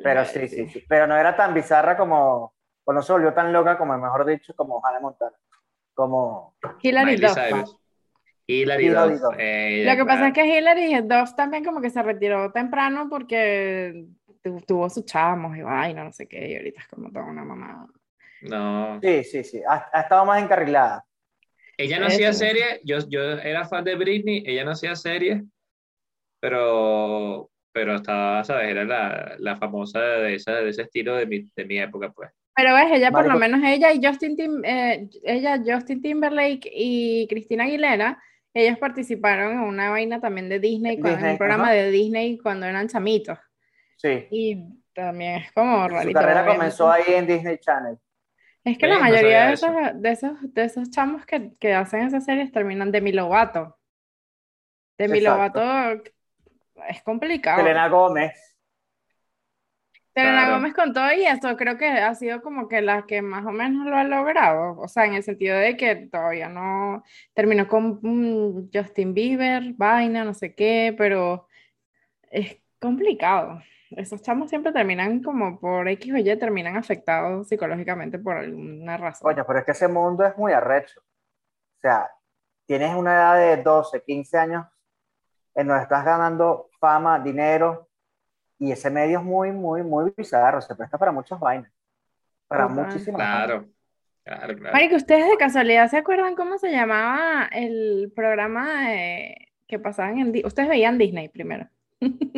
Pero 0.03 0.25
sí, 0.25 0.47
sí, 0.47 0.67
sí. 0.69 0.83
Pero 0.87 1.05
no 1.05 1.15
era 1.15 1.35
tan 1.35 1.53
bizarra 1.53 1.97
como, 1.97 2.53
o 2.83 2.93
no 2.93 3.01
se 3.01 3.11
volvió 3.13 3.33
tan 3.33 3.53
loca 3.53 3.77
como, 3.77 3.97
mejor 3.97 4.25
dicho, 4.25 4.55
como 4.55 4.83
Hannah 4.85 4.99
Montana. 4.99 5.35
Como, 5.93 6.55
Hilary 6.81 7.17
Duff. 7.17 7.37
Hilary 8.47 8.89
Duff. 8.89 9.33
Lo 9.33 9.95
que 9.95 10.05
pasa 10.05 10.27
es 10.27 10.33
que 10.33 10.45
Hilary 10.57 11.01
Duff 11.01 11.35
también 11.35 11.63
como 11.63 11.81
que 11.81 11.89
se 11.89 12.01
retiró 12.01 12.51
temprano 12.51 13.07
porque 13.09 14.05
tuvo 14.65 14.89
sus 14.89 15.05
chamos 15.05 15.55
y 15.57 15.61
vaina, 15.61 16.03
no 16.03 16.11
sé 16.11 16.27
qué, 16.27 16.49
y 16.49 16.55
ahorita 16.55 16.81
es 16.81 16.87
como 16.87 17.11
toda 17.11 17.25
una 17.25 17.43
mamá. 17.43 17.87
No. 18.41 18.99
sí, 19.01 19.23
sí, 19.23 19.43
sí. 19.43 19.61
Ha, 19.67 19.87
ha 19.93 20.01
estado 20.01 20.25
más 20.25 20.41
encarrilada. 20.41 21.05
Ella 21.77 21.99
no 21.99 22.07
hacía 22.07 22.29
Eso. 22.29 22.39
serie, 22.39 22.81
yo, 22.83 22.97
yo 23.07 23.21
era 23.21 23.65
fan 23.65 23.83
de 23.83 23.95
Britney, 23.95 24.43
ella 24.45 24.63
no 24.63 24.71
hacía 24.71 24.95
serie, 24.95 25.43
pero, 26.39 27.49
pero 27.71 27.95
estaba, 27.95 28.43
¿sabes? 28.43 28.69
Era 28.69 28.83
la, 28.83 29.35
la 29.39 29.57
famosa 29.57 29.99
de, 29.99 30.35
esa, 30.35 30.53
de 30.55 30.69
ese 30.69 30.83
estilo 30.83 31.15
de 31.15 31.25
mi, 31.25 31.49
de 31.55 31.65
mi 31.65 31.79
época, 31.79 32.11
pues. 32.11 32.29
Pero 32.55 32.75
ves, 32.75 32.87
ella 32.91 33.11
por 33.11 33.23
lo 33.25 33.29
Marico- 33.35 33.39
menos 33.39 33.61
ella 33.63 33.93
y 33.93 34.05
Justin 34.05 34.35
Tim- 34.35 34.65
eh, 34.65 35.07
ella, 35.23 35.61
Justin 35.65 36.01
Timberlake 36.01 36.69
y 36.73 37.27
Cristina 37.27 37.63
Aguilera, 37.63 38.21
ellos 38.53 38.77
participaron 38.77 39.53
en 39.53 39.59
una 39.61 39.89
vaina 39.89 40.19
también 40.19 40.49
de 40.49 40.59
Disney, 40.59 40.97
cuando- 40.99 41.09
en 41.09 41.15
Disney, 41.15 41.31
un 41.33 41.37
programa 41.37 41.63
ajá. 41.65 41.73
de 41.73 41.91
Disney 41.91 42.37
cuando 42.37 42.65
eran 42.65 42.87
chamitos. 42.89 43.37
Sí. 44.01 44.27
Y 44.31 44.57
también 44.93 45.35
es 45.41 45.51
como 45.51 45.83
Su 45.83 45.89
rarito. 45.89 46.19
carrera 46.19 46.41
obviamente. 46.41 46.57
comenzó 46.57 46.91
ahí 46.91 47.03
en 47.13 47.27
Disney 47.27 47.57
Channel. 47.59 47.97
Es 48.63 48.77
que 48.77 48.87
la 48.87 48.99
mayoría 48.99 49.47
de 49.47 49.53
esos, 49.53 49.71
de 49.95 50.11
esos, 50.11 50.53
de 50.53 50.63
esos 50.63 50.89
chamos 50.91 51.25
que, 51.25 51.53
que 51.59 51.73
hacen 51.73 52.01
esas 52.07 52.25
series 52.25 52.51
terminan 52.51 52.91
Demi 52.91 53.11
Lovato. 53.11 53.77
Demi 54.97 55.19
Exacto. 55.19 55.59
Lovato 55.59 56.03
es 56.87 57.01
complicado. 57.03 57.57
Selena 57.59 57.87
Gómez. 57.89 58.33
Selena 60.13 60.41
Claro. 60.41 60.53
Gómez 60.55 60.73
con 60.73 60.93
todo 60.93 61.11
y 61.13 61.23
eso 61.25 61.55
creo 61.55 61.77
que 61.77 61.87
ha 61.87 62.13
sido 62.15 62.41
como 62.41 62.67
que 62.67 62.81
la 62.81 63.05
que 63.05 63.21
más 63.21 63.45
o 63.45 63.51
menos 63.51 63.85
lo 63.87 63.95
ha 63.95 64.03
logrado. 64.03 64.77
O 64.79 64.87
sea, 64.87 65.05
en 65.05 65.13
el 65.13 65.23
sentido 65.23 65.57
de 65.57 65.77
que 65.77 65.95
todavía 65.95 66.49
no 66.49 67.03
terminó 67.33 67.67
con 67.67 67.99
mm, 68.01 68.69
Justin 68.73 69.13
Bieber, 69.13 69.73
vaina, 69.73 70.23
no 70.25 70.33
sé 70.33 70.53
qué, 70.53 70.93
pero 70.97 71.47
es 72.29 72.57
complicado. 72.79 73.61
Esos 73.97 74.21
chamos 74.21 74.49
siempre 74.49 74.71
terminan 74.71 75.21
como 75.21 75.59
por 75.59 75.87
X 75.87 76.13
o 76.13 76.17
Y, 76.17 76.37
terminan 76.37 76.77
afectados 76.77 77.47
psicológicamente 77.47 78.17
por 78.19 78.37
alguna 78.37 78.97
razón. 78.97 79.31
Coño, 79.31 79.45
pero 79.45 79.59
es 79.59 79.65
que 79.65 79.71
ese 79.71 79.87
mundo 79.87 80.25
es 80.25 80.37
muy 80.37 80.53
arrecho. 80.53 81.01
O 81.01 81.79
sea, 81.81 82.09
tienes 82.65 82.95
una 82.95 83.13
edad 83.13 83.37
de 83.57 83.61
12, 83.63 84.01
15 84.03 84.37
años 84.37 84.65
en 85.55 85.67
donde 85.67 85.83
estás 85.83 86.05
ganando 86.05 86.69
fama, 86.79 87.19
dinero 87.19 87.87
y 88.57 88.71
ese 88.71 88.89
medio 88.89 89.19
es 89.19 89.25
muy, 89.25 89.51
muy, 89.51 89.83
muy 89.83 90.13
bizarro, 90.15 90.61
se 90.61 90.75
presta 90.75 90.97
para 90.97 91.11
muchas 91.11 91.39
vainas, 91.39 91.71
para 92.47 92.67
Total. 92.67 92.85
muchísimas 92.85 93.17
vainas. 93.19 93.45
Claro, 93.45 93.65
claro, 94.23 94.55
claro. 94.57 94.73
Marico, 94.73 94.95
¿ustedes 94.95 95.27
de 95.29 95.37
casualidad 95.37 95.89
se 95.89 95.97
acuerdan 95.97 96.35
cómo 96.35 96.57
se 96.59 96.71
llamaba 96.71 97.49
el 97.51 98.13
programa 98.15 98.87
de- 98.89 99.49
que 99.67 99.79
pasaban 99.79 100.19
en 100.19 100.31
Disney? 100.31 100.47
Ustedes 100.47 100.69
veían 100.69 100.97
Disney 100.97 101.27
primero. 101.29 101.67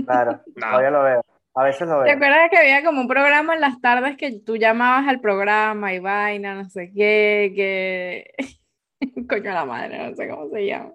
Claro, 0.06 0.42
No. 0.56 0.68
todavía 0.68 0.90
lo 0.92 1.04
veo, 1.04 1.26
a 1.56 1.64
veces 1.64 1.88
lo 1.88 2.04
¿Te 2.04 2.04
veo. 2.04 2.16
acuerdas 2.16 2.50
que 2.50 2.58
había 2.58 2.84
como 2.84 3.02
un 3.02 3.08
programa 3.08 3.54
en 3.56 3.62
las 3.62 3.80
tardes 3.82 4.18
que 4.18 4.40
tú 4.40 4.58
llamabas 4.58 5.08
al 5.08 5.20
programa 5.22 5.94
y 5.94 6.00
vaina, 6.00 6.56
no 6.56 6.66
sé 6.66 6.92
qué, 6.94 7.54
que... 7.56 8.60
Coño 9.30 9.52
la 9.52 9.66
madre, 9.66 10.10
no 10.10 10.16
sé 10.16 10.30
cómo 10.30 10.50
se 10.50 10.66
llama. 10.66 10.94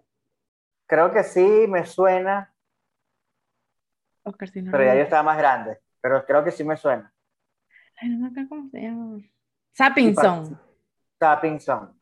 Creo 0.86 1.12
que 1.12 1.22
sí 1.22 1.66
me 1.68 1.84
suena, 1.84 2.52
Oscar, 4.22 4.48
si 4.48 4.62
no 4.62 4.70
pero 4.72 4.84
ya 4.84 4.94
yo 4.94 5.02
estaba 5.02 5.22
más 5.22 5.38
grande, 5.38 5.78
pero 6.00 6.24
creo 6.24 6.42
que 6.44 6.50
sí 6.50 6.64
me 6.64 6.76
suena. 6.76 7.12
Ay, 8.00 8.10
no 8.10 8.18
me 8.18 8.28
acuerdo 8.28 8.48
cómo 8.48 8.70
se 8.70 8.80
llama. 8.80 9.18
Zapping 9.76 10.14
Zone. 10.14 10.56
Tapping 11.18 11.60
Song. 11.60 11.97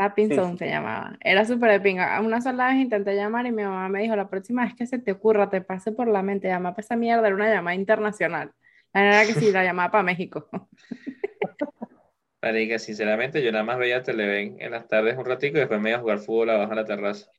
Tapping 0.00 0.30
Sí, 0.30 0.56
se 0.56 0.66
llamaba. 0.66 1.18
Era 1.20 1.44
súper 1.44 1.72
de 1.72 1.80
pinga. 1.80 2.18
Una 2.22 2.40
sola 2.40 2.68
vez 2.68 2.76
intenté 2.76 3.14
llamar 3.14 3.44
y 3.44 3.52
mi 3.52 3.62
mamá 3.62 3.86
me 3.90 4.00
dijo, 4.00 4.16
la 4.16 4.30
próxima 4.30 4.64
vez 4.64 4.74
que 4.74 4.86
se 4.86 4.98
te 4.98 5.12
ocurra, 5.12 5.50
te 5.50 5.60
pase 5.60 5.92
por 5.92 6.08
la 6.08 6.22
mente, 6.22 6.48
llamar 6.48 6.72
para 6.72 6.86
esa 6.86 6.96
mierda, 6.96 7.26
era 7.26 7.36
una 7.36 7.52
llamada 7.52 7.74
internacional. 7.74 8.50
La 8.94 9.02
verdad 9.02 9.26
que 9.26 9.34
sí, 9.34 9.52
la 9.52 9.62
llamaba 9.62 9.90
para 9.90 10.02
México. 10.02 10.48
Marica, 12.42 12.78
sinceramente, 12.78 13.42
yo 13.42 13.52
nada 13.52 13.62
más 13.62 13.76
veía 13.76 14.02
Televen 14.02 14.56
en 14.58 14.70
las 14.70 14.88
tardes 14.88 15.18
un 15.18 15.26
ratico 15.26 15.58
y 15.58 15.60
después 15.60 15.78
me 15.78 15.90
iba 15.90 15.98
a 15.98 16.00
jugar 16.00 16.18
fútbol 16.20 16.48
abajo 16.48 16.72
en 16.72 16.76
la 16.76 16.86
terraza. 16.86 17.30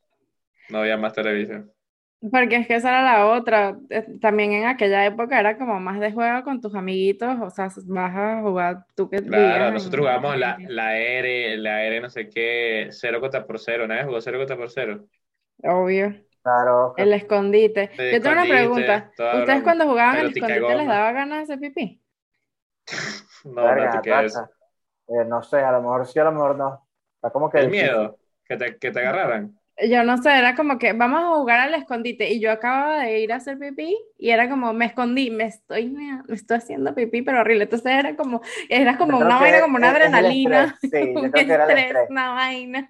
No 0.69 0.82
veía 0.82 0.97
más 0.97 1.13
televisión. 1.13 1.74
Porque 2.31 2.57
es 2.57 2.67
que 2.67 2.75
esa 2.75 2.89
era 2.89 3.03
la 3.03 3.27
otra. 3.27 3.77
Eh, 3.89 4.05
También 4.21 4.53
en 4.53 4.65
aquella 4.65 5.05
época 5.05 5.39
era 5.39 5.57
como 5.57 5.79
más 5.79 5.99
de 5.99 6.12
juego 6.12 6.43
con 6.43 6.62
tus 6.62 6.75
amiguitos, 6.75 7.38
o 7.41 7.49
sea, 7.49 7.69
vas 7.88 8.15
a 8.15 8.41
jugar 8.41 8.86
tú 8.95 9.10
que 9.10 9.21
Claro, 9.27 9.71
vivías 9.71 9.71
nosotros 9.71 10.01
jugamos 10.01 10.38
la, 10.38 10.57
la 10.67 10.97
R, 10.97 11.55
la 11.57 11.84
R 11.86 12.01
no 12.01 12.10
sé 12.10 12.27
qué, 12.29 12.88
cero 12.91 13.21
contra 13.21 13.45
por 13.45 13.60
cero, 13.60 13.88
¿no? 13.88 13.95
Jugó 14.05 14.19
cero 14.21 14.38
contra 14.39 14.57
por 14.57 14.69
cero. 14.69 15.05
Obvio. 15.63 16.15
Claro, 16.43 16.95
El 16.95 17.13
escondite. 17.13 17.91
El 17.97 18.10
Yo 18.10 18.21
tengo 18.21 18.34
una 18.36 18.47
pregunta. 18.47 19.13
¿Ustedes 19.31 19.63
broma. 19.63 19.63
cuando 19.63 19.86
jugaban 19.88 20.19
Pelotica 20.19 20.29
escondite 20.29 20.75
les 20.75 20.88
daba 20.88 21.12
ganas 21.13 21.47
de 21.47 21.55
hacer 21.55 21.60
pipí? 21.60 22.01
No, 23.43 23.73
verga, 23.75 24.01
no. 24.01 24.01
Tata. 24.07 24.49
Eh, 25.07 25.25
no 25.27 25.41
sé, 25.43 25.57
a 25.60 25.71
lo 25.73 25.81
mejor 25.81 26.07
sí, 26.07 26.19
a 26.19 26.25
lo 26.25 26.31
mejor 26.34 26.57
no. 26.57 26.88
Está 27.15 27.31
como 27.31 27.49
que 27.49 27.60
El 27.60 27.69
difícil. 27.69 27.69
miedo, 27.69 28.19
que 28.45 28.57
te, 28.57 28.77
que 28.77 28.91
te 28.91 28.99
agarraran. 28.99 29.57
Yo 29.89 30.04
no 30.04 30.17
sé, 30.17 30.38
era 30.38 30.56
como 30.56 30.78
que 30.78 30.94
vamos 30.94 31.24
a 31.24 31.38
jugar 31.38 31.60
al 31.60 31.74
escondite 31.74 32.30
y 32.30 32.39
yo 32.39 32.52
acababa 32.52 33.04
de 33.04 33.20
ir 33.20 33.34
a 33.34 33.38
hacer 33.38 33.58
pipí 33.58 33.98
y 34.17 34.30
era 34.30 34.50
como 34.50 34.74
me 34.74 34.86
escondí, 34.86 35.32
me 35.32 35.46
estoy, 35.46 35.89
me, 35.89 36.22
estoy 36.30 36.58
haciendo 36.58 36.94
pipí, 36.94 37.22
pero 37.22 37.41
horrible. 37.41 37.63
Entonces 37.63 37.91
era 37.91 38.15
como, 38.15 38.41
era 38.70 38.98
como 38.98 39.17
una 39.17 39.39
vaina, 39.39 39.62
como 39.62 39.78
una 39.78 39.88
es 39.88 39.94
adrenalina, 39.96 40.78
estrés, 40.82 41.04
Sí, 41.04 41.13
yo 41.15 41.22
un 41.22 41.36
estrés, 41.36 42.10
una 42.10 42.34
vaina. 42.34 42.89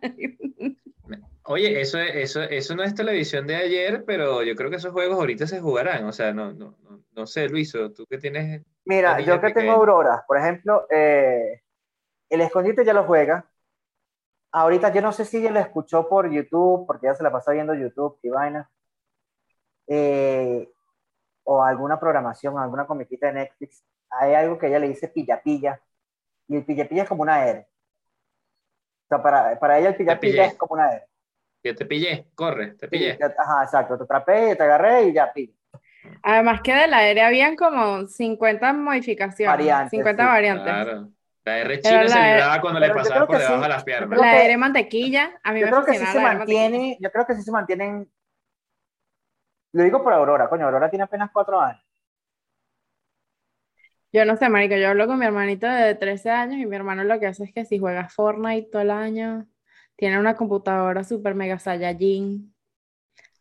Oye, 1.46 1.82
eso, 1.82 1.98
eso, 2.00 2.44
eso 2.44 2.76
no 2.76 2.84
es 2.84 2.94
televisión 2.94 3.48
de 3.48 3.56
ayer, 3.56 4.04
pero 4.06 4.44
yo 4.44 4.56
creo 4.56 4.70
que 4.70 4.76
esos 4.76 4.92
juegos 4.92 5.18
ahorita 5.18 5.48
se 5.48 5.60
jugarán. 5.60 6.06
O 6.06 6.12
sea, 6.12 6.34
no, 6.34 6.54
no, 6.54 6.78
no, 6.84 7.04
no 7.14 7.28
sé, 7.28 7.50
Luiso, 7.50 7.92
tú 7.92 8.06
que 8.06 8.18
tienes. 8.18 8.62
Mira, 8.86 9.20
yo 9.20 9.42
que 9.42 9.52
tengo 9.52 9.72
auroras, 9.72 10.22
por 10.28 10.38
ejemplo, 10.38 10.86
eh, 10.90 11.62
el 12.30 12.42
escondite 12.42 12.86
ya 12.86 12.94
lo 12.94 13.06
juega. 13.06 13.51
Ahorita 14.52 14.94
yo 14.94 15.02
no 15.02 15.12
sé 15.12 15.26
si 15.26 15.38
ella 15.38 15.52
lo 15.52 15.60
escuchó 15.60 16.08
por 16.10 16.30
YouTube, 16.30 16.86
porque 16.86 17.08
ya 17.08 17.16
se 17.16 17.24
la 17.24 17.32
pasa 17.32 17.52
viendo 17.54 17.74
YouTube 17.74 18.20
y 18.22 18.30
vaina. 18.30 18.70
Eh, 19.88 20.70
o 21.44 21.64
alguna 21.64 22.00
programación, 22.00 22.58
alguna 22.58 22.86
comiquita 22.86 23.28
de 23.28 23.34
Netflix. 23.34 23.84
Hay 24.10 24.34
algo 24.34 24.58
que 24.58 24.68
ella 24.68 24.80
le 24.80 24.90
dice 24.90 25.08
pilla 25.08 25.42
pilla. 25.42 25.82
Y 26.48 26.58
el 26.58 26.66
pilla 26.66 26.88
pilla 26.88 27.04
es 27.04 27.10
como 27.10 27.24
una 27.24 27.46
R. 27.48 27.60
O 27.60 29.08
sea, 29.08 29.24
para, 29.24 29.58
para 29.60 29.80
ella 29.80 29.90
el 29.90 29.96
pilla 29.96 30.20
pillé. 30.20 30.34
pilla 30.34 30.46
es 30.46 30.56
como 30.56 30.74
una 30.74 30.92
R. 30.92 31.06
Que 31.64 31.74
te 31.74 31.86
pillé, 31.86 32.28
corre, 32.36 32.74
te 32.74 32.88
pillé. 32.88 33.16
Sí, 33.16 33.24
Ajá, 33.38 33.64
exacto. 33.64 33.98
Te 33.98 34.04
atrapé, 34.04 34.56
te 34.56 34.64
agarré 34.64 35.04
y 35.04 35.14
ya 35.14 35.32
pilla. 35.32 35.54
Además 36.24 36.62
que 36.62 36.74
de 36.74 36.88
la 36.88 36.98
aérea 36.98 37.28
habían 37.28 37.56
como 37.56 38.06
50 38.08 38.74
modificaciones, 38.74 39.52
Variantes, 39.52 39.92
50 39.92 40.24
sí, 40.24 40.28
variantes. 40.28 40.66
Claro. 40.66 41.10
La 41.44 41.58
R 41.60 41.80
Pero 41.80 41.82
china 41.82 42.08
se 42.08 42.20
la- 42.20 42.32
libraba 42.34 42.62
cuando 42.62 42.80
le 42.80 42.88
pero 42.88 43.00
pasaba 43.00 43.26
por 43.28 43.38
debajo 43.38 43.56
sí. 43.58 43.62
de 43.64 43.70
las 43.70 43.84
piernas. 43.84 44.20
La 44.20 44.24
que- 44.32 44.38
aérea 44.38 44.58
mantequilla, 44.58 45.40
a 45.44 45.54
mí 45.54 45.60
Yo 45.60 45.66
me 45.66 45.72
creo 45.72 45.86
que 45.86 45.94
sí 45.98 46.06
se 46.06 46.20
mantiene, 46.22 46.98
yo 47.00 47.12
creo 47.12 47.26
que 47.26 47.36
sí 47.36 47.42
se 47.42 47.52
mantienen. 47.52 48.12
Lo 49.74 49.84
digo 49.84 50.04
por 50.04 50.14
Aurora, 50.14 50.50
coño, 50.50 50.66
Aurora 50.66 50.90
tiene 50.90 51.04
apenas 51.04 51.32
cuatro 51.34 51.60
años. 51.60 51.82
Yo 54.14 54.26
no 54.26 54.36
sé, 54.36 54.50
marica, 54.50 54.78
yo 54.78 54.90
hablo 54.90 55.08
con 55.08 55.18
mi 55.18 55.26
hermanito 55.26 55.68
de 55.68 55.96
13 55.96 56.30
años 56.30 56.60
y 56.60 56.66
mi 56.66 56.76
hermano 56.76 57.04
lo 57.06 57.18
que 57.20 57.28
hace 57.28 57.46
es 57.46 57.54
que 57.54 57.64
si 57.66 57.80
juega 57.80 58.10
Fortnite 58.10 58.70
todo 58.70 58.82
el 58.82 58.92
año, 58.92 59.48
tiene 59.96 60.20
una 60.20 60.36
computadora 60.36 61.04
super 61.06 61.34
mega 61.34 61.58
Saiyajin, 61.60 62.54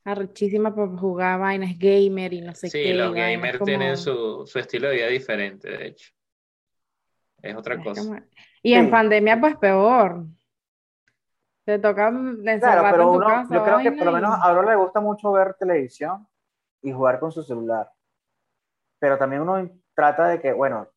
arrechísima 0.05 0.73
para 0.75 0.87
jugar 0.97 1.41
vainas 1.41 1.77
gamer 1.77 2.33
y 2.33 2.41
no 2.41 2.55
sé 2.55 2.69
Sí, 2.71 2.83
qué. 2.85 2.95
los 2.95 3.11
vainas 3.11 3.31
gamers 3.33 3.59
como- 3.59 3.67
tienen 3.67 3.97
su, 3.97 4.47
su 4.47 4.59
estilo 4.61 4.89
de 4.89 4.95
vida 4.95 5.07
diferente, 5.09 5.69
de 5.69 5.87
hecho. 5.89 6.13
Es 7.43 7.57
otra 7.57 7.75
es 7.75 7.85
cosa. 7.85 8.03
como- 8.03 8.21
Y 8.63 8.75
en 8.75 8.87
Sí. 8.87 8.91
pandemia, 8.91 9.41
pues 9.41 9.57
peor. 9.57 10.25
Te 11.65 11.79
toca 11.79 12.11
Claro, 12.11 12.83
pero 12.91 13.03
en 13.03 13.09
tu 13.09 13.15
uno, 13.17 13.27
casa, 13.27 13.55
yo 13.55 13.65
creo 13.65 13.79
que 13.79 13.93
por 13.93 14.07
lo 14.07 14.13
menos 14.13 14.31
a 14.35 14.43
Aurora 14.49 14.71
le 14.71 14.77
gusta 14.77 15.01
mucho 15.01 15.31
ver 15.33 15.55
televisión 15.55 16.27
y 16.83 16.93
jugar 16.93 17.21
con 17.21 17.31
su 17.31 17.43
celular. 17.43 17.91
Pero 18.99 19.19
también 19.19 19.43
uno 19.43 19.69
trata 19.95 20.29
de 20.29 20.41
que, 20.41 20.53
bueno, 20.53 20.89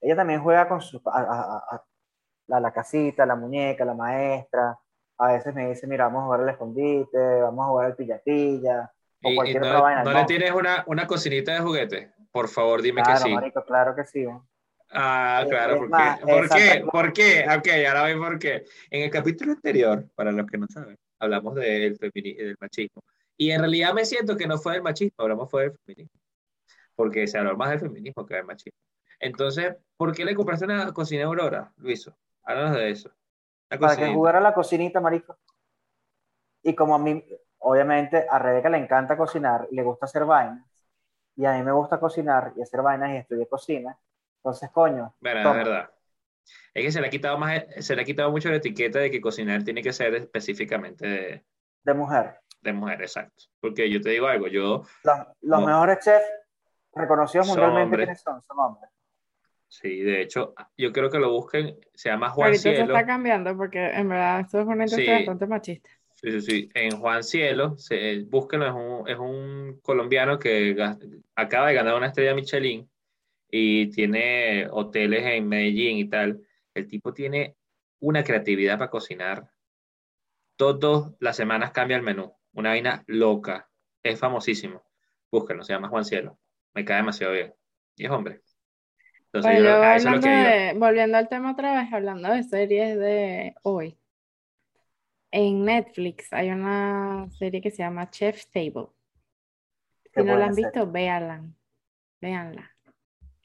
ella 0.00 0.16
también 0.16 0.42
juega 0.42 0.68
con 0.68 0.80
su, 0.80 1.00
a, 1.06 1.20
a- 1.20 1.56
a- 1.76 1.84
la, 2.48 2.60
la 2.60 2.72
casita, 2.72 3.24
la 3.26 3.34
muñeca, 3.36 3.84
la 3.84 3.94
maestra. 3.94 4.78
A 5.18 5.32
veces 5.32 5.54
me 5.54 5.68
dice, 5.68 5.86
mira, 5.86 6.04
vamos 6.06 6.22
a 6.22 6.24
jugar 6.26 6.40
al 6.40 6.48
escondite, 6.50 7.18
vamos 7.42 7.64
a 7.64 7.68
jugar 7.68 7.86
al 7.86 7.96
pilla-pilla, 7.96 8.92
o 9.22 9.28
Y, 9.28 9.32
y 9.32 9.36
cualquier 9.36 9.62
no, 9.62 9.68
otra 9.68 9.80
vaina. 9.80 10.04
¿no 10.04 10.12
le 10.12 10.24
tienes 10.24 10.50
una, 10.52 10.84
una 10.86 11.06
cocinita 11.06 11.52
de 11.52 11.60
juguete? 11.60 12.12
Por 12.32 12.48
favor, 12.48 12.82
dime 12.82 13.02
que 13.02 13.10
Claro, 13.10 13.24
sí. 13.26 13.34
marico, 13.34 13.64
claro 13.64 13.94
que 13.94 14.04
sí. 14.04 14.24
¿no? 14.24 14.46
Ah, 14.92 15.44
claro, 15.48 15.78
¿por 15.78 15.90
qué? 15.90 16.26
¿Por 16.26 16.48
qué? 16.48 16.84
¿Por 16.90 17.12
qué? 17.12 17.46
Ok, 17.56 17.68
ahora 17.88 18.02
ven 18.04 18.18
por 18.18 18.38
qué. 18.38 18.64
En 18.90 19.02
el 19.02 19.10
capítulo 19.10 19.52
anterior, 19.52 20.06
para 20.14 20.32
los 20.32 20.46
que 20.46 20.58
no 20.58 20.66
saben, 20.68 20.98
hablamos 21.18 21.54
del, 21.54 21.96
del 21.96 22.56
machismo. 22.60 23.02
Y 23.36 23.50
en 23.50 23.60
realidad 23.60 23.94
me 23.94 24.04
siento 24.04 24.36
que 24.36 24.46
no 24.46 24.58
fue 24.58 24.74
del 24.74 24.82
machismo, 24.82 25.14
hablamos 25.18 25.50
fue 25.50 25.62
del 25.62 25.78
feminismo. 25.78 26.20
Porque 26.94 27.26
se 27.26 27.38
habló 27.38 27.56
más 27.56 27.70
del 27.70 27.80
feminismo 27.80 28.26
que 28.26 28.34
del 28.34 28.44
machismo. 28.44 28.78
Entonces, 29.18 29.76
¿por 29.96 30.14
qué 30.14 30.24
le 30.24 30.34
compraste 30.34 30.66
una 30.66 30.92
cocina 30.92 31.22
a 31.22 31.26
Aurora, 31.26 31.72
Luiso? 31.78 32.14
Háblanos 32.44 32.76
de 32.76 32.90
eso. 32.90 33.08
Una 33.70 33.80
para 33.80 33.94
que 33.94 34.00
cocinita. 34.00 34.14
jugara 34.14 34.38
a 34.38 34.42
la 34.42 34.54
cocinita, 34.54 35.00
marico. 35.00 35.38
Y 36.62 36.74
como 36.74 36.94
a 36.94 36.98
mí, 36.98 37.24
obviamente, 37.58 38.26
a 38.28 38.38
Rebeca 38.38 38.68
le 38.68 38.78
encanta 38.78 39.16
cocinar 39.16 39.68
y 39.70 39.76
le 39.76 39.82
gusta 39.82 40.06
hacer 40.06 40.24
vainas, 40.24 40.66
y 41.34 41.46
a 41.46 41.54
mí 41.54 41.62
me 41.62 41.72
gusta 41.72 41.98
cocinar 41.98 42.52
y 42.56 42.62
hacer 42.62 42.82
vainas 42.82 43.10
y 43.10 43.16
estudié 43.16 43.46
cocina, 43.46 43.98
entonces, 44.42 44.70
coño, 44.70 45.14
Bueno, 45.20 45.38
es 45.40 45.44
toma. 45.44 45.56
verdad. 45.56 45.90
Es 46.74 46.84
que 46.84 46.90
se 46.92 47.00
le 47.00 47.06
ha 47.06 47.10
quitado 47.10 47.38
más, 47.38 47.62
se 47.78 47.94
le 47.94 48.02
ha 48.02 48.04
quitado 48.04 48.30
mucho 48.32 48.48
la 48.50 48.56
etiqueta 48.56 48.98
de 48.98 49.10
que 49.10 49.20
cocinar 49.20 49.62
tiene 49.62 49.82
que 49.82 49.92
ser 49.92 50.14
específicamente 50.16 51.06
de, 51.06 51.44
de 51.84 51.94
mujer. 51.94 52.34
de 52.60 52.72
mujer, 52.72 53.00
exacto. 53.02 53.44
Porque 53.60 53.88
yo 53.88 54.00
te 54.00 54.10
digo 54.10 54.26
algo, 54.26 54.48
yo, 54.48 54.82
Los, 55.04 55.18
los 55.42 55.60
No. 55.60 55.66
mejores 55.66 55.98
chefs 56.04 56.24
reconocidos 56.94 57.46
mundialmente 57.46 57.82
hombres. 57.84 58.06
¿quiénes 58.06 58.20
son? 58.22 58.42
Son 58.42 58.58
hombres. 58.58 58.90
sí, 59.68 60.00
de 60.00 60.20
hecho, 60.22 60.54
yo 60.76 60.92
creo 60.92 61.08
que 61.10 61.18
lo 61.18 61.30
busquen, 61.30 61.78
se 61.94 62.08
llama 62.10 62.30
Juan 62.30 62.46
Ahorita 62.48 62.62
se 62.62 62.74
Cielo. 62.74 62.94
está 62.94 63.06
cambiando 63.06 63.56
porque 63.56 63.90
en 63.90 64.08
verdad 64.08 64.40
esto 64.40 64.60
es 64.60 64.66
una 64.66 64.84
industria 64.84 65.06
Sí. 65.18 65.24
bastante 65.24 65.46
machista. 65.46 65.90
Sí, 66.14 66.30
sí, 66.32 66.40
sí. 66.40 66.68
En 66.74 66.98
Juan 66.98 67.22
Cielo, 67.24 67.76
se, 67.78 68.22
búsquenlo, 68.24 68.66
es 68.66 68.72
un, 68.72 69.08
es 69.08 69.18
un 69.18 69.80
colombiano 69.82 70.38
que 70.38 70.76
acaba 71.34 71.68
de 71.68 71.74
ganar 71.74 71.94
una 71.96 72.06
estrella 72.08 72.34
Michelin 72.34 72.88
y 73.54 73.90
tiene 73.90 74.66
hoteles 74.70 75.24
en 75.26 75.46
Medellín 75.46 75.98
y 75.98 76.08
tal. 76.08 76.40
El 76.74 76.88
tipo 76.88 77.12
tiene 77.12 77.54
una 78.00 78.24
creatividad 78.24 78.78
para 78.78 78.90
cocinar. 78.90 79.48
Todas 80.56 81.12
las 81.20 81.36
semanas 81.36 81.70
cambia 81.72 81.96
el 81.98 82.02
menú. 82.02 82.34
Una 82.54 82.70
vaina 82.70 83.04
loca. 83.06 83.68
Es 84.02 84.18
famosísimo. 84.18 84.82
Búsquenlo, 85.30 85.62
se 85.64 85.74
llama 85.74 85.88
Juan 85.88 86.04
Cielo. 86.04 86.38
Me 86.74 86.84
cae 86.84 86.96
demasiado 86.96 87.34
bien. 87.34 87.54
Y 87.96 88.06
es 88.06 88.10
hombre. 88.10 88.40
Entonces, 89.26 89.52
Bueno, 89.52 89.58
yo- 89.60 89.64
yo 89.64 89.82
a 89.82 89.96
eso 89.96 90.08
es 90.08 90.14
lo 90.14 90.20
que 90.20 90.28
de, 90.28 90.74
volviendo 90.78 91.18
al 91.18 91.28
tema 91.28 91.52
otra 91.52 91.82
vez, 91.82 91.92
hablando 91.92 92.30
de 92.30 92.42
series 92.42 92.98
de 92.98 93.54
hoy. 93.62 93.98
En 95.30 95.64
Netflix 95.64 96.32
hay 96.32 96.50
una 96.50 97.28
serie 97.32 97.60
que 97.60 97.70
se 97.70 97.78
llama 97.82 98.10
Chef's 98.10 98.50
Table. 98.50 98.88
Si 100.14 100.22
no 100.22 100.36
la 100.36 100.46
han 100.46 100.54
visto, 100.54 100.90
véanla. 100.90 101.44
Véanla. 102.20 102.71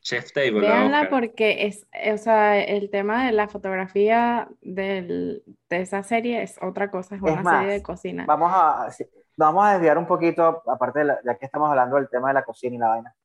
Chef 0.07 0.31
Table. 0.31 0.51
la 0.53 0.59
voy 0.59 0.67
a 0.67 0.71
Véanla 0.71 0.97
buscar. 0.99 1.09
porque 1.19 1.65
es, 1.67 1.85
eh, 1.91 2.13
o 2.13 2.17
sea, 2.17 2.57
el 2.59 2.89
tema 2.89 3.25
de 3.25 3.33
la 3.33 3.47
fotografía 3.49 4.47
del- 4.61 5.43
de 5.69 5.81
esa 5.81 6.01
serie 6.03 6.41
es 6.43 6.57
otra 6.61 6.89
cosa, 6.89 7.15
es 7.15 7.21
Es 7.21 7.29
una 7.31 7.41
más, 7.41 7.59
serie 7.59 7.73
de 7.73 7.83
cocina. 7.83 8.25
Vamos 8.25 8.49
a, 8.53 8.87
vamos 9.35 9.65
a 9.65 9.73
desviar 9.73 9.97
un 9.97 10.07
poquito, 10.07 10.63
aparte 10.65 10.99
de 10.99 11.05
la- 11.05 11.19
ya 11.25 11.35
que 11.35 11.45
estamos 11.45 11.69
hablando 11.69 11.97
del 11.97 12.07
tema 12.07 12.29
de 12.29 12.35
la 12.35 12.43
cocina 12.43 12.75
y 12.75 12.79
la 12.79 12.87
vaina. 12.87 13.15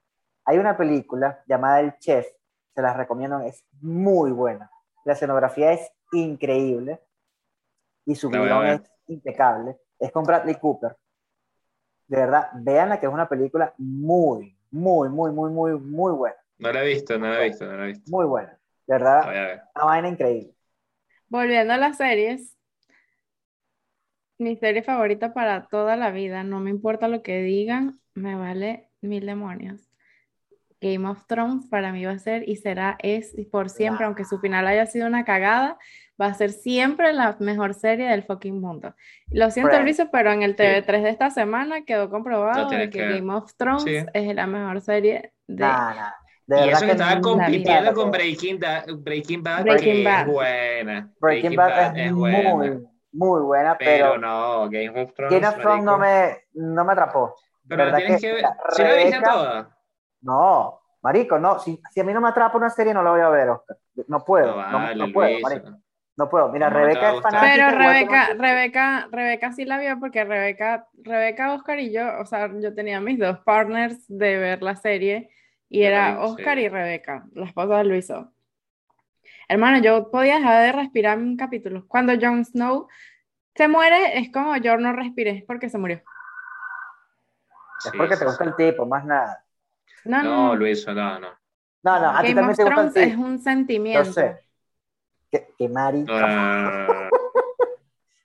Hay 0.44 0.58
una 0.58 0.76
película 0.76 1.40
llamada 1.46 1.78
El 1.80 1.96
Chef, 1.98 2.26
se 2.74 2.82
las 2.82 2.96
recomiendo, 2.96 3.38
es 3.40 3.64
muy 3.80 4.32
buena. 4.32 4.68
La 5.04 5.12
escenografía 5.12 5.72
es 5.72 5.88
increíble 6.12 6.98
y 8.06 8.16
su 8.16 8.28
guion 8.28 8.66
es 8.66 8.80
impecable. 9.06 9.78
Es 10.00 10.10
con 10.10 10.24
Bradley 10.24 10.56
Cooper. 10.56 10.96
De 12.08 12.16
verdad, 12.16 12.48
véanla 12.54 12.98
que 12.98 13.06
es 13.06 13.12
una 13.12 13.28
película 13.28 13.72
muy, 13.78 14.58
muy, 14.72 15.08
muy, 15.08 15.30
muy, 15.30 15.50
muy, 15.50 15.72
muy 15.78 16.12
buena. 16.12 16.36
No 16.62 16.72
la 16.72 16.84
he 16.84 16.88
visto, 16.88 17.18
no 17.18 17.28
la 17.28 17.44
he 17.44 17.48
visto, 17.48 17.66
no 17.66 17.76
la 17.76 17.84
he 17.84 17.88
visto. 17.88 18.10
Muy 18.10 18.24
buena. 18.26 18.58
De 18.86 18.94
verdad, 18.94 19.24
voy 19.26 19.36
a 19.36 19.42
ver. 19.42 19.62
una 19.74 19.84
vaina 19.84 20.08
increíble. 20.08 20.54
Volviendo 21.28 21.72
a 21.72 21.76
las 21.76 21.96
series, 21.96 22.56
mi 24.38 24.56
serie 24.56 24.82
favorita 24.82 25.32
para 25.34 25.66
toda 25.68 25.96
la 25.96 26.10
vida, 26.10 26.42
no 26.44 26.60
me 26.60 26.70
importa 26.70 27.08
lo 27.08 27.22
que 27.22 27.42
digan, 27.42 28.00
me 28.14 28.34
vale 28.34 28.88
mil 29.00 29.26
demonios. 29.26 29.88
Game 30.80 31.08
of 31.08 31.24
Thrones 31.28 31.66
para 31.68 31.92
mí 31.92 32.04
va 32.04 32.12
a 32.12 32.18
ser 32.18 32.48
y 32.48 32.56
será, 32.56 32.96
es 33.00 33.38
y 33.38 33.44
por 33.44 33.70
siempre, 33.70 34.04
aunque 34.04 34.24
su 34.24 34.40
final 34.40 34.66
haya 34.66 34.84
sido 34.86 35.06
una 35.06 35.24
cagada, 35.24 35.78
va 36.20 36.26
a 36.26 36.34
ser 36.34 36.50
siempre 36.50 37.12
la 37.12 37.36
mejor 37.38 37.74
serie 37.74 38.08
del 38.08 38.24
fucking 38.24 38.60
mundo. 38.60 38.92
Lo 39.30 39.50
siento. 39.52 39.80
Luiso, 39.80 40.10
pero 40.10 40.32
en 40.32 40.42
el 40.42 40.56
TV3 40.56 41.02
de 41.02 41.10
esta 41.10 41.30
semana 41.30 41.84
quedó 41.84 42.10
comprobado 42.10 42.68
que. 42.68 42.88
Game 42.88 43.32
of 43.32 43.54
Thrones 43.56 43.84
Sí. 43.84 43.96
es 44.12 44.34
la 44.34 44.48
mejor 44.48 44.80
serie 44.80 45.32
de... 45.46 45.62
Nah, 45.62 45.94
nah. 45.94 46.10
De 46.60 46.66
Y 46.66 46.68
eso 46.70 46.84
que 46.84 46.90
estaba 46.92 47.14
no- 47.14 47.20
compitiendo 47.22 47.94
con 47.94 48.10
Breaking, 48.10 48.58
Da- 48.60 48.84
Breaking 48.88 49.42
Bad, 49.42 49.62
Breaking 49.64 49.92
que 49.94 50.04
Bad. 50.04 50.20
es 50.20 50.26
buena. 50.26 51.12
Breaking 51.20 51.56
Bad 51.56 51.96
es 51.98 52.12
buena. 52.12 52.50
muy, 52.54 52.86
muy 53.12 53.40
buena, 53.40 53.78
Pero 53.78 53.90
pero 54.12 54.18
no, 54.18 54.68
Game 54.68 55.02
of 55.02 55.14
Thrones. 55.14 55.34
Game 55.34 55.46
of 55.48 55.56
Thrones 55.62 55.84
no 55.84 55.98
marico. 55.98 56.38
me, 56.54 56.64
no 56.74 56.84
me 56.84 56.92
atrapó. 56.92 57.34
Pero 57.68 57.78
la 57.78 57.84
¿verdad 57.84 57.98
tienes 57.98 58.20
que 58.20 58.26
que 58.28 58.32
ver. 58.34 58.44
¿Sí 58.70 58.82
la 58.82 58.94
viste 58.94 59.20
toda? 59.22 59.76
No, 60.20 60.80
marico, 61.02 61.38
no. 61.38 61.58
Si, 61.58 61.80
si 61.90 62.00
a 62.00 62.04
mí 62.04 62.12
no 62.12 62.20
me 62.20 62.28
atrapa 62.28 62.56
una 62.58 62.70
serie, 62.70 62.92
no 62.94 63.02
la 63.02 63.10
voy 63.12 63.20
a 63.20 63.28
ver, 63.28 63.48
Oscar. 63.50 63.76
No 64.08 64.24
puedo, 64.24 64.56
No 64.56 64.70
no, 64.70 64.78
vale, 64.78 64.96
no 64.96 65.12
puedo, 65.12 65.30
Luis. 65.30 65.42
marico. 65.42 65.70
No 66.16 66.28
puedo. 66.28 66.48
Mira, 66.50 66.68
No, 66.68 66.74
no 66.78 66.80
Rebeca 66.84 67.12
es 67.14 67.20
fanática. 67.22 67.52
Pero 67.54 67.66
que 67.70 67.78
Rebeca. 67.78 68.26
Rebeca, 68.38 69.08
Rebeca 69.10 69.52
sí 69.52 69.64
la 69.64 69.78
vio 69.78 69.98
porque 69.98 70.24
Rebeca, 70.24 70.86
Rebeca, 71.02 71.54
Oscar 71.54 71.78
y 71.80 71.90
yo, 71.92 72.02
o 72.20 72.26
sea, 72.26 72.50
yo 72.60 72.74
tenía 72.74 73.00
mis 73.00 73.18
dos 73.18 73.38
partners 73.40 74.04
de 74.08 74.36
ver 74.36 74.62
la 74.62 74.76
serie 74.76 75.30
y 75.72 75.82
Yo 75.82 75.86
era 75.86 76.20
Oscar 76.22 76.58
sí. 76.58 76.64
y 76.64 76.68
Rebeca, 76.68 77.26
la 77.34 77.46
esposa 77.46 77.78
de 77.78 77.84
Luiso. 77.84 78.32
Hermano, 79.48 79.78
yo 79.82 80.10
podía 80.10 80.36
dejar 80.38 80.62
de 80.64 80.72
respirar 80.72 81.18
un 81.18 81.36
capítulo. 81.36 81.86
Cuando 81.88 82.12
Jon 82.20 82.44
Snow 82.44 82.88
se 83.54 83.68
muere, 83.68 84.18
es 84.18 84.32
como 84.32 84.56
yo 84.58 84.76
no 84.78 84.92
respiré 84.94 85.44
porque 85.46 85.68
se 85.70 85.78
murió. 85.78 86.02
Es 87.84 87.90
Sí, 87.90 87.90
porque 87.96 88.14
sí, 88.14 88.20
te 88.20 88.24
gusta 88.26 88.44
sí. 88.44 88.50
el 88.50 88.56
tipo, 88.56 88.86
más 88.86 89.04
nada. 89.04 89.44
No, 90.04 90.22
no, 90.22 90.30
No, 90.30 90.48
no. 90.48 90.56
Luis, 90.56 90.86
no, 90.86 90.94
no. 91.20 91.28
No, 91.82 92.00
no, 92.00 92.10
a 92.16 92.24
ti 92.24 92.34
también 92.34 92.56
te 92.56 92.64
gusta 92.64 92.82
el 92.82 92.92
Thrones 92.92 92.96
es 92.96 93.16
tipo. 93.16 93.22
un 93.22 93.38
Yo 93.38 93.42
sentimiento. 93.44 94.12
sé. 94.12 94.40
Que, 95.30 95.54
que 95.58 95.68
marico. 95.68 96.12
No, 96.12 97.10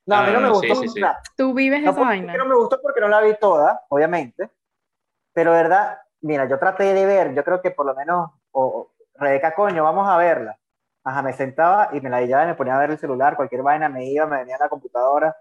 no, 0.06 0.16
a 0.16 0.24
mí 0.24 0.32
no 0.32 0.40
Ah, 0.40 0.42
me 0.42 0.50
no, 0.50 0.54
gustó. 0.54 0.76
sí, 0.76 0.76
sí, 0.76 0.90
sí. 0.90 1.00
o 1.04 1.06
sea, 1.08 1.20
Tú 1.36 1.54
vives 1.54 1.82
no, 1.84 1.92
esa 1.92 2.00
vaina. 2.02 2.34
no 2.38 2.46
me 2.46 2.56
gustó 2.56 2.82
porque 2.82 3.02
no 3.02 3.08
la 3.10 3.22
vi 3.22 3.36
toda, 3.40 3.86
obviamente. 3.90 4.50
Pero 5.34 5.52
verdad, 5.52 6.00
mira, 6.22 6.48
yo 6.48 6.58
traté 6.60 6.94
de 6.94 7.06
ver, 7.06 7.34
yo 7.34 7.44
creo 7.44 7.62
que 7.62 7.72
por 7.72 7.86
lo 7.86 7.96
menos, 7.96 8.30
o, 8.52 8.66
o, 8.66 8.92
Rebeca, 9.16 9.54
coño, 9.54 9.84
vamos 9.84 10.08
a 10.08 10.18
verla. 10.18 10.58
Ajá, 11.04 11.22
me 11.22 11.34
sentaba 11.34 11.90
y 11.94 12.02
me 12.02 12.10
la 12.10 12.22
y 12.22 12.28
me 12.28 12.56
ponía 12.56 12.76
a 12.76 12.80
ver 12.80 12.92
el 12.92 12.98
celular, 12.98 13.36
cualquier 13.36 13.64
vaina, 13.64 13.88
me 13.90 14.06
iba, 14.06 14.26
me 14.26 14.40
venía 14.40 14.58
a 14.58 14.60
la 14.60 14.70
computadora. 14.70 15.36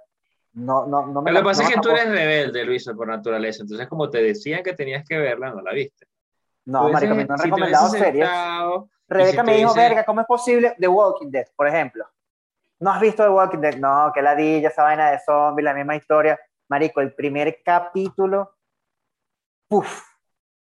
No, 0.53 0.87
no, 0.87 1.07
no 1.07 1.21
me 1.21 1.31
Pero 1.31 1.35
lo 1.35 1.41
que 1.41 1.45
pasa 1.45 1.63
no 1.63 1.69
es 1.69 1.75
que 1.75 1.81
tú 1.81 1.91
eres 1.91 2.09
rebelde, 2.09 2.65
Luis, 2.65 2.89
por 2.97 3.09
naturaleza. 3.09 3.63
Entonces, 3.63 3.87
como 3.89 4.09
te 4.09 4.23
decían 4.23 4.63
que 4.63 4.73
tenías 4.73 5.05
que 5.07 5.19
verla, 5.19 5.51
no 5.51 5.61
la 5.61 5.73
viste. 5.73 6.07
No, 6.65 6.89
marico, 6.89 7.15
me 7.15 7.23
hubieses- 7.23 7.31
han 7.31 7.39
si 7.39 7.45
recomendado 7.45 7.89
series. 7.89 8.29
sentado 8.29 8.89
Rebeca 9.09 9.43
si 9.43 9.47
me 9.47 9.57
dijo, 9.57 9.75
verga, 9.75 10.05
¿cómo 10.05 10.21
es 10.21 10.27
posible 10.27 10.75
The 10.79 10.89
Walking 10.89 11.31
Dead, 11.31 11.47
por 11.55 11.67
ejemplo? 11.69 12.07
¿No 12.81 12.91
has 12.91 13.01
visto 13.01 13.23
The 13.23 13.29
Walking 13.31 13.59
Dead? 13.59 13.77
No, 13.77 14.11
que 14.15 14.23
ladilla, 14.23 14.69
esa 14.69 14.83
vaina 14.83 15.11
de 15.11 15.19
zombies, 15.21 15.65
la 15.65 15.75
misma 15.75 15.97
historia. 15.97 16.39
Marico, 16.69 17.01
el 17.01 17.15
primer 17.15 17.61
capítulo, 17.65 18.57
¡puf! 19.69 20.16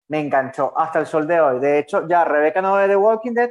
Me 0.09 0.21
enganchó 0.21 0.77
hasta 0.79 1.01
el 1.01 1.07
sol 1.07 1.27
de 1.27 1.41
hoy. 1.41 1.61
De 1.61 1.79
hecho, 1.79 2.09
ya 2.09 2.25
Rebeca 2.25 2.63
no 2.63 2.75
ve 2.75 2.89
The 2.89 2.97
Walking 2.97 3.35
Dead, 3.35 3.51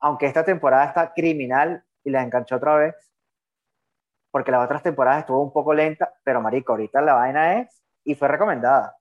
aunque 0.00 0.26
esta 0.26 0.44
temporada 0.44 0.86
está 0.86 1.12
criminal 1.12 1.84
y 2.04 2.10
la 2.10 2.22
enganchó 2.22 2.56
otra 2.56 2.76
vez, 2.76 2.94
porque 4.30 4.50
las 4.50 4.64
otras 4.64 4.82
temporadas 4.82 5.20
estuvo 5.20 5.42
un 5.42 5.52
poco 5.52 5.72
lenta, 5.72 6.12
pero 6.24 6.40
marico, 6.40 6.72
ahorita 6.72 7.00
la 7.00 7.14
vaina 7.14 7.60
es, 7.60 7.82
y 8.04 8.14
fue 8.14 8.28
recomendada. 8.28 8.96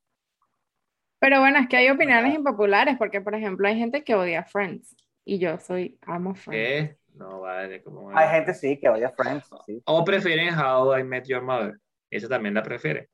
Pero 1.19 1.39
bueno, 1.39 1.59
es 1.59 1.67
que 1.67 1.77
hay 1.77 1.89
opiniones 1.89 2.35
impopulares, 2.35 2.97
porque 2.97 3.21
por 3.21 3.35
ejemplo 3.35 3.67
hay 3.67 3.77
gente 3.77 4.03
que 4.03 4.15
odia 4.15 4.43
Friends 4.43 4.95
y 5.23 5.39
yo 5.39 5.59
soy 5.59 5.97
amo 6.01 6.35
Friends. 6.35 6.51
¿Qué? 6.51 6.97
No, 7.13 7.41
vale, 7.41 7.83
¿cómo 7.83 8.05
va? 8.05 8.19
Hay 8.19 8.29
gente 8.29 8.53
sí 8.53 8.79
que 8.79 8.89
odia 8.89 9.11
Friends, 9.11 9.49
sí. 9.65 9.81
O 9.85 10.03
prefieren 10.03 10.57
How 10.57 10.97
I 10.97 11.03
Met 11.03 11.25
Your 11.27 11.41
Mother. 11.41 11.77
Esa 12.09 12.27
también 12.27 12.53
la 12.53 12.63
prefiere. 12.63 13.09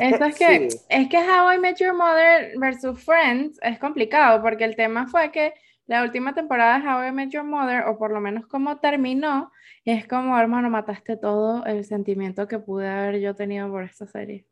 Eso 0.00 0.24
es 0.24 0.36
que, 0.38 0.70
sí. 0.70 0.78
es 0.88 1.08
que 1.08 1.18
How 1.18 1.52
I 1.52 1.58
Met 1.58 1.78
Your 1.78 1.94
Mother 1.94 2.52
versus 2.58 3.02
Friends 3.04 3.58
es 3.62 3.78
complicado 3.78 4.42
porque 4.42 4.64
el 4.64 4.76
tema 4.76 5.06
fue 5.08 5.30
que 5.30 5.54
la 5.86 6.02
última 6.02 6.34
temporada 6.34 6.78
de 6.78 6.86
How 6.86 7.08
I 7.08 7.12
Met 7.12 7.30
Your 7.30 7.44
Mother, 7.44 7.84
o 7.86 7.98
por 7.98 8.12
lo 8.12 8.20
menos 8.20 8.46
como 8.46 8.78
terminó, 8.78 9.50
es 9.84 10.06
como, 10.06 10.38
hermano, 10.38 10.68
mataste 10.70 11.16
todo 11.16 11.64
el 11.64 11.84
sentimiento 11.84 12.46
que 12.46 12.58
pude 12.58 12.88
haber 12.88 13.20
yo 13.20 13.34
tenido 13.34 13.70
por 13.70 13.84
esta 13.84 14.06
serie. 14.06 14.46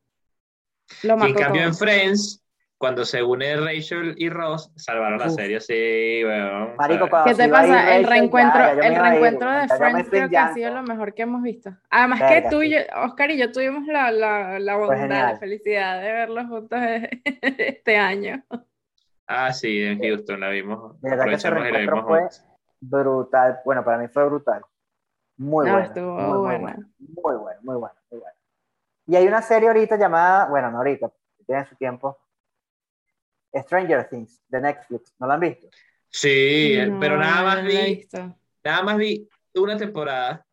Lo 1.03 1.16
Y 1.18 1.26
en 1.26 1.34
mató 1.34 1.36
cambio 1.36 1.62
todo. 1.62 1.68
en 1.68 1.74
Friends, 1.74 2.42
cuando 2.79 3.05
se 3.07 3.22
une 3.22 3.57
Rachel 3.57 4.14
y 4.18 4.29
Ross, 4.29 4.70
salvaron 4.77 5.18
la 5.18 5.27
Uf. 5.27 5.33
serie 5.35 5.57
así, 5.57 6.22
weón. 6.24 6.77
Marico, 6.77 7.09
¿Qué 7.24 7.35
te 7.35 7.49
pasa? 7.49 7.97
El 7.97 8.05
Rachel, 8.05 8.07
reencuentro, 8.07 8.61
ya, 8.61 8.66
ya 8.66 8.72
el 8.72 8.79
a 8.81 8.97
ir, 8.97 9.01
reencuentro 9.03 9.51
de 9.53 9.68
Friends 9.68 10.09
creo 10.11 10.29
que 10.29 10.37
ha 10.39 10.53
sido 10.55 10.74
lo 10.74 10.83
mejor 10.83 11.14
que 11.14 11.22
hemos 11.22 11.43
visto. 11.43 11.70
Además 11.91 12.20
Verga, 12.20 12.43
que 12.43 12.49
tú 12.51 12.62
y 12.62 12.66
sí. 12.68 12.74
yo, 12.74 13.01
Oscar 13.05 13.31
y 13.31 13.39
yo 13.39 13.51
tuvimos 13.53 13.87
la, 13.87 14.11
la, 14.11 14.59
la 14.59 14.77
bondad, 14.77 15.09
la 15.09 15.39
felicidad 15.39 16.01
de 16.03 16.12
verlos 16.12 16.47
juntos 16.49 16.79
este 17.43 17.97
año. 17.97 18.43
Ah, 19.27 19.53
sí, 19.53 19.83
en 19.83 19.99
Houston 20.01 20.41
la 20.41 20.51
vimos. 20.51 21.01
De 21.01 21.11
verdad 21.11 21.24
que 21.27 21.35
ese 21.35 21.51
reencuentro 21.51 21.95
vimos 21.97 22.07
fue 22.07 22.18
juntos. 22.20 22.45
brutal. 22.81 23.59
Bueno, 23.64 23.85
para 23.85 23.99
mí 23.99 24.09
fue 24.09 24.24
brutal. 24.27 24.62
Muy 25.39 25.66
No, 25.66 25.72
bueno. 25.72 25.87
estuvo 25.87 26.12
muy, 26.14 26.27
muy 26.29 26.39
bueno. 26.39 26.61
bueno. 26.61 26.89
Muy 26.99 27.37
bueno, 27.37 27.61
muy 27.62 27.77
bueno, 27.77 27.95
muy 28.11 28.20
bueno. 28.20 28.37
Y 29.07 29.16
hay 29.16 29.27
una 29.27 29.41
serie 29.43 29.68
ahorita 29.68 29.97
llamada, 29.97 30.47
bueno, 30.49 30.70
no 30.70 30.79
ahorita, 30.79 31.11
tiene 31.47 31.64
su 31.66 31.77
tiempo, 31.77 32.18
Stranger 33.62 34.09
Things, 34.09 34.42
de 34.48 34.61
Netflix. 34.61 35.14
¿No 35.18 35.26
la 35.26 35.34
han 35.34 35.40
visto? 35.40 35.68
Sí, 36.09 36.76
No, 36.88 36.98
pero 37.00 37.16
nada 37.18 37.42
más 37.42 37.62
no 37.62 37.68
vi, 37.68 38.09
nada 38.64 38.82
más 38.82 38.96
vi 38.96 39.28
una 39.54 39.76
temporada 39.76 40.44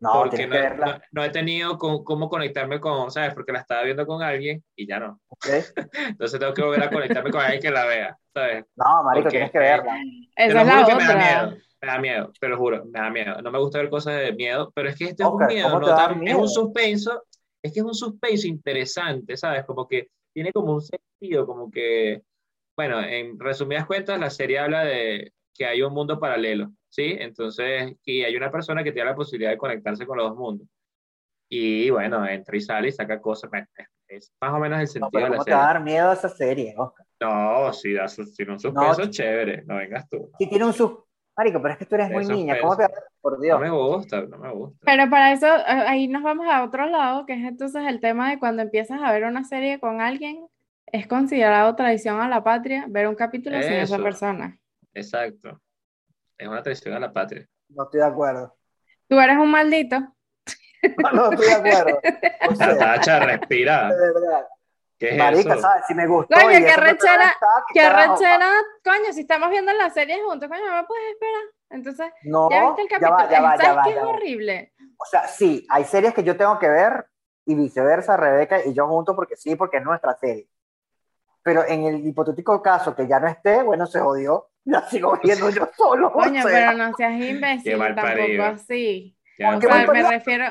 No, 0.00 0.12
porque 0.12 0.46
no, 0.46 0.52
que 0.52 0.58
verla. 0.58 0.86
no- 0.86 1.00
no 1.12 1.24
he 1.24 1.30
tenido 1.30 1.78
con- 1.78 2.04
cómo 2.04 2.28
conectarme 2.28 2.80
con, 2.80 3.10
¿sabes? 3.10 3.34
Porque 3.34 3.52
la 3.52 3.60
estaba 3.60 3.82
viendo 3.82 4.06
con 4.06 4.22
alguien 4.22 4.62
y 4.74 4.86
ya 4.86 5.00
no. 5.00 5.20
Entonces 5.92 6.38
tengo 6.40 6.54
que 6.54 6.62
volver 6.62 6.82
a 6.82 6.90
conectarme 6.90 7.30
con 7.30 7.40
alguien 7.40 7.60
que 7.62 7.70
la 7.70 7.86
vea, 7.86 8.18
¿sabes? 8.32 8.64
No, 8.76 9.02
marico, 9.04 9.24
Porque, 9.24 9.30
tienes 9.30 9.50
que 9.50 9.58
eh, 9.58 9.60
verla. 9.60 9.94
Te 10.36 10.44
Esa 10.44 10.54
lo 10.54 10.60
es 10.60 10.66
la 10.66 10.72
juro 10.84 10.86
que 10.86 10.94
me 10.94 11.04
da 11.04 11.14
otra. 11.14 11.46
miedo, 11.46 11.56
me 11.80 11.88
da 11.88 11.98
miedo, 11.98 12.32
te 12.40 12.48
lo 12.48 12.56
juro, 12.58 12.84
me 12.84 13.00
da 13.00 13.10
miedo. 13.10 13.42
No 13.42 13.50
me 13.50 13.58
gusta 13.58 13.78
ver 13.78 13.90
cosas 13.90 14.16
de 14.20 14.32
miedo, 14.32 14.70
pero 14.74 14.88
es 14.88 14.96
que 14.96 15.04
este 15.04 15.22
es 15.22 15.28
Oscar, 15.28 15.48
un 15.48 15.54
miedo, 15.54 15.68
¿cómo 15.70 15.80
no 15.80 15.94
tan- 15.96 16.10
es 16.12 16.16
miedo? 16.18 16.40
un 16.40 16.48
suspenso, 16.48 17.24
es 17.62 17.72
que 17.72 17.80
es 17.80 17.86
un 17.86 17.94
suspenso 17.94 18.46
interesante, 18.46 19.36
¿sabes? 19.36 19.64
Como 19.64 19.86
que 19.88 20.08
tiene 20.36 20.52
como 20.52 20.74
un 20.74 20.82
sentido, 20.82 21.46
como 21.46 21.70
que, 21.70 22.22
bueno, 22.76 23.00
en 23.02 23.38
resumidas 23.40 23.86
cuentas, 23.86 24.20
la 24.20 24.28
serie 24.28 24.58
habla 24.58 24.84
de 24.84 25.32
que 25.54 25.64
hay 25.64 25.80
un 25.80 25.94
mundo 25.94 26.20
paralelo, 26.20 26.72
¿sí? 26.90 27.16
Entonces, 27.18 27.96
y 28.04 28.22
hay 28.22 28.36
una 28.36 28.50
persona 28.50 28.84
que 28.84 28.92
tiene 28.92 29.08
la 29.10 29.16
posibilidad 29.16 29.50
de 29.52 29.56
conectarse 29.56 30.06
con 30.06 30.18
los 30.18 30.28
dos 30.28 30.36
mundos. 30.38 30.68
Y 31.48 31.88
bueno, 31.88 32.26
entra 32.28 32.54
y 32.54 32.60
sale 32.60 32.88
y 32.88 32.92
saca 32.92 33.18
cosas. 33.18 33.50
Es- 34.08 34.30
más 34.38 34.52
o 34.52 34.58
menos 34.58 34.78
el 34.80 34.86
No, 34.86 34.92
sentido 34.92 35.10
pero 35.10 35.24
de 35.24 35.30
la 35.30 35.36
¿cómo 35.36 35.44
te 35.46 35.50
va 35.52 35.56
a 35.56 35.60
serie. 35.62 35.74
dar 35.74 35.82
miedo 35.84 36.12
esa 36.12 36.28
serie, 36.28 36.74
Oscar? 36.76 37.06
No, 37.18 37.72
si 37.72 37.94
da 37.94 38.08
si 38.08 38.20
un 38.42 38.60
suspenso 38.60 39.04
No. 39.04 39.10
chévere, 39.10 39.62
no 39.64 39.76
vengas 39.76 40.06
tú. 40.10 40.30
Si 40.38 40.46
tiene 40.50 40.66
un 40.66 40.74
sus... 40.74 40.92
Marico, 41.34 41.62
pero 41.62 41.72
es 41.72 41.78
que 41.78 41.86
tú 41.86 41.94
eres 41.94 42.10
muy 42.10 42.26
niña. 42.26 42.60
¿Cómo 42.60 42.76
te 42.76 42.82
va 42.82 42.88
a 42.88 42.90
dar? 42.90 43.04
Por 43.26 43.38
No 43.38 43.42
Dios. 43.42 43.60
me 43.60 43.70
gusta, 43.70 44.22
no 44.22 44.38
me 44.38 44.52
gusta. 44.52 44.78
Pero 44.84 45.10
para 45.10 45.32
eso, 45.32 45.46
eh, 45.48 45.62
ahí 45.66 46.06
nos 46.06 46.22
vamos 46.22 46.46
a 46.48 46.62
otro 46.62 46.86
lado, 46.86 47.26
que 47.26 47.32
es 47.32 47.44
entonces 47.44 47.82
el 47.88 47.98
tema 47.98 48.30
de 48.30 48.38
cuando 48.38 48.62
empiezas 48.62 49.00
a 49.02 49.10
ver 49.10 49.24
una 49.24 49.42
serie 49.42 49.80
con 49.80 50.00
alguien, 50.00 50.46
es 50.92 51.08
considerado 51.08 51.74
traición 51.74 52.20
a 52.20 52.28
la 52.28 52.44
patria 52.44 52.84
ver 52.88 53.08
un 53.08 53.16
capítulo 53.16 53.60
sin 53.60 53.72
esa 53.72 53.98
persona. 53.98 54.56
Exacto. 54.94 55.60
Es 56.38 56.46
una 56.46 56.62
traición 56.62 56.94
a 56.94 57.00
la 57.00 57.12
patria. 57.12 57.44
No 57.68 57.82
estoy 57.82 57.98
de 57.98 58.06
acuerdo. 58.06 58.54
Tú 59.08 59.18
eres 59.18 59.36
un 59.38 59.50
maldito. 59.50 59.96
No, 61.02 61.10
no 61.10 61.32
estoy 61.32 61.46
de 61.48 61.52
acuerdo. 61.52 61.98
O 62.48 62.54
sea, 62.54 62.66
Natacha, 62.68 63.18
respira. 63.18 63.88
de 63.92 63.96
verdad. 64.12 64.46
¿Qué 64.98 65.10
es 65.10 65.18
Marica, 65.18 65.52
eso? 65.54 65.60
¿sabes? 65.62 65.84
Si 65.86 65.94
me 65.94 66.06
gustó. 66.06 66.34
Coño, 66.34 66.48
qué 66.58 66.64
persona 66.64 66.84
rechera- 66.92 67.36
Qué 67.74 67.80
carajo? 67.80 68.14
rechera, 68.14 68.50
coño, 68.84 69.12
si 69.12 69.20
estamos 69.20 69.50
viendo 69.50 69.72
la 69.74 69.90
serie 69.90 70.22
juntos, 70.22 70.48
coño, 70.48 70.64
no 70.66 70.76
me 70.76 70.84
puedes 70.84 71.12
esperar. 71.12 71.42
Entonces, 71.70 72.12
No, 72.22 72.48
ya 72.50 72.64
viste 72.66 72.82
el 72.82 72.88
ya 72.88 72.98
capítulo. 73.00 73.16
va, 73.16 73.30
ya 73.30 73.40
va, 73.42 73.56
¿Sabes 73.56 73.62
ya 73.66 73.74
va, 73.74 73.82
qué 73.84 73.90
es 73.90 73.96
ya 73.96 74.02
va. 74.02 74.08
horrible? 74.08 74.72
O 74.98 75.04
sea, 75.04 75.28
sí, 75.28 75.66
hay 75.68 75.84
series 75.84 76.14
que 76.14 76.22
yo 76.24 76.36
tengo 76.36 76.58
que 76.58 76.68
ver 76.68 77.06
y 77.44 77.54
viceversa, 77.54 78.16
Rebeca 78.16 78.64
y 78.64 78.72
yo 78.72 78.86
juntos, 78.88 79.14
porque 79.14 79.36
sí, 79.36 79.54
porque 79.56 79.76
es 79.78 79.84
nuestra 79.84 80.14
serie. 80.16 80.48
pero 81.42 81.64
en 81.64 81.84
el 81.84 82.04
hipotético 82.06 82.60
caso 82.60 82.96
que 82.96 83.06
ya 83.06 83.20
no 83.20 83.28
esté, 83.28 83.62
bueno, 83.62 83.86
se 83.86 84.00
jodió. 84.00 84.48
La 84.64 84.82
sigo 84.88 85.16
viendo 85.22 85.48
yo 85.50 85.68
solo. 85.76 86.08
o 86.08 86.12
Coño, 86.12 86.42
sea. 86.42 86.72
pero 86.72 86.72
no 86.72 86.92
seas 86.96 87.20
imbécil, 87.20 87.62
Qué 87.72 87.76
mal 87.76 87.94
tampoco 87.94 88.42
así. 88.42 89.16
Ya, 89.38 89.54
O 89.56 89.60
Qué 89.60 89.66
sea, 89.68 89.86
me 89.92 90.02
refiero, 90.02 90.44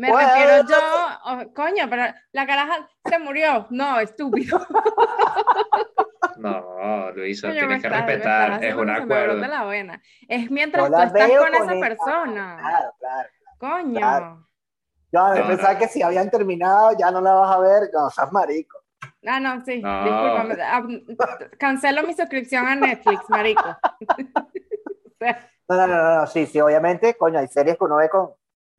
me 0.00 0.08
Bueno, 0.10 0.28
refiero 0.30 0.66
yo, 0.66 0.76
oh, 1.26 1.54
coño, 1.54 1.84
pero 1.90 2.04
la 2.32 2.46
caraja 2.46 2.88
se 3.04 3.18
murió. 3.18 3.66
No, 3.70 4.00
estúpido. 4.00 4.58
No, 6.36 7.10
Luisa, 7.10 7.50
tienes 7.50 7.82
que 7.82 7.88
estás- 7.88 8.06
respetar, 8.06 8.64
es 8.64 8.74
un 8.74 8.88
acuerdo. 8.88 9.34
la. 9.36 10.00
Es 10.26 10.50
mientras 10.50 10.88
tú 10.88 10.96
estás 10.96 11.30
con 11.38 11.54
esa 11.54 11.80
persona. 11.80 12.56
Claro, 12.60 12.94
claro. 12.98 13.28
Coño. 13.58 13.98
Claro. 13.98 14.46
Yo 15.12 15.34
No, 15.34 15.46
pensaba 15.48 15.74
no. 15.74 15.78
que 15.80 15.88
si 15.88 16.02
habían 16.02 16.30
terminado 16.30 16.92
ya 16.98 17.10
no 17.10 17.20
la 17.20 17.34
vas 17.34 17.56
a 17.56 17.60
ver, 17.60 17.90
no 17.92 18.08
seas 18.08 18.32
marico. 18.32 18.78
Ah, 19.26 19.38
no, 19.38 19.62
sí, 19.66 19.82
No. 19.82 20.02
discúlpame. 20.02 20.62
Ah, 20.62 20.82
Cancelo 21.58 22.04
mi 22.04 22.14
suscripción 22.14 22.66
a 22.66 22.74
Netflix, 22.74 23.28
marico. 23.28 23.76
No, 25.68 25.76
no, 25.76 25.86
no, 25.86 26.14
no, 26.20 26.26
sí, 26.26 26.46
sí, 26.46 26.60
obviamente, 26.60 27.14
coño, 27.16 27.38
hay 27.38 27.46
series 27.46 27.76
que 27.76 27.84
uno 27.84 27.96
ve 27.96 28.08
con, 28.08 28.30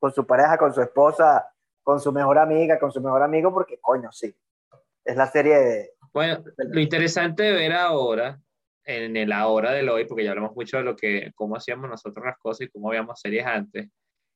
con 0.02 0.12
su 0.12 0.26
pareja, 0.26 0.58
con 0.58 0.74
su 0.74 0.82
esposa, 0.82 1.48
con 1.80 2.00
su 2.00 2.10
mejor 2.10 2.36
amiga, 2.36 2.76
con 2.76 2.90
su 2.90 3.00
mejor 3.00 3.22
amigo, 3.22 3.54
porque, 3.54 3.78
coño, 3.80 4.10
sí. 4.10 4.34
Es 5.04 5.16
la 5.16 5.28
serie 5.28 5.56
de... 5.56 5.90
Bueno, 6.12 6.42
lo 6.56 6.80
interesante 6.80 7.44
de 7.44 7.52
ver 7.52 7.72
ahora, 7.72 8.40
en 8.82 9.16
el 9.16 9.30
ahora 9.30 9.70
del 9.70 9.88
hoy, 9.88 10.04
porque 10.06 10.24
ya 10.24 10.30
hablamos 10.30 10.56
mucho 10.56 10.78
de 10.78 10.82
lo 10.82 10.96
que, 10.96 11.30
cómo 11.36 11.54
hacíamos 11.54 11.88
nosotros 11.88 12.26
las 12.26 12.36
cosas 12.36 12.62
y 12.62 12.70
cómo 12.70 12.88
veíamos 12.88 13.20
series 13.20 13.46
antes, 13.46 13.90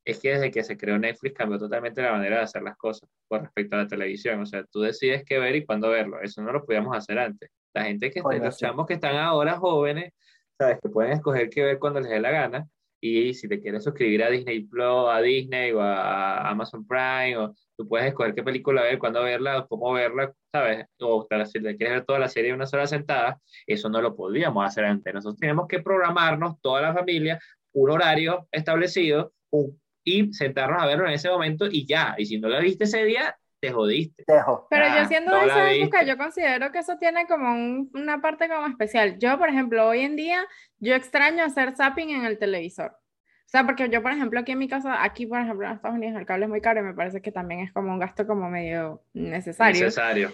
es 0.04 0.20
que 0.20 0.34
desde 0.34 0.52
que 0.52 0.62
se 0.62 0.76
creó 0.76 1.00
Netflix 1.00 1.34
cambió 1.34 1.58
totalmente 1.58 2.00
la 2.00 2.12
manera 2.12 2.36
de 2.36 2.42
hacer 2.42 2.62
las 2.62 2.76
cosas 2.76 3.10
con 3.26 3.42
respecto 3.42 3.74
a 3.74 3.80
la 3.80 3.88
televisión. 3.88 4.40
O 4.40 4.46
sea, 4.46 4.62
tú 4.70 4.82
decides 4.82 5.24
qué 5.24 5.40
ver 5.40 5.56
y 5.56 5.66
cuándo 5.66 5.90
verlo. 5.90 6.20
Eso 6.20 6.42
no 6.42 6.52
lo 6.52 6.64
podíamos 6.64 6.96
hacer 6.96 7.18
antes. 7.18 7.50
La 7.74 7.82
gente 7.82 8.12
que, 8.12 8.22
Coño, 8.22 8.38
los 8.38 8.56
chamos 8.56 8.86
que 8.86 8.94
están 8.94 9.16
ahora 9.16 9.58
jóvenes, 9.58 10.12
sabes, 10.56 10.78
que 10.80 10.88
pueden 10.90 11.10
escoger 11.10 11.50
qué 11.50 11.64
ver 11.64 11.80
cuando 11.80 11.98
les 11.98 12.10
dé 12.10 12.20
la 12.20 12.30
gana. 12.30 12.68
Y 13.08 13.34
si 13.34 13.48
te 13.48 13.60
quieres 13.60 13.84
suscribir 13.84 14.22
a 14.24 14.30
Disney 14.30 14.64
Plus, 14.66 15.08
a 15.10 15.20
Disney 15.20 15.72
o 15.72 15.80
a 15.80 16.48
Amazon 16.50 16.86
Prime, 16.86 17.36
o 17.36 17.54
tú 17.76 17.86
puedes 17.88 18.08
escoger 18.08 18.34
qué 18.34 18.42
película 18.42 18.82
ver, 18.82 18.98
cuándo 18.98 19.22
verla, 19.22 19.66
cómo 19.68 19.92
verla, 19.92 20.32
¿sabes? 20.52 20.86
O 21.00 21.26
si 21.46 21.60
te 21.62 21.76
quieres 21.76 21.96
ver 21.96 22.04
toda 22.04 22.18
la 22.18 22.28
serie 22.28 22.50
en 22.50 22.56
una 22.56 22.66
sola 22.66 22.86
sentada, 22.86 23.40
eso 23.66 23.88
no 23.88 24.00
lo 24.00 24.16
podíamos 24.16 24.64
hacer 24.66 24.84
antes. 24.84 25.14
Nosotros 25.14 25.38
teníamos 25.38 25.68
que 25.68 25.80
programarnos, 25.80 26.60
toda 26.60 26.80
la 26.82 26.94
familia, 26.94 27.38
un 27.72 27.90
horario 27.90 28.48
establecido 28.50 29.32
un- 29.50 29.80
y 30.04 30.32
sentarnos 30.32 30.82
a 30.82 30.86
verlo 30.86 31.06
en 31.06 31.14
ese 31.14 31.28
momento 31.30 31.66
y 31.70 31.86
ya. 31.86 32.14
Y 32.18 32.26
si 32.26 32.38
no 32.38 32.48
la 32.48 32.60
viste 32.60 32.84
ese 32.84 33.04
día, 33.04 33.36
te 33.68 33.72
jodiste. 33.72 34.24
Tejo. 34.24 34.66
Pero 34.70 34.84
Ah, 34.86 34.98
yo 35.02 35.08
siendo 35.08 35.32
no 35.32 35.40
de 35.40 35.46
esa 35.46 35.72
época, 35.72 35.98
viste. 36.00 36.10
yo 36.12 36.16
considero 36.18 36.72
que 36.72 36.78
eso 36.78 36.96
tiene 36.98 37.26
como 37.26 37.50
un- 37.52 37.90
una 37.94 38.20
parte 38.20 38.48
como 38.48 38.66
especial. 38.66 39.18
Yo, 39.18 39.38
por 39.38 39.48
ejemplo, 39.48 39.86
hoy 39.86 40.00
en 40.00 40.16
día, 40.16 40.44
yo 40.78 40.94
extraño 40.94 41.44
hacer 41.44 41.74
zapping 41.76 42.10
en 42.10 42.24
el 42.24 42.38
televisor. 42.38 42.92
O 42.92 43.48
sea, 43.48 43.64
porque 43.64 43.88
yo, 43.88 44.02
por 44.02 44.10
ejemplo, 44.12 44.40
aquí 44.40 44.52
en 44.52 44.58
mi 44.58 44.68
casa, 44.68 45.04
aquí, 45.04 45.24
por 45.26 45.40
ejemplo, 45.40 45.66
en 45.66 45.74
Estados 45.74 45.96
Unidos, 45.96 46.18
el 46.18 46.26
cable 46.26 46.44
es 46.46 46.50
muy 46.50 46.60
caro 46.60 46.80
y 46.80 46.82
me 46.82 46.94
parece 46.94 47.22
que 47.22 47.30
también 47.30 47.60
es 47.60 47.72
como 47.72 47.92
un 47.92 47.98
gasto 48.00 48.26
como 48.26 48.50
medio 48.50 49.02
necesario. 49.14 49.84
Necesario. 49.84 50.32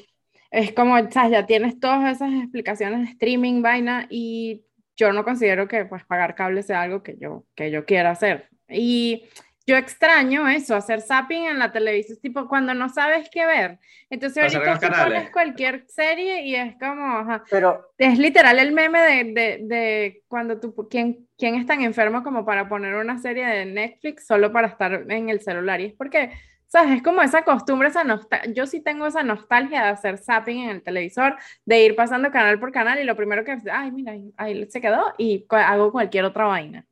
Es 0.51 0.73
como, 0.73 0.95
o 0.97 1.11
sea, 1.11 1.29
ya 1.29 1.45
tienes 1.47 1.79
todas 1.79 2.11
esas 2.17 2.33
explicaciones 2.33 3.01
de 3.01 3.13
streaming, 3.13 3.61
vaina, 3.63 4.07
y 4.11 4.65
yo 4.97 5.13
no 5.13 5.25
considero 5.25 5.69
que 5.69 5.85
pues 5.87 6.05
pagar 6.05 6.35
cable 6.35 6.63
sea 6.63 6.83
algo 6.83 7.03
que 7.03 7.17
yo, 7.19 7.45
que 7.55 7.71
yo 7.71 7.85
quiera 7.85 8.11
hacer. 8.11 8.49
Y 8.69 9.29
yo 9.67 9.77
extraño 9.77 10.49
eso, 10.49 10.75
hacer 10.75 11.01
zapping 11.01 11.45
en 11.45 11.59
la 11.59 11.73
televisión, 11.73 12.19
tipo 12.21 12.49
cuando 12.49 12.75
no 12.75 12.89
sabes 12.89 13.29
qué 13.31 13.47
ver. 13.47 13.79
Entonces 14.11 14.45
Pasar 14.45 14.69
ahorita 14.69 14.89
tú 14.89 15.03
pones 15.03 15.31
cualquier 15.31 15.85
serie 15.89 16.43
y 16.43 16.55
es 16.55 16.77
como, 16.79 17.19
ajá, 17.19 17.45
Pero, 17.51 17.93
es 17.99 18.19
literal 18.19 18.59
el 18.59 18.73
meme 18.73 19.01
de, 19.01 19.25
de, 19.25 19.59
de 19.63 20.23
cuando 20.29 20.59
tú, 20.59 20.75
¿quién, 20.91 21.29
quién 21.39 21.55
es 21.55 21.67
tan 21.67 21.83
enfermo 21.83 22.23
como 22.23 22.45
para 22.45 22.69
poner 22.69 22.95
una 22.95 23.19
serie 23.19 23.47
de 23.47 23.67
Netflix 23.67 24.27
solo 24.27 24.53
para 24.53 24.69
estar 24.69 25.05
en 25.09 25.29
el 25.29 25.41
celular? 25.41 25.81
Y 25.81 25.87
es 25.87 25.95
porque, 25.95 26.33
¿sabes? 26.67 26.97
Es 26.97 27.03
como 27.03 27.23
esa 27.23 27.43
costumbre, 27.43 27.89
esa 27.89 28.05
nostalgia. 28.05 28.53
Yo 28.53 28.67
sí 28.67 28.81
tengo 28.81 29.07
esa 29.07 29.23
nostalgia 29.23 29.83
de 29.83 29.89
hacer 29.91 30.19
zapping 30.19 30.59
en 30.65 30.71
el 30.71 30.83
televisor, 30.83 31.37
de 31.65 31.85
ir 31.85 31.95
pasando 31.95 32.31
canal 32.31 32.59
por 32.59 32.73
canal 32.73 32.99
y 32.99 33.05
lo 33.05 33.17
primero 33.17 33.45
que, 33.45 33.59
ay, 33.71 33.93
mira, 33.93 34.13
ahí, 34.13 34.33
ahí 34.37 34.71
se 34.71 34.81
quedó 34.81 35.15
y 35.19 35.47
hago 35.51 35.93
cualquier 35.93 36.25
otra 36.25 36.47
vaina. 36.47 36.87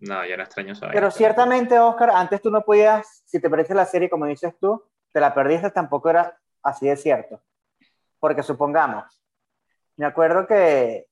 No, 0.00 0.24
yo 0.26 0.36
no 0.36 0.42
extraño 0.42 0.72
esa 0.72 0.88
pero 0.90 1.10
ciertamente, 1.10 1.78
Oscar, 1.78 2.10
antes 2.10 2.40
tú 2.40 2.50
no 2.50 2.62
podías, 2.62 3.22
si 3.26 3.40
te 3.40 3.50
parece 3.50 3.74
la 3.74 3.84
serie, 3.84 4.08
como 4.10 4.26
dices 4.26 4.54
tú, 4.60 4.82
te 5.12 5.20
la 5.20 5.34
perdiste, 5.34 5.70
tampoco 5.70 6.10
era 6.10 6.36
así 6.62 6.86
de 6.88 6.96
cierto. 6.96 7.40
Porque 8.18 8.42
supongamos, 8.42 9.04
me 9.96 10.06
acuerdo 10.06 10.46
que 10.46 11.06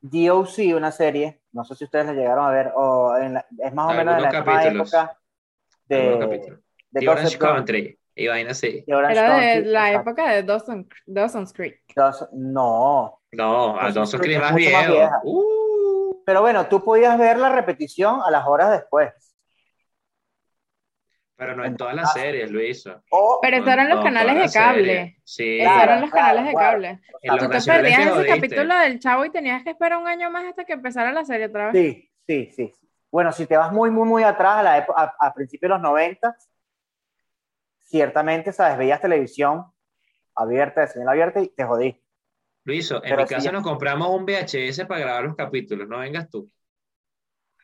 DOC, 0.00 0.74
una 0.76 0.92
serie, 0.92 1.40
no 1.52 1.64
sé 1.64 1.74
si 1.74 1.84
ustedes 1.84 2.06
la 2.06 2.12
llegaron 2.12 2.44
a 2.44 2.50
ver, 2.50 2.72
o 2.74 3.16
en 3.16 3.34
la- 3.34 3.46
es 3.58 3.72
más 3.72 3.90
o 3.92 3.96
menos 3.96 4.16
de 4.16 4.22
la 4.22 4.30
misma 4.32 4.64
época 4.64 5.18
de, 5.86 5.96
de 6.18 6.58
The 7.00 7.08
Orange 7.08 7.38
Country 7.38 7.98
y 8.14 8.26
vaina 8.28 8.50
así. 8.50 8.84
Era 8.86 9.08
de 9.38 9.62
la 9.64 9.88
exacto. 9.90 10.10
época 10.10 10.30
de 10.32 10.42
Dawson, 10.42 10.88
Dawson's 11.06 11.52
Creek. 11.52 11.80
Dos- 11.96 12.28
no, 12.32 13.20
No, 13.32 13.74
Dawson's 13.74 13.96
Alonso 13.96 14.18
Creek 14.18 14.22
Creed 14.22 14.36
es 14.36 14.42
más 14.42 14.52
mucho 14.52 14.70
más 14.70 14.86
viejo. 14.86 14.92
vieja. 14.92 15.20
Uh, 15.24 15.63
pero 16.24 16.40
bueno, 16.40 16.66
tú 16.66 16.82
podías 16.82 17.18
ver 17.18 17.38
la 17.38 17.48
repetición 17.50 18.20
a 18.24 18.30
las 18.30 18.46
horas 18.46 18.70
después. 18.70 19.12
pero 21.36 21.56
no 21.56 21.64
en 21.64 21.76
todas 21.76 21.94
las 21.96 22.12
series 22.12 22.50
lo 22.50 22.62
hizo. 22.62 23.02
O, 23.10 23.40
Pero 23.42 23.56
No 23.58 23.62
esos 23.64 23.72
eran 23.72 23.88
los 23.88 24.04
canales 24.04 24.52
de 24.52 24.58
cable. 24.58 25.18
Sí. 25.24 25.58
Claro, 25.60 25.82
eran 25.82 26.00
los 26.02 26.10
claro, 26.10 26.26
canales 26.26 26.46
de 26.46 26.54
cable. 26.54 27.00
Tú 27.10 27.48
te 27.48 27.60
perdías 27.60 28.00
ese 28.00 28.10
jodiste. 28.10 28.34
capítulo 28.36 28.78
del 28.78 29.00
Chavo 29.00 29.24
y 29.24 29.30
tenías 29.30 29.62
que 29.64 29.70
esperar 29.70 29.98
un 29.98 30.06
año 30.06 30.30
más 30.30 30.44
hasta 30.44 30.64
que 30.64 30.74
empezara 30.74 31.12
la 31.12 31.24
serie 31.24 31.46
otra 31.46 31.72
vez. 31.72 31.74
Sí, 31.74 32.10
sí, 32.26 32.52
sí. 32.54 32.72
Bueno, 33.10 33.32
si 33.32 33.46
te 33.46 33.56
vas 33.56 33.72
muy, 33.72 33.90
muy, 33.90 34.08
muy 34.08 34.22
atrás, 34.22 34.58
a, 34.58 34.62
la 34.62 34.86
epo- 34.86 34.94
a, 34.96 35.14
a 35.20 35.34
principios 35.34 35.68
de 35.70 35.74
los 35.74 35.80
90, 35.82 36.36
ciertamente, 37.80 38.52
¿sabes? 38.52 38.78
Veías 38.78 39.00
televisión 39.00 39.64
abierta, 40.36 40.82
de 40.82 40.88
señal 40.88 41.08
abierta 41.08 41.40
y 41.40 41.48
te 41.48 41.64
jodiste. 41.64 42.03
Luiso, 42.64 42.96
en 42.96 43.02
Pero 43.02 43.22
mi 43.22 43.28
casa 43.28 43.52
nos 43.52 43.62
compramos 43.62 44.08
un 44.08 44.24
VHS 44.24 44.86
para 44.86 45.00
grabar 45.00 45.24
los 45.24 45.36
capítulos, 45.36 45.86
no 45.88 45.98
vengas 45.98 46.28
tú. 46.30 46.50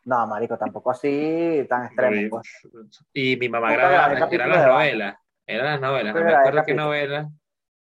No, 0.05 0.25
marico, 0.27 0.57
tampoco 0.57 0.91
así 0.91 1.65
tan 1.69 1.85
extremo. 1.85 2.29
pues. 2.29 2.47
Y 3.13 3.37
mi 3.37 3.49
mamá 3.49 3.71
grababa, 3.73 4.27
eran 4.31 4.49
las 4.49 4.67
novelas, 4.67 5.15
eran 5.45 5.65
las 5.65 5.81
novelas, 5.81 6.15
no 6.15 6.23
me 6.23 6.33
acuerdo 6.33 6.63
qué 6.65 6.73
novelas, 6.73 7.27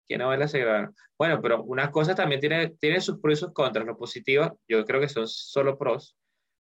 qué 0.08 0.18
novelas 0.18 0.52
se 0.52 0.60
grabaron. 0.60 0.96
Bueno, 1.18 1.42
pero 1.42 1.64
unas 1.64 1.90
cosas 1.90 2.16
también 2.16 2.40
tiene, 2.40 2.70
tiene 2.80 3.02
sus 3.02 3.20
pros 3.20 3.38
y 3.40 3.42
sus 3.42 3.54
contras. 3.54 3.86
Lo 3.86 3.98
positivo, 3.98 4.60
yo 4.68 4.86
creo 4.86 5.02
que 5.02 5.10
son 5.10 5.28
solo 5.28 5.78
pros. 5.78 6.16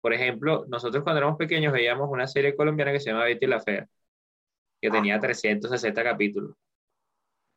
Por 0.01 0.13
ejemplo, 0.13 0.65
nosotros 0.69 1.03
cuando 1.05 1.19
éramos 1.19 1.37
pequeños 1.37 1.73
veíamos 1.73 2.09
una 2.11 2.27
serie 2.27 2.57
colombiana 2.57 2.93
que 2.93 3.01
se 3.01 3.11
llama 3.11 3.25
Betty 3.25 3.47
la 3.47 3.61
Fea, 3.61 3.87
que 4.81 4.91
tenía 4.91 5.17
Ah. 5.17 5.21
360 5.21 6.03
capítulos. 6.03 6.57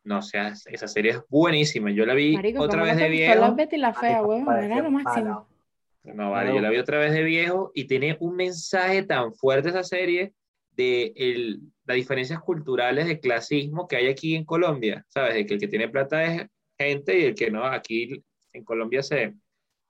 No, 0.04 0.18
o 0.18 0.22
sea, 0.22 0.48
esa 0.66 0.88
serie 0.88 1.12
es 1.12 1.20
buenísima. 1.30 1.92
Yo 1.92 2.06
la 2.06 2.14
vi 2.16 2.34
Marico, 2.36 2.64
otra 2.64 2.80
¿cómo 2.80 2.86
vez 2.92 2.96
no 2.96 3.04
de 3.04 3.10
gustó 3.10 3.28
la 3.28 3.36
viejo. 3.42 3.56
Betty 3.56 3.78
la 3.78 3.94
fea, 3.94 4.12
Marico, 4.14 4.28
weón? 4.30 4.46
parecía 4.46 4.74
Era 4.76 4.84
lo 4.84 4.92
máximo. 4.92 5.26
malo. 5.26 5.48
No, 6.04 6.32
vale, 6.32 6.50
No. 6.50 6.56
yo 6.56 6.62
la 6.62 6.70
vi 6.72 6.78
otra 6.78 6.98
vez 6.98 7.14
de 7.14 7.24
viejo 7.24 7.72
y 7.76 7.86
tiene 7.86 8.18
un 8.20 8.36
mensaje 8.36 9.04
tan 9.04 9.34
fuerte 9.34 9.70
esa 9.70 9.84
serie 9.84 10.34
de 10.72 11.14
el, 11.16 11.60
las 11.86 11.96
diferencias 11.96 12.40
culturales 12.40 13.06
de 13.06 13.20
clasismo 13.20 13.88
que 13.88 13.98
hay 13.98 14.08
aquí 14.08 14.36
en 14.36 14.44
Colombia, 14.46 15.06
¿sabes? 15.10 15.36
De 15.36 15.46
que 15.46 15.54
el 15.54 15.60
que 15.60 15.68
tiene 15.68 15.90
plata 15.90 16.24
es 16.24 16.48
gente 16.80 17.20
y 17.20 17.26
el 17.26 17.36
que 17.36 17.52
no, 17.52 17.64
aquí 17.66 18.24
en 18.54 18.64
Colombia 18.64 19.04
se, 19.04 19.36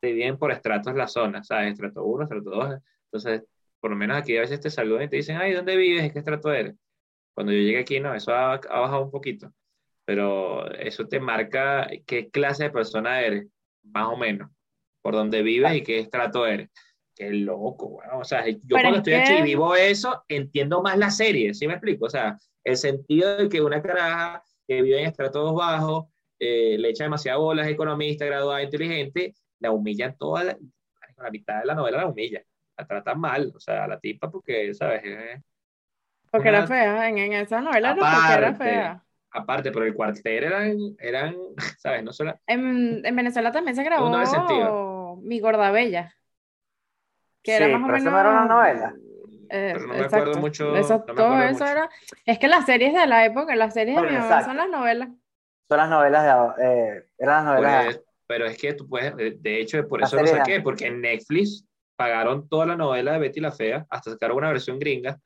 se 0.01 0.07
dividen 0.07 0.37
por 0.37 0.51
estratos 0.51 0.93
las 0.95 1.13
zonas, 1.13 1.47
¿sabes? 1.47 1.71
Estrato 1.73 2.03
1, 2.03 2.23
estrato 2.23 2.49
2. 2.49 2.75
Entonces, 3.05 3.43
por 3.79 3.91
lo 3.91 3.95
menos 3.95 4.17
aquí 4.17 4.35
a 4.35 4.41
veces 4.41 4.59
te 4.59 4.69
saludan 4.69 5.03
y 5.03 5.07
te 5.09 5.15
dicen, 5.15 5.37
ay, 5.37 5.53
¿dónde 5.53 5.77
vives? 5.77 6.03
¿En 6.03 6.11
qué 6.11 6.19
estrato 6.19 6.51
eres? 6.51 6.75
Cuando 7.33 7.53
yo 7.53 7.59
llegué 7.59 7.79
aquí, 7.79 7.99
no, 8.01 8.13
eso 8.13 8.33
ha, 8.33 8.55
ha 8.55 8.79
bajado 8.81 9.05
un 9.05 9.11
poquito, 9.11 9.53
pero 10.11 10.69
eso 10.73 11.07
te 11.07 11.21
marca 11.21 11.89
qué 12.05 12.29
clase 12.29 12.65
de 12.65 12.69
persona 12.69 13.21
eres, 13.21 13.47
más 13.81 14.07
o 14.09 14.17
menos 14.17 14.51
por 15.01 15.13
dónde 15.13 15.41
vives 15.41 15.73
y 15.73 15.83
qué 15.83 15.99
estrato 15.99 16.45
eres. 16.45 16.69
Qué 17.15 17.29
loco, 17.31 17.85
weón. 17.85 18.19
O 18.19 18.25
sea, 18.25 18.45
yo 18.45 18.57
Pero 18.67 18.81
cuando 18.81 18.97
es 18.97 19.07
estoy 19.07 19.13
aquí 19.13 19.33
y 19.41 19.41
vivo 19.43 19.73
eso, 19.73 20.25
entiendo 20.27 20.81
más 20.81 20.97
la 20.97 21.11
serie, 21.11 21.53
¿sí 21.53 21.65
me 21.65 21.75
explico? 21.75 22.07
O 22.07 22.09
sea, 22.09 22.37
el 22.65 22.75
sentido 22.75 23.37
de 23.37 23.47
que 23.47 23.61
una 23.61 23.81
caraja 23.81 24.43
que 24.67 24.81
vive 24.81 24.99
en 24.99 25.07
estratos 25.07 25.55
bajos, 25.55 26.07
eh, 26.39 26.75
le 26.77 26.89
echa 26.89 27.05
demasiadas 27.05 27.39
bolas, 27.39 27.67
es 27.67 27.71
economista, 27.73 28.25
graduada, 28.25 28.61
inteligente, 28.61 29.33
la 29.59 29.71
humillan 29.71 30.17
toda 30.17 30.43
la, 30.43 30.57
la 31.19 31.31
mitad 31.31 31.61
de 31.61 31.67
la 31.67 31.75
novela 31.75 31.99
la 31.99 32.07
humilla, 32.07 32.43
la 32.77 32.85
tratan 32.85 33.17
mal, 33.17 33.53
o 33.55 33.61
sea, 33.61 33.85
a 33.85 33.87
la 33.87 33.97
tipa 33.97 34.29
porque, 34.29 34.73
¿sabes? 34.73 35.03
Eh, 35.05 35.41
Porque 36.29 36.49
era 36.49 36.67
fea, 36.67 37.07
en, 37.07 37.17
en 37.17 37.31
esa 37.31 37.61
novela 37.61 37.91
era 37.91 37.95
porque 37.95 38.33
era 38.33 38.55
fea. 38.55 39.05
Aparte, 39.31 39.71
pero 39.71 39.85
el 39.85 39.93
cuartel 39.93 40.43
eran, 40.43 40.77
eran 40.99 41.35
¿sabes? 41.79 42.03
No 42.03 42.13
solo... 42.13 42.39
En, 42.47 43.05
en 43.05 43.15
Venezuela 43.15 43.51
también 43.51 43.75
se 43.75 43.83
grabó. 43.83 45.17
Mi 45.23 45.39
Gorda 45.39 45.71
Bella. 45.71 46.13
Que 47.43 47.55
era 47.55 47.67
más 47.67 47.81
o 47.89 47.95
eso 47.95 48.05
menos. 48.05 48.13
no 48.13 48.19
era 48.19 48.29
una 48.29 48.45
novela. 48.45 48.95
Eh, 49.49 49.71
Pero 49.73 49.87
no 49.87 49.93
me 49.93 50.05
acuerdo 50.05 50.39
mucho, 50.39 50.75
Eso, 50.77 51.03
no 51.07 51.13
me 51.13 51.13
todo 51.15 51.27
acuerdo 51.33 51.45
eso 51.49 51.65
mucho. 51.65 51.71
era. 51.71 51.89
Es 52.25 52.39
que 52.39 52.47
las 52.47 52.65
series 52.65 52.93
de 52.93 53.05
la 53.07 53.25
época, 53.25 53.55
las 53.55 53.73
series 53.73 53.95
de 53.97 54.07
mi 54.07 54.13
mamá 54.17 54.43
son 54.43 54.57
las 54.57 54.69
novelas. 54.69 55.09
Son 55.67 55.77
las 55.77 55.89
novelas 55.89 56.57
de, 56.57 56.65
eh, 56.65 57.05
eran 57.17 57.45
las 57.45 57.55
novelas 57.55 57.85
Pues, 57.85 58.01
pero 58.27 58.45
es 58.45 58.57
que 58.57 58.73
tú 58.73 58.87
puedes, 58.87 59.15
de- 59.15 59.59
hecho, 59.59 59.85
por 59.87 60.01
eso 60.01 60.15
lo 60.15 60.21
serie 60.21 60.33
de 60.33 60.39
saqué, 60.39 60.61
porque 60.61 60.87
en 60.87 61.01
Netflix 61.01 61.65
pagaron 61.97 62.47
toda 62.47 62.65
la 62.65 62.75
novela 62.77 63.13
de 63.13 63.19
Betty 63.19 63.41
la 63.41 63.51
Fea, 63.51 63.85
hasta 63.89 64.11
sacaron 64.11 64.37
una 64.37 64.49
versión 64.49 64.79
gringa. 64.79 65.19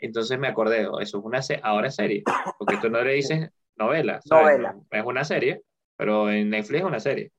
Entonces 0.00 0.38
me 0.38 0.48
acordé, 0.48 0.86
oh, 0.88 1.00
eso 1.00 1.18
es 1.18 1.24
una 1.24 1.42
se- 1.42 1.60
ahora 1.62 1.88
es 1.88 1.94
serie, 1.96 2.28
porque 2.58 2.76
tú 2.78 2.90
no 2.90 3.02
le 3.02 3.12
dices 3.14 3.50
novela, 3.76 4.20
¿sabes? 4.22 4.54
Novela. 4.54 4.72
No, 4.72 4.86
es 4.90 5.04
una 5.04 5.24
serie, 5.24 5.62
pero 5.96 6.30
en 6.30 6.50
Netflix 6.50 6.80
es 6.80 6.86
una 6.86 7.00
serie. 7.00 7.32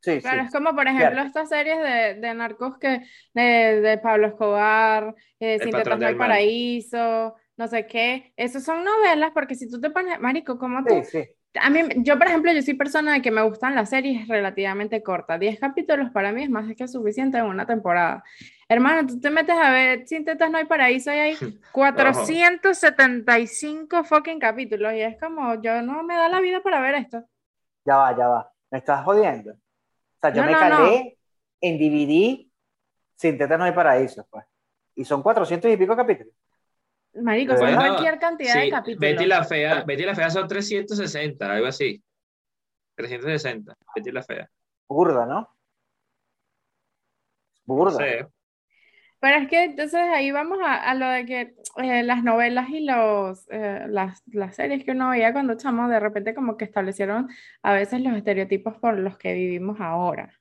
Sí, 0.00 0.20
Claro, 0.20 0.42
sí. 0.42 0.46
es 0.46 0.50
como 0.52 0.74
por 0.74 0.86
ejemplo 0.88 1.20
Cierto. 1.20 1.22
estas 1.22 1.48
series 1.48 1.78
de, 1.78 2.14
de 2.20 2.34
narcos 2.34 2.76
que 2.78 3.02
de, 3.34 3.42
de 3.80 3.98
Pablo 3.98 4.26
Escobar, 4.26 5.14
eh, 5.38 5.60
Sin 5.60 5.76
tetas 5.76 6.00
del 6.00 6.16
paraíso, 6.16 7.36
no 7.56 7.68
sé 7.68 7.86
qué. 7.86 8.32
Esos 8.36 8.64
son 8.64 8.84
novelas 8.84 9.30
porque 9.32 9.54
si 9.54 9.68
tú 9.70 9.80
te 9.80 9.90
pones, 9.90 10.18
marico, 10.20 10.58
como 10.58 10.86
tú, 10.86 10.94
Sí, 10.94 11.04
sí. 11.04 11.24
A 11.60 11.70
mí, 11.70 11.80
yo 11.98 12.18
por 12.18 12.26
ejemplo, 12.26 12.52
yo 12.52 12.62
soy 12.62 12.74
persona 12.74 13.12
de 13.14 13.22
que 13.22 13.30
me 13.30 13.42
gustan 13.42 13.74
las 13.74 13.90
series 13.90 14.26
relativamente 14.28 15.02
cortas. 15.02 15.38
10 15.40 15.58
capítulos 15.60 16.10
para 16.10 16.32
mí 16.32 16.42
es 16.44 16.50
más 16.50 16.66
que 16.76 16.88
suficiente 16.88 17.38
en 17.38 17.44
una 17.46 17.66
temporada. 17.66 18.22
Hermano, 18.68 19.06
tú 19.06 19.18
te 19.20 19.30
metes 19.30 19.56
a 19.56 19.70
ver 19.70 20.06
Sin 20.06 20.24
tetas 20.24 20.50
no 20.50 20.58
hay 20.58 20.64
paraíso 20.66 21.10
y 21.12 21.16
hay 21.16 21.36
475 21.72 24.04
fucking 24.04 24.38
capítulos 24.38 24.92
y 24.94 25.00
es 25.00 25.18
como, 25.20 25.60
yo 25.62 25.82
no 25.82 26.02
me 26.02 26.14
da 26.14 26.28
la 26.28 26.40
vida 26.40 26.60
para 26.62 26.80
ver 26.80 26.94
esto. 26.96 27.24
Ya 27.84 27.96
va, 27.96 28.16
ya 28.16 28.28
va. 28.28 28.52
Me 28.70 28.78
estás 28.78 29.04
jodiendo. 29.04 29.52
O 29.52 29.56
sea, 30.20 30.32
yo 30.32 30.42
No, 30.42 30.46
me 30.46 30.52
no, 30.52 30.58
calé 30.58 31.18
en 31.60 31.78
DVD 31.78 32.46
Sin 33.16 33.38
tetas 33.38 33.58
no 33.58 33.64
hay 33.64 33.72
paraíso, 33.72 34.26
pues. 34.30 34.44
Y 34.94 35.04
son 35.04 35.22
400 35.22 35.70
y 35.70 35.76
pico 35.76 35.96
capítulos. 35.96 36.32
Marico, 37.22 37.56
son 37.56 37.74
cualquier 37.74 38.18
cantidad 38.18 38.54
de 38.54 38.62
Sí, 38.62 38.70
capítulos. 38.70 39.00
Betty 39.00 39.26
la 39.26 39.44
Fea, 39.44 39.84
Betty 39.84 40.04
la 40.04 40.14
Fea 40.14 40.30
son 40.30 40.48
360, 40.48 41.52
algo 41.52 41.66
así. 41.66 42.02
360, 42.94 43.74
Betty 43.94 44.10
la 44.10 44.22
Fea. 44.22 44.50
Burda, 44.88 45.26
¿no? 45.26 45.48
Burda. 47.64 47.92
No 47.92 47.98
sé. 47.98 48.26
Pero 49.20 49.36
es 49.38 49.48
que 49.48 49.64
entonces 49.64 50.00
ahí 50.00 50.30
vamos 50.30 50.58
a, 50.62 50.74
a 50.74 50.94
lo 50.94 51.08
de 51.08 51.26
que 51.26 51.54
eh, 51.82 52.02
las 52.04 52.22
novelas 52.22 52.68
y 52.70 52.80
los, 52.80 53.48
eh, 53.50 53.84
las, 53.88 54.22
las 54.26 54.54
series 54.54 54.84
que 54.84 54.92
uno 54.92 55.10
veía 55.10 55.32
cuando 55.32 55.56
chamo, 55.56 55.88
de 55.88 55.98
repente 55.98 56.34
como 56.34 56.56
que 56.56 56.64
establecieron 56.64 57.28
a 57.62 57.72
veces 57.72 58.00
los 58.00 58.16
estereotipos 58.16 58.76
por 58.76 58.96
los 58.96 59.18
que 59.18 59.34
vivimos 59.34 59.80
ahora. 59.80 60.38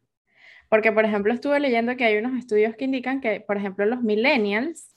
Porque, 0.70 0.92
por 0.92 1.06
ejemplo, 1.06 1.34
estuve 1.34 1.60
leyendo 1.60 1.96
que 1.96 2.06
hay 2.06 2.18
unos 2.18 2.38
estudios 2.38 2.76
que 2.76 2.86
indican 2.86 3.20
que, 3.22 3.42
por 3.42 3.58
ejemplo, 3.58 3.86
los 3.86 4.04
millennials 4.04 4.96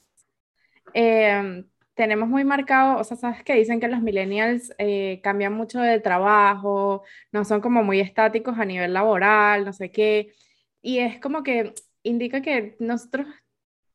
eh, 0.95 1.64
tenemos 1.95 2.28
muy 2.28 2.45
marcado, 2.45 2.99
o 2.99 3.05
sea, 3.05 3.16
sabes 3.16 3.45
que 3.45 3.55
dicen 3.55 3.80
que 3.80 3.88
los 3.88 4.01
millennials 4.01 4.72
eh, 4.78 5.20
cambian 5.22 5.53
mucho 5.53 5.80
de 5.80 6.01
trabajo, 6.01 7.03
no 7.32 7.45
son 7.45 7.61
como 7.61 7.82
muy 7.84 8.01
estáticos 8.01 8.59
a 8.59 8.64
nivel 8.64 8.95
laboral, 8.95 9.64
no 9.64 9.72
sé 9.72 9.91
qué. 9.91 10.32
Y 10.82 10.99
es 10.99 11.20
como 11.20 11.43
que 11.43 11.74
indica 12.03 12.41
que 12.43 12.76
nosotros 12.78 13.26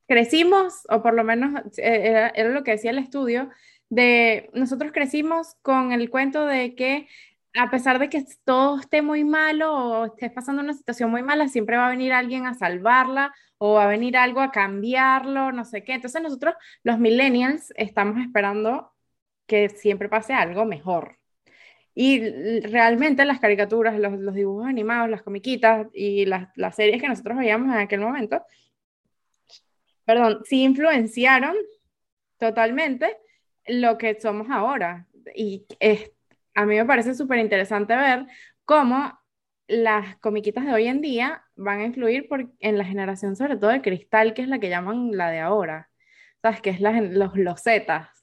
crecimos, 0.08 0.84
o 0.90 1.02
por 1.02 1.16
lo 1.16 1.24
menos 1.24 1.62
eh, 1.80 2.02
era, 2.10 2.30
era 2.30 2.50
lo 2.50 2.64
que 2.64 2.72
decía 2.72 2.92
el 2.92 3.00
estudio, 3.00 3.50
de 3.90 4.50
nosotros 4.54 4.92
crecimos 4.92 5.56
con 5.62 5.92
el 5.92 6.10
cuento 6.10 6.46
de 6.46 6.76
que 6.76 7.08
a 7.58 7.70
pesar 7.70 8.00
de 8.00 8.10
que 8.10 8.26
todo 8.44 8.80
esté 8.80 9.02
muy 9.02 9.24
malo 9.24 9.74
o 9.74 10.06
estés 10.06 10.32
pasando 10.32 10.62
una 10.62 10.74
situación 10.74 11.10
muy 11.10 11.24
mala, 11.24 11.48
siempre 11.48 11.78
va 11.78 11.88
a 11.88 11.90
venir 11.90 12.14
alguien 12.14 12.46
a 12.48 12.54
salvarla 12.54 13.34
o 13.58 13.76
va 13.76 13.86
a 13.86 13.88
venir 13.88 14.18
algo 14.18 14.42
a 14.42 14.52
cambiarlo, 14.52 15.52
no 15.52 15.66
sé 15.66 15.84
qué. 15.84 15.94
Entonces 15.94 16.22
nosotros, 16.22 16.56
los 16.84 17.00
millennials, 17.00 17.74
estamos 17.78 18.20
esperando 18.22 18.94
que 19.48 19.70
siempre 19.70 20.10
pase 20.10 20.34
algo 20.34 20.66
mejor. 20.66 21.20
Y 21.94 22.60
realmente 22.62 23.24
las 23.26 23.40
caricaturas, 23.40 23.98
los, 24.00 24.14
los 24.20 24.36
dibujos 24.36 24.68
animados, 24.68 25.10
las 25.10 25.24
comiquitas 25.24 25.88
y 25.94 26.26
las, 26.26 26.50
las 26.56 26.76
series 26.76 27.02
que 27.02 27.08
nosotros 27.08 27.38
veíamos 27.38 27.74
en 27.74 27.80
aquel 27.80 28.02
momento, 28.02 28.44
perdón, 30.04 30.42
sí 30.44 30.64
influenciaron 30.64 31.56
totalmente 32.38 33.18
lo 33.68 33.98
que 33.98 34.20
somos 34.20 34.48
ahora. 34.50 35.08
Y 35.36 35.66
es, 35.80 36.12
a 36.56 36.66
mí 36.66 36.76
me 36.76 36.86
parece 36.86 37.14
súper 37.16 37.40
interesante 37.40 37.96
ver 37.96 38.26
cómo 38.66 39.20
las 39.68 40.18
comiquitas 40.20 40.66
de 40.66 40.74
hoy 40.74 40.88
en 40.88 41.02
día 41.02 41.44
van 41.56 41.80
a 41.80 41.86
influir 41.86 42.28
por, 42.30 42.52
en 42.60 42.78
la 42.78 42.86
generación, 42.86 43.36
sobre 43.36 43.58
todo 43.58 43.72
de 43.72 43.82
cristal, 43.82 44.34
que 44.34 44.42
es 44.44 44.48
la 44.48 44.60
que 44.60 44.70
llaman 44.70 45.12
la 45.18 45.30
de 45.32 45.40
ahora. 45.40 45.90
¿Sabes? 46.42 46.62
Que 46.62 46.70
es 46.72 46.82
la, 46.82 47.02
los, 47.02 47.36
los 47.38 47.62
Zetas. 47.64 48.15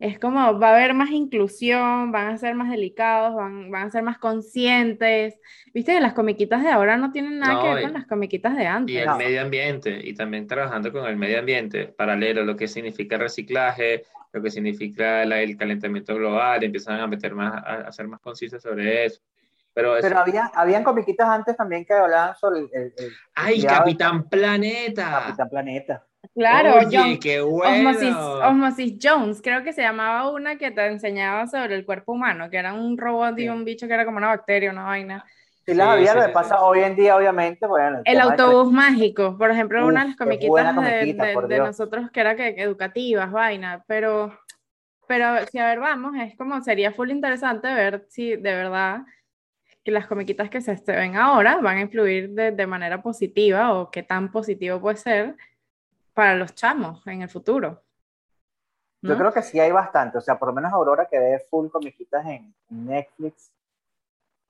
Es 0.00 0.18
como 0.20 0.58
va 0.60 0.68
a 0.70 0.74
haber 0.76 0.94
más 0.94 1.10
inclusión, 1.10 2.12
van 2.12 2.28
a 2.28 2.38
ser 2.38 2.54
más 2.54 2.70
delicados, 2.70 3.34
van, 3.34 3.68
van 3.70 3.88
a 3.88 3.90
ser 3.90 4.04
más 4.04 4.18
conscientes. 4.18 5.40
Viste 5.74 5.92
que 5.94 6.00
las 6.00 6.12
comiquitas 6.14 6.62
de 6.62 6.68
ahora 6.70 6.96
no 6.96 7.10
tienen 7.10 7.40
nada 7.40 7.54
No, 7.54 7.62
que 7.62 7.68
ver 7.70 7.78
y- 7.80 7.82
con 7.82 7.92
las 7.94 8.06
comiquitas 8.06 8.56
de 8.56 8.66
antes. 8.66 8.94
Y 8.94 8.98
el 8.98 9.06
No. 9.06 9.16
medio 9.16 9.42
ambiente, 9.42 9.98
y 10.02 10.14
también 10.14 10.46
trabajando 10.46 10.92
con 10.92 11.04
el 11.06 11.16
medio 11.16 11.40
ambiente, 11.40 11.86
paralelo, 11.88 12.44
lo 12.44 12.54
que 12.56 12.68
significa 12.68 13.18
reciclaje, 13.18 14.04
lo 14.32 14.40
que 14.40 14.50
significa 14.52 15.24
la- 15.24 15.40
el 15.40 15.56
calentamiento 15.56 16.14
global, 16.14 16.62
empiezan 16.62 17.00
a 17.00 17.06
meter 17.08 17.34
más, 17.34 17.54
a, 17.54 17.74
a 17.88 17.92
ser 17.92 18.06
más 18.06 18.20
concisas 18.20 18.62
sobre 18.62 19.06
eso. 19.06 19.20
Pero, 19.74 19.96
eso- 19.96 20.06
Pero 20.08 20.20
había, 20.20 20.46
habían 20.54 20.84
comiquitas 20.84 21.28
antes 21.28 21.56
también 21.56 21.84
que 21.84 21.92
hablaban 21.94 22.36
sobre 22.36 22.60
el, 22.60 22.68
el- 22.72 22.92
el 22.98 23.12
¡ay, 23.34 23.62
Capitán 23.64 24.28
Planeta! 24.28 25.22
Capitán 25.24 25.48
Planeta. 25.48 26.04
Claro, 26.38 26.74
Oye, 26.86 26.96
John- 26.96 27.18
qué 27.18 27.40
bueno. 27.40 27.90
Osmosis, 27.90 28.14
Osmosis 28.14 28.94
Jones, 29.02 29.42
creo 29.42 29.64
que 29.64 29.72
se 29.72 29.82
llamaba 29.82 30.30
una 30.30 30.56
que 30.56 30.70
te 30.70 30.86
enseñaba 30.86 31.46
sobre 31.48 31.74
el 31.74 31.84
cuerpo 31.84 32.12
humano, 32.12 32.48
que 32.48 32.56
era 32.58 32.72
un 32.74 32.96
robot 32.96 33.36
y 33.38 33.48
un 33.48 33.64
bicho 33.64 33.88
que 33.88 33.94
era 33.94 34.04
como 34.04 34.18
una 34.18 34.28
bacteria, 34.28 34.70
una 34.70 34.84
vaina. 34.84 35.24
Sí, 35.66 35.74
las 35.74 35.88
Sí, 35.88 35.92
había, 35.94 36.12
sí, 36.12 36.16
lo 36.18 36.22
que 36.22 36.28
sí, 36.28 36.34
pasa 36.34 36.54
sí. 36.56 36.60
hoy 36.62 36.80
en 36.80 36.96
día, 36.96 37.16
obviamente, 37.16 37.66
bueno, 37.66 38.00
El 38.04 38.16
de- 38.16 38.22
autobús 38.22 38.72
mágico, 38.72 39.36
por 39.36 39.50
ejemplo, 39.50 39.84
una 39.86 40.02
de 40.02 40.08
las 40.08 40.16
comiquitas 40.16 40.74
de, 41.48 41.58
nosotros 41.58 42.10
que 42.10 42.20
era 42.20 42.36
que, 42.36 42.48
educativas, 42.56 43.30
vaina, 43.32 43.84
pero, 43.88 44.38
pero 45.08 45.44
si 45.50 45.58
a 45.58 45.66
ver, 45.66 45.80
vamos, 45.80 46.12
es 46.16 46.36
como 46.36 46.62
sería 46.62 46.92
full 46.92 47.10
interesante 47.10 47.66
ver 47.74 48.06
si 48.08 48.30
de 48.36 48.54
verdad 48.54 49.00
que 49.84 49.90
las 49.90 50.06
comiquitas 50.06 50.50
que 50.50 50.60
se, 50.60 50.76
se 50.76 50.92
ven 50.92 51.16
ahora 51.16 51.58
van 51.58 51.78
a 51.78 51.80
influir 51.82 52.30
de, 52.30 52.52
de 52.52 52.66
manera 52.66 53.02
positiva 53.02 53.74
o 53.74 53.90
qué 53.90 54.02
tan 54.02 54.30
positivo 54.30 54.80
puede 54.80 54.96
ser 54.96 55.36
para 56.18 56.34
los 56.34 56.52
chamos 56.56 57.06
en 57.06 57.22
el 57.22 57.28
futuro. 57.30 57.84
Yo 59.06 59.16
¿no? 59.16 59.18
creo 59.18 59.32
que 59.32 59.42
sí 59.42 59.58
hay 59.58 59.72
bastante, 59.72 60.18
o 60.18 60.20
sea, 60.20 60.38
por 60.38 60.48
lo 60.48 60.54
menos 60.54 60.72
Aurora 60.72 61.06
que 61.06 61.18
ve 61.18 61.40
full 61.50 61.68
comiquitas 61.68 62.24
en 62.26 62.54
Netflix, 62.68 63.50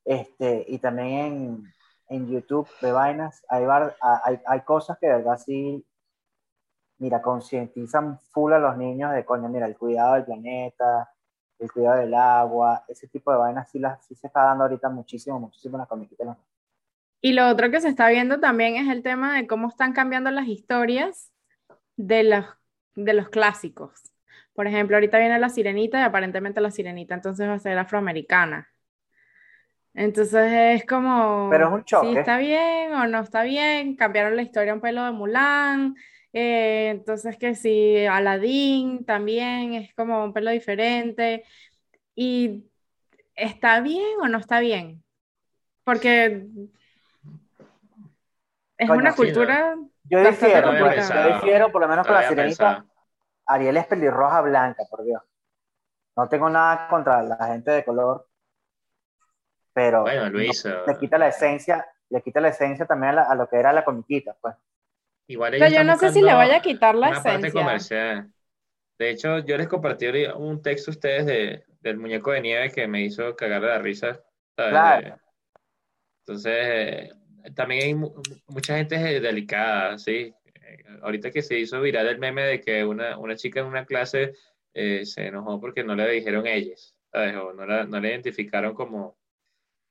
este, 0.05 0.65
y 0.69 0.79
también 0.79 1.09
en, 1.27 1.75
en 2.09 2.29
YouTube 2.29 2.69
de 2.81 2.93
vainas, 2.93 3.45
hay, 3.49 3.65
var- 3.67 3.97
hay, 4.01 4.41
hay 4.47 4.61
cosas 4.63 4.99
que 4.99 5.07
de 5.07 5.15
verdad 5.15 5.39
sí, 5.39 5.85
mira, 6.99 7.21
concientizan 7.23 8.19
full 8.33 8.53
a 8.53 8.59
los 8.59 8.77
niños 8.77 9.13
de, 9.13 9.25
coño, 9.25 9.49
mira, 9.49 9.67
el 9.67 9.77
cuidado 9.77 10.15
del 10.15 10.25
planeta, 10.25 11.11
el 11.59 11.73
cuidado 11.73 11.99
del 12.01 12.15
agua, 12.15 12.85
ese 12.89 13.09
tipo 13.09 13.31
de 13.33 13.39
vainas 13.39 13.71
sí, 13.71 13.79
las, 13.79 14.05
sí 14.07 14.15
se 14.15 14.27
está 14.29 14.43
dando 14.45 14.65
ahorita 14.65 14.89
muchísimo, 14.89 15.39
muchísimo 15.41 15.77
en 15.77 15.81
las 15.81 15.89
comiquitas. 15.89 16.37
Y 17.21 17.33
lo 17.33 17.49
otro 17.49 17.71
que 17.71 17.81
se 17.81 17.89
está 17.89 18.09
viendo 18.09 18.41
también 18.41 18.77
es 18.77 18.89
el 18.89 19.03
tema 19.03 19.35
de 19.37 19.47
cómo 19.47 19.69
están 19.69 19.93
cambiando 19.93 20.31
las 20.31 20.47
historias 20.49 21.33
de 21.99 22.25
los, 22.25 22.47
de 22.97 23.15
los 23.15 23.29
clásicos. 23.31 23.93
Por 24.55 24.67
ejemplo, 24.69 24.97
ahorita 24.97 25.19
viene 25.19 25.39
la 25.41 25.51
sirenita 25.51 26.01
y 26.01 26.05
aparentemente 26.05 26.63
la 26.63 26.71
sirenita 26.73 27.15
entonces 27.17 27.49
va 27.49 27.55
a 27.55 27.61
ser 27.61 27.79
afroamericana. 27.79 28.71
Entonces 29.95 30.81
es 30.83 30.87
como, 30.87 31.51
Pero 31.51 31.69
es 31.69 31.75
un 31.75 31.85
choque. 31.85 32.09
si 32.09 32.19
está 32.21 32.39
bien 32.39 32.93
o 32.95 33.07
no 33.07 33.21
está 33.21 33.43
bien, 33.43 33.97
cambiaron 33.97 34.37
la 34.37 34.43
historia 34.43 34.75
un 34.75 34.81
pelo 34.81 35.05
de 35.05 35.13
Mulan, 35.13 35.97
eh, 36.33 36.91
entonces 36.91 37.37
que 37.39 37.55
si 37.57 38.07
Aladdin 38.07 39.05
también 39.05 39.75
es 39.75 39.95
como 39.95 40.25
un 40.25 40.33
pelo 40.33 40.51
diferente, 40.51 41.45
y 42.17 42.65
¿está 43.37 43.81
bien 43.83 44.05
o 44.23 44.29
no 44.29 44.39
está 44.39 44.61
bien? 44.61 45.05
Porque 45.85 46.47
es 48.79 48.89
Coño, 48.89 49.01
una 49.01 49.13
sí, 49.13 49.17
cultura 49.17 49.77
Yo 50.11 50.21
difiero, 50.25 50.73
No 50.73 50.79
pues, 50.87 51.09
yo 51.09 51.35
difiero 51.35 51.73
por 51.73 51.83
lo 51.83 51.89
menos 51.89 52.07
No 52.07 52.13
con 52.13 52.21
la 52.23 52.29
sirenita. 52.29 52.69
pensado. 52.69 52.89
Ariel 53.47 53.77
es 53.77 53.87
pelirroja 53.87 54.41
blanca, 54.43 54.83
por 54.91 55.05
Dios. 55.05 55.23
No 56.17 56.29
tengo 56.29 56.51
nada 56.51 56.89
contra 56.89 57.23
la 57.23 57.37
gente 57.47 57.71
de 57.71 57.85
color, 57.85 58.27
pero 59.73 60.03
Bueno, 60.03 60.29
Luis, 60.31 60.65
le 60.65 60.99
quita 60.99 61.19
la 61.19 61.29
esencia, 61.29 61.87
le 62.11 62.23
quita 62.23 62.41
la 62.41 62.49
esencia 62.49 62.87
también 62.87 63.11
a, 63.13 63.15
la- 63.17 63.23
a 63.23 63.35
lo 63.35 63.49
que 63.49 63.57
era 63.57 63.73
la 63.73 63.85
comiquita, 63.85 64.37
pues. 64.41 64.55
igual 65.29 65.53
Pero 65.53 65.69
yo 65.69 65.85
no 65.85 65.97
sé 65.97 66.11
si 66.11 66.21
le 66.23 66.33
vaya 66.35 66.57
a 66.57 66.63
quitar 66.63 66.95
la 66.95 67.09
una 67.09 67.23
parte 67.23 67.47
esencia. 67.49 67.63
comercial. 67.63 68.33
De 68.99 69.11
hecho, 69.11 69.39
yo 69.41 69.57
les 69.57 69.69
compartí 69.69 70.07
un 70.37 70.61
texto 70.63 70.91
a 70.91 70.95
ustedes 70.95 71.27
de, 71.27 71.65
del 71.81 71.99
muñeco 71.99 72.33
de 72.33 72.41
nieve 72.41 72.71
que 72.71 72.89
me 72.89 73.03
hizo 73.03 73.37
cagar 73.37 73.63
de 73.63 73.69
la 73.69 73.79
risa. 73.79 74.21
¿sabes? 74.57 74.71
Claro. 74.73 75.17
Entonces, 76.21 76.53
eh, 76.55 77.11
también 77.55 77.83
hay 77.85 77.95
mu- 77.95 78.13
mucha 78.49 78.77
gente 78.77 78.97
delicada, 79.21 79.99
¿sí? 79.99 80.35
Eh, 80.45 80.85
Ahorita 81.03 81.31
que 81.31 81.43
se 81.43 81.59
hizo 81.59 81.81
viral 81.81 82.09
el 82.09 82.19
meme 82.19 82.43
de 82.43 82.61
que 82.61 82.85
una, 82.85 83.19
una 83.19 83.37
chica 83.37 83.61
en 83.61 83.67
una 83.67 83.87
clase 83.87 84.35
eh, 84.75 85.05
se 85.07 85.27
enojó 85.27 85.61
porque 85.61 85.85
no 85.85 85.95
le 85.95 86.09
dijeron 86.11 86.47
ellas. 86.47 86.97
¿sabes? 87.13 87.37
O 87.37 87.53
no 87.55 87.67
la, 87.67 87.85
no 87.87 88.01
la 88.01 88.09
identificaron 88.09 88.75
como, 88.75 89.19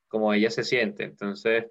como 0.08 0.32
ella 0.34 0.50
se 0.50 0.64
siente. 0.64 1.04
Entonces, 1.04 1.66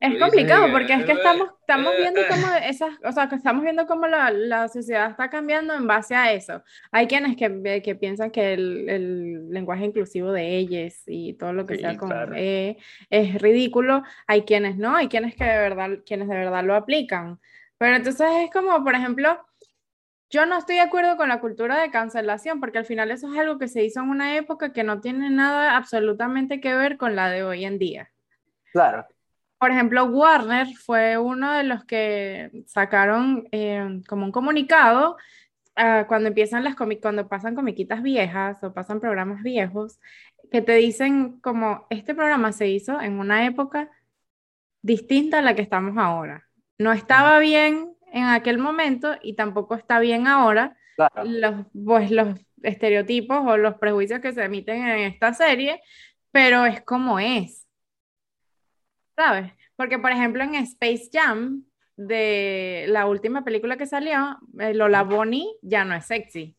Es 0.00 0.18
complicado 0.18 0.70
porque 0.72 0.92
es 0.94 1.04
que 1.04 1.12
estamos, 1.12 1.48
estamos 1.60 1.92
viendo 1.96 2.20
cómo 2.28 2.46
esas, 2.66 2.94
o 3.04 3.12
sea, 3.12 3.28
que 3.28 3.36
estamos 3.36 3.62
viendo 3.62 3.86
cómo 3.86 4.06
la, 4.06 4.30
la 4.30 4.68
sociedad 4.68 5.10
está 5.10 5.30
cambiando 5.30 5.74
en 5.74 5.86
base 5.86 6.14
a 6.14 6.32
eso. 6.32 6.62
Hay 6.90 7.06
quienes 7.06 7.36
que, 7.36 7.82
que 7.82 7.94
piensan 7.94 8.30
que 8.30 8.54
el, 8.54 8.88
el, 8.88 9.50
lenguaje 9.50 9.84
inclusivo 9.84 10.32
de 10.32 10.56
ellos 10.56 11.02
y 11.06 11.34
todo 11.34 11.52
lo 11.52 11.66
que 11.66 11.76
Sí, 11.76 11.80
sea 11.80 11.96
con 11.96 12.08
claro. 12.08 12.34
E 12.34 12.78
es 13.10 13.40
ridículo. 13.40 14.02
Hay 14.26 14.42
quienes 14.42 14.76
no, 14.76 14.96
hay 14.96 15.08
quienes 15.08 15.34
que 15.34 15.44
de 15.44 15.58
verdad, 15.58 15.90
quienes 16.06 16.28
de 16.28 16.36
verdad 16.36 16.64
lo 16.64 16.74
aplican. 16.74 17.40
Pero 17.78 17.96
entonces 17.96 18.26
es 18.44 18.50
como, 18.50 18.82
por 18.84 18.94
ejemplo, 18.94 19.38
yo 20.30 20.46
no 20.46 20.58
estoy 20.58 20.76
de 20.76 20.82
acuerdo 20.82 21.16
con 21.16 21.28
la 21.28 21.40
cultura 21.40 21.80
de 21.80 21.90
cancelación 21.90 22.58
porque 22.58 22.78
al 22.78 22.86
final 22.86 23.10
eso 23.10 23.32
es 23.32 23.38
algo 23.38 23.58
que 23.58 23.68
se 23.68 23.84
hizo 23.84 24.00
en 24.00 24.08
una 24.08 24.36
época 24.36 24.72
que 24.72 24.82
no 24.82 25.00
tiene 25.00 25.30
nada 25.30 25.76
absolutamente 25.76 26.60
que 26.60 26.74
ver 26.74 26.96
con 26.96 27.14
la 27.14 27.30
de 27.30 27.44
hoy 27.44 27.64
en 27.64 27.78
día. 27.78 28.10
Claro. 28.72 29.06
Por 29.64 29.70
ejemplo, 29.70 30.04
Warner 30.04 30.66
fue 30.76 31.16
uno 31.16 31.50
de 31.54 31.62
los 31.64 31.86
que 31.86 32.50
sacaron 32.66 33.48
eh, 33.50 34.02
como 34.06 34.26
un 34.26 34.30
comunicado 34.30 35.16
ah, 35.74 36.04
cuando 36.06 36.28
empiezan 36.28 36.64
las 36.64 36.76
comi- 36.76 37.00
cuando 37.00 37.28
pasan 37.28 37.54
comiquitas 37.54 38.02
viejas 38.02 38.62
o 38.62 38.74
pasan 38.74 39.00
programas 39.00 39.42
viejos, 39.42 39.98
que 40.52 40.60
te 40.60 40.74
dicen 40.74 41.40
como 41.40 41.86
este 41.88 42.14
programa 42.14 42.52
se 42.52 42.68
hizo 42.68 43.00
en 43.00 43.18
una 43.18 43.46
época 43.46 43.88
distinta 44.82 45.38
a 45.38 45.42
la 45.42 45.54
que 45.54 45.62
estamos 45.62 45.96
ahora. 45.96 46.44
No 46.76 46.92
estaba 46.92 47.38
bien 47.38 47.94
en 48.12 48.24
aquel 48.24 48.58
momento 48.58 49.14
y 49.22 49.34
tampoco 49.34 49.76
está 49.76 49.98
bien 49.98 50.26
ahora 50.26 50.76
Claro. 50.96 51.24
los, 51.24 51.54
pues, 51.86 52.10
los 52.10 52.38
estereotipos 52.62 53.38
o 53.46 53.56
los 53.56 53.76
prejuicios 53.76 54.20
que 54.20 54.34
se 54.34 54.44
emiten 54.44 54.86
en 54.86 54.98
esta 55.12 55.32
serie, 55.32 55.80
pero 56.32 56.66
es 56.66 56.82
como 56.82 57.18
es. 57.18 57.63
¿Sabes? 59.16 59.52
Porque, 59.76 59.98
por 59.98 60.10
ejemplo, 60.10 60.42
en 60.42 60.54
Space 60.56 61.08
Jam, 61.12 61.64
de 61.96 62.86
la 62.88 63.06
última 63.06 63.44
película 63.44 63.76
que 63.76 63.86
salió, 63.86 64.38
eh, 64.58 64.74
Lola 64.74 65.02
Bonnie 65.04 65.46
ya 65.62 65.84
no 65.84 65.94
es 65.94 66.06
sexy. 66.06 66.56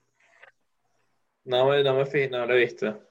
no 1.44 1.68
me, 1.70 1.84
no 1.84 1.96
me 1.96 2.06
fijé, 2.06 2.30
no 2.30 2.46
lo 2.46 2.54
he 2.54 2.60
visto. 2.60 3.02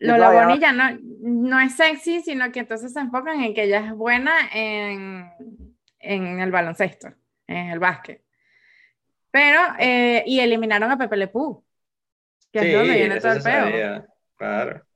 Lola 0.00 0.30
Bonnie 0.30 0.60
ya 0.60 0.72
no, 0.72 0.96
no 1.20 1.60
es 1.60 1.74
sexy, 1.74 2.20
sino 2.22 2.52
que 2.52 2.60
entonces 2.60 2.92
se 2.92 3.00
enfocan 3.00 3.40
en 3.40 3.52
que 3.54 3.64
ella 3.64 3.84
es 3.84 3.92
buena 3.92 4.32
en, 4.54 5.28
en 5.98 6.40
el 6.40 6.52
baloncesto, 6.52 7.08
en 7.48 7.70
el 7.70 7.78
básquet. 7.80 8.22
Pero, 9.30 9.60
eh, 9.78 10.22
y 10.26 10.40
eliminaron 10.40 10.90
a 10.90 10.96
Pepe 10.96 11.16
Le 11.16 11.28
Pew, 11.28 11.64
que 12.52 12.60
es 12.60 12.72
donde 12.72 12.94
viene 12.94 13.20
todo 13.20 13.32
el 13.32 13.42
peo. 13.42 14.06
Claro. 14.36 14.87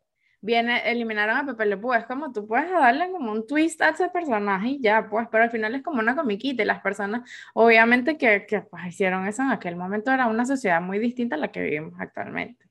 Viene, 0.44 0.90
eliminaron 0.90 1.36
a 1.36 1.46
Pepe 1.46 1.66
Le 1.66 1.76
Pew, 1.76 1.94
es 1.94 2.04
como 2.04 2.32
tú 2.32 2.48
puedes 2.48 2.68
darle 2.68 3.12
como 3.12 3.30
un 3.30 3.46
twist 3.46 3.80
a 3.80 3.90
ese 3.90 4.08
personaje 4.08 4.70
y 4.70 4.80
ya, 4.80 5.08
pues, 5.08 5.28
pero 5.30 5.44
al 5.44 5.50
final 5.50 5.74
es 5.76 5.82
como 5.82 6.00
una 6.00 6.16
comiquita 6.16 6.64
y 6.64 6.66
las 6.66 6.82
personas, 6.82 7.30
obviamente 7.54 8.18
que, 8.18 8.44
que 8.46 8.62
pues, 8.62 8.84
hicieron 8.86 9.26
eso 9.28 9.42
en 9.42 9.52
aquel 9.52 9.76
momento 9.76 10.10
era 10.10 10.26
una 10.26 10.44
sociedad 10.44 10.80
muy 10.80 10.98
distinta 10.98 11.36
a 11.36 11.38
la 11.38 11.52
que 11.52 11.62
vivimos 11.62 11.94
actualmente. 12.00 12.66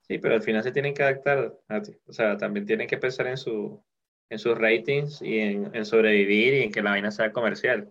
Sí, 0.00 0.18
pero 0.18 0.34
al 0.34 0.42
final 0.42 0.64
se 0.64 0.72
tienen 0.72 0.94
que 0.94 1.04
adaptar, 1.04 1.54
a 1.68 1.80
ti. 1.80 1.96
o 2.08 2.12
sea, 2.12 2.36
también 2.36 2.66
tienen 2.66 2.88
que 2.88 2.98
pensar 2.98 3.28
en 3.28 3.36
su, 3.36 3.80
en 4.28 4.38
sus 4.40 4.58
ratings 4.58 5.22
y 5.22 5.38
en, 5.38 5.70
en 5.72 5.84
sobrevivir 5.84 6.54
y 6.54 6.62
en 6.64 6.72
que 6.72 6.82
la 6.82 6.90
vaina 6.90 7.12
sea 7.12 7.32
comercial. 7.32 7.88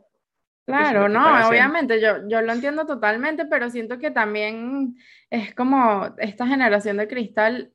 Claro, 0.69 1.09
no, 1.09 1.47
obviamente, 1.47 1.99
yo, 1.99 2.27
yo 2.27 2.43
lo 2.43 2.53
entiendo 2.53 2.85
totalmente, 2.85 3.45
pero 3.45 3.71
siento 3.71 3.97
que 3.97 4.11
también 4.11 4.95
es 5.31 5.55
como 5.55 6.13
esta 6.19 6.45
generación 6.45 6.97
de 6.97 7.07
cristal, 7.07 7.71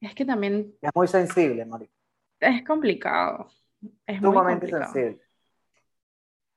es 0.00 0.14
que 0.14 0.24
también 0.24 0.74
Es 0.80 0.90
muy 0.94 1.08
sensible, 1.08 1.64
Mari. 1.64 1.88
es 2.40 2.64
complicado, 2.64 3.48
es 4.06 4.20
muy 4.20 4.30
Sumamente 4.30 4.66
complicado. 4.70 4.92
sensible. 4.92 5.22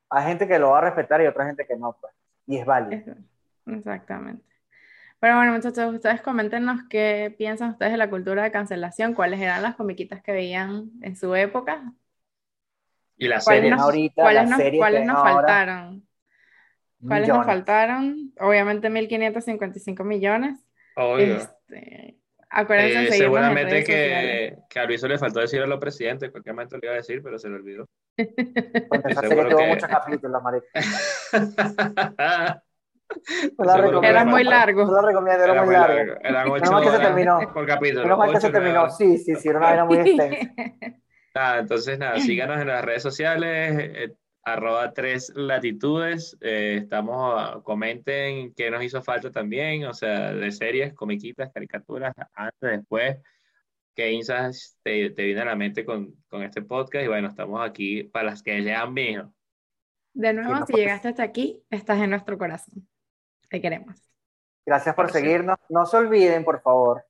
Hay 0.10 0.26
gente 0.26 0.48
que 0.48 0.58
lo 0.60 0.72
va 0.72 0.80
a 0.80 0.82
respetar 0.82 1.22
y 1.22 1.28
otra 1.28 1.46
gente 1.46 1.66
que 1.68 1.76
no, 1.76 1.96
pues. 2.00 2.14
Y 2.48 2.58
es 2.58 2.66
válido. 2.66 3.16
Exactamente. 3.68 4.44
Pero 5.20 5.36
bueno, 5.36 5.52
muchachos, 5.54 5.94
ustedes 5.94 6.22
coméntenos 6.22 6.82
qué 6.90 7.36
piensan 7.38 7.72
ustedes 7.72 7.92
de 7.92 7.98
la 7.98 8.10
cultura 8.10 8.42
de 8.44 8.52
cancelación, 8.52 9.14
cuáles 9.14 9.40
eran 9.42 9.62
las 9.62 9.76
comiquitas 9.76 10.24
que 10.24 10.32
veían 10.32 10.92
en 11.02 11.16
su 11.16 11.36
época, 11.36 11.94
Y 13.18 13.28
la 13.28 13.40
cuáles 13.42 13.44
serie, 13.44 13.72
nos, 13.72 13.82
ahorita, 13.82 14.22
cuáles 14.22 14.42
las 14.44 14.50
nos- 14.50 14.60
series 14.60 14.80
cuáles 14.80 15.06
nos 15.06 15.18
ahora, 15.18 15.32
faltaron, 15.34 16.08
cuáles 17.06 17.28
nos 17.30 17.46
faltaron, 17.46 18.34
obviamente 18.40 18.90
1555 18.90 20.04
millones. 20.06 20.58
obvio. 20.96 21.36
Este, 21.36 22.18
acuérdense 22.50 23.08
Eh, 23.08 23.12
seguramente 23.18 23.84
que, 23.84 24.58
que 24.70 24.80
a 24.80 24.86
Luis 24.86 25.02
le 25.04 25.18
faltó 25.18 25.40
decir 25.40 25.62
a 25.62 25.68
los 25.68 25.80
presidentes, 25.80 26.28
en 26.28 26.32
cualquier 26.32 26.56
momento 26.56 26.78
le 26.78 26.88
iba 26.88 26.94
a 26.94 26.98
decir, 26.98 27.22
pero 27.24 27.38
se 27.40 27.50
le 27.50 27.56
olvidó. 27.56 27.86
Esa 28.18 29.22
serie 29.22 29.30
seguro 29.30 29.50
tuvo 29.50 29.60
que- 29.60 29.68
muchos 29.68 29.90
capítulos, 29.90 30.42
Mari. 30.44 30.60
Seguro 33.26 34.02
la. 34.02 34.08
Era 34.08 34.26
muy 34.26 34.44
largo. 34.44 34.86
No 34.86 35.02
la 35.02 35.08
recomiendo, 35.08 35.44
era, 35.44 35.54
Era 35.54 35.64
muy 35.64 35.74
largo. 35.74 35.96
largo. 35.96 36.14
Eran 36.22 36.50
ocho 36.52 36.72
mal 36.72 36.84
que 36.84 36.92
se 36.92 37.00
terminó. 37.00 37.40
por 37.54 37.66
capítulo. 37.66 38.04
Menos 38.04 38.18
mal 38.20 38.30
que 38.30 38.38
ocho, 38.38 38.48
se 38.48 38.54
terminó. 38.54 38.90
Sí, 38.92 39.18
sí, 39.18 39.36
sí, 39.36 39.50
era 39.50 39.58
una 39.58 39.68
vaina 39.68 39.86
muy 39.86 39.98
extensa. 39.98 40.52
Nada, 41.36 41.60
entonces 41.60 41.98
nada, 42.00 42.20
síganos 42.20 42.60
en 42.60 42.68
las 42.68 42.84
redes 42.84 43.04
sociales, 43.04 43.78
eh, 43.80 44.14
arroba 44.44 44.94
tres 44.94 45.32
latitudes, 45.36 46.38
eh, 46.42 46.80
estamos, 46.82 47.36
ah, 47.38 47.62
comenten 47.64 48.54
qué 48.54 48.72
nos 48.72 48.84
hizo 48.84 49.02
falta 49.02 49.32
también, 49.32 49.86
o 49.86 49.94
sea, 49.94 50.34
de 50.34 50.52
series, 50.52 50.94
comiquitas, 50.94 51.52
caricaturas, 51.54 52.14
antes, 52.34 52.60
después, 52.60 53.18
qué 53.96 54.12
insights 54.12 54.78
te, 54.84 55.12
te 55.12 55.24
viene 55.24 55.42
a 55.42 55.46
la 55.46 55.56
mente 55.56 55.86
con, 55.86 56.16
con 56.28 56.44
este 56.44 56.62
podcast, 56.62 57.06
y 57.06 57.08
bueno, 57.08 57.28
estamos 57.28 57.62
aquí 57.68 58.04
para 58.04 58.32
las 58.32 58.42
que 58.42 58.64
ya 58.64 58.82
han 58.82 58.94
visto. 58.94 59.34
De 60.14 60.34
nuevo, 60.34 60.66
si 60.66 60.74
puede 60.74 60.84
llegaste 60.84 61.10
hasta 61.10 61.24
aquí, 61.24 61.62
estás 61.70 62.02
en 62.02 62.10
nuestro 62.10 62.38
corazón. 62.38 62.88
Te 63.50 63.62
queremos. 63.62 64.10
Gracias 64.66 64.96
por 64.96 65.12
seguirnos. 65.12 65.58
No 65.70 65.86
se 65.86 65.98
olviden, 65.98 66.44
por 66.44 66.62
favor, 66.62 67.06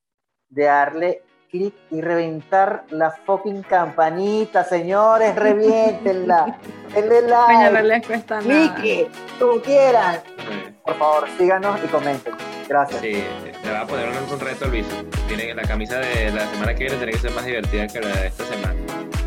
de 0.50 0.64
darle 0.64 1.24
clic 1.50 1.74
y 1.92 2.02
reventar 2.02 2.84
la 2.90 3.12
fucking 3.12 3.64
campanita, 3.64 4.64
señores. 4.64 5.36
Reviéntenla. 5.36 6.58
Denle 6.94 7.22
Coño, 7.22 7.72
no 7.72 7.72
like. 7.72 7.84
les 7.88 8.08
cuesta 8.08 8.42
nada. 8.42 8.76
Clique, 8.76 9.10
como 9.40 9.62
quieran. 9.62 10.20
Sí, 10.38 10.74
Por 10.86 10.96
favor, 10.98 11.28
síganos 11.38 11.80
y 11.84 11.88
comenten. 11.88 12.34
Gracias. 12.68 13.02
sí, 13.02 13.24
le 13.64 13.72
va 13.72 13.82
a 13.82 13.88
poner 13.88 14.10
un, 14.10 14.34
un 14.34 14.40
reto 14.40 14.68
Luis. 14.68 14.86
Tiene, 15.28 15.54
la 15.54 15.64
camisa 15.64 15.98
de 16.00 16.32
la 16.32 16.46
semana 16.48 16.74
que 16.76 16.84
viene 16.86 16.98
tiene 16.98 17.12
que 17.14 17.18
ser 17.20 17.32
más 17.32 17.46
divertida 17.46 17.88
que 17.88 18.02
la 18.02 18.16
de 18.16 18.28
esta 18.28 18.44
semana. 18.46 18.76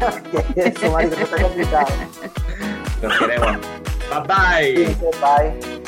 Eso, 0.56 0.98
está 1.00 1.42
complicado. 1.42 1.86
Los 3.02 3.18
queremos. 3.18 3.56
Bye 4.10 4.20
bye. 4.26 4.74
Cuídense, 4.74 5.10
Bye. 5.20 5.82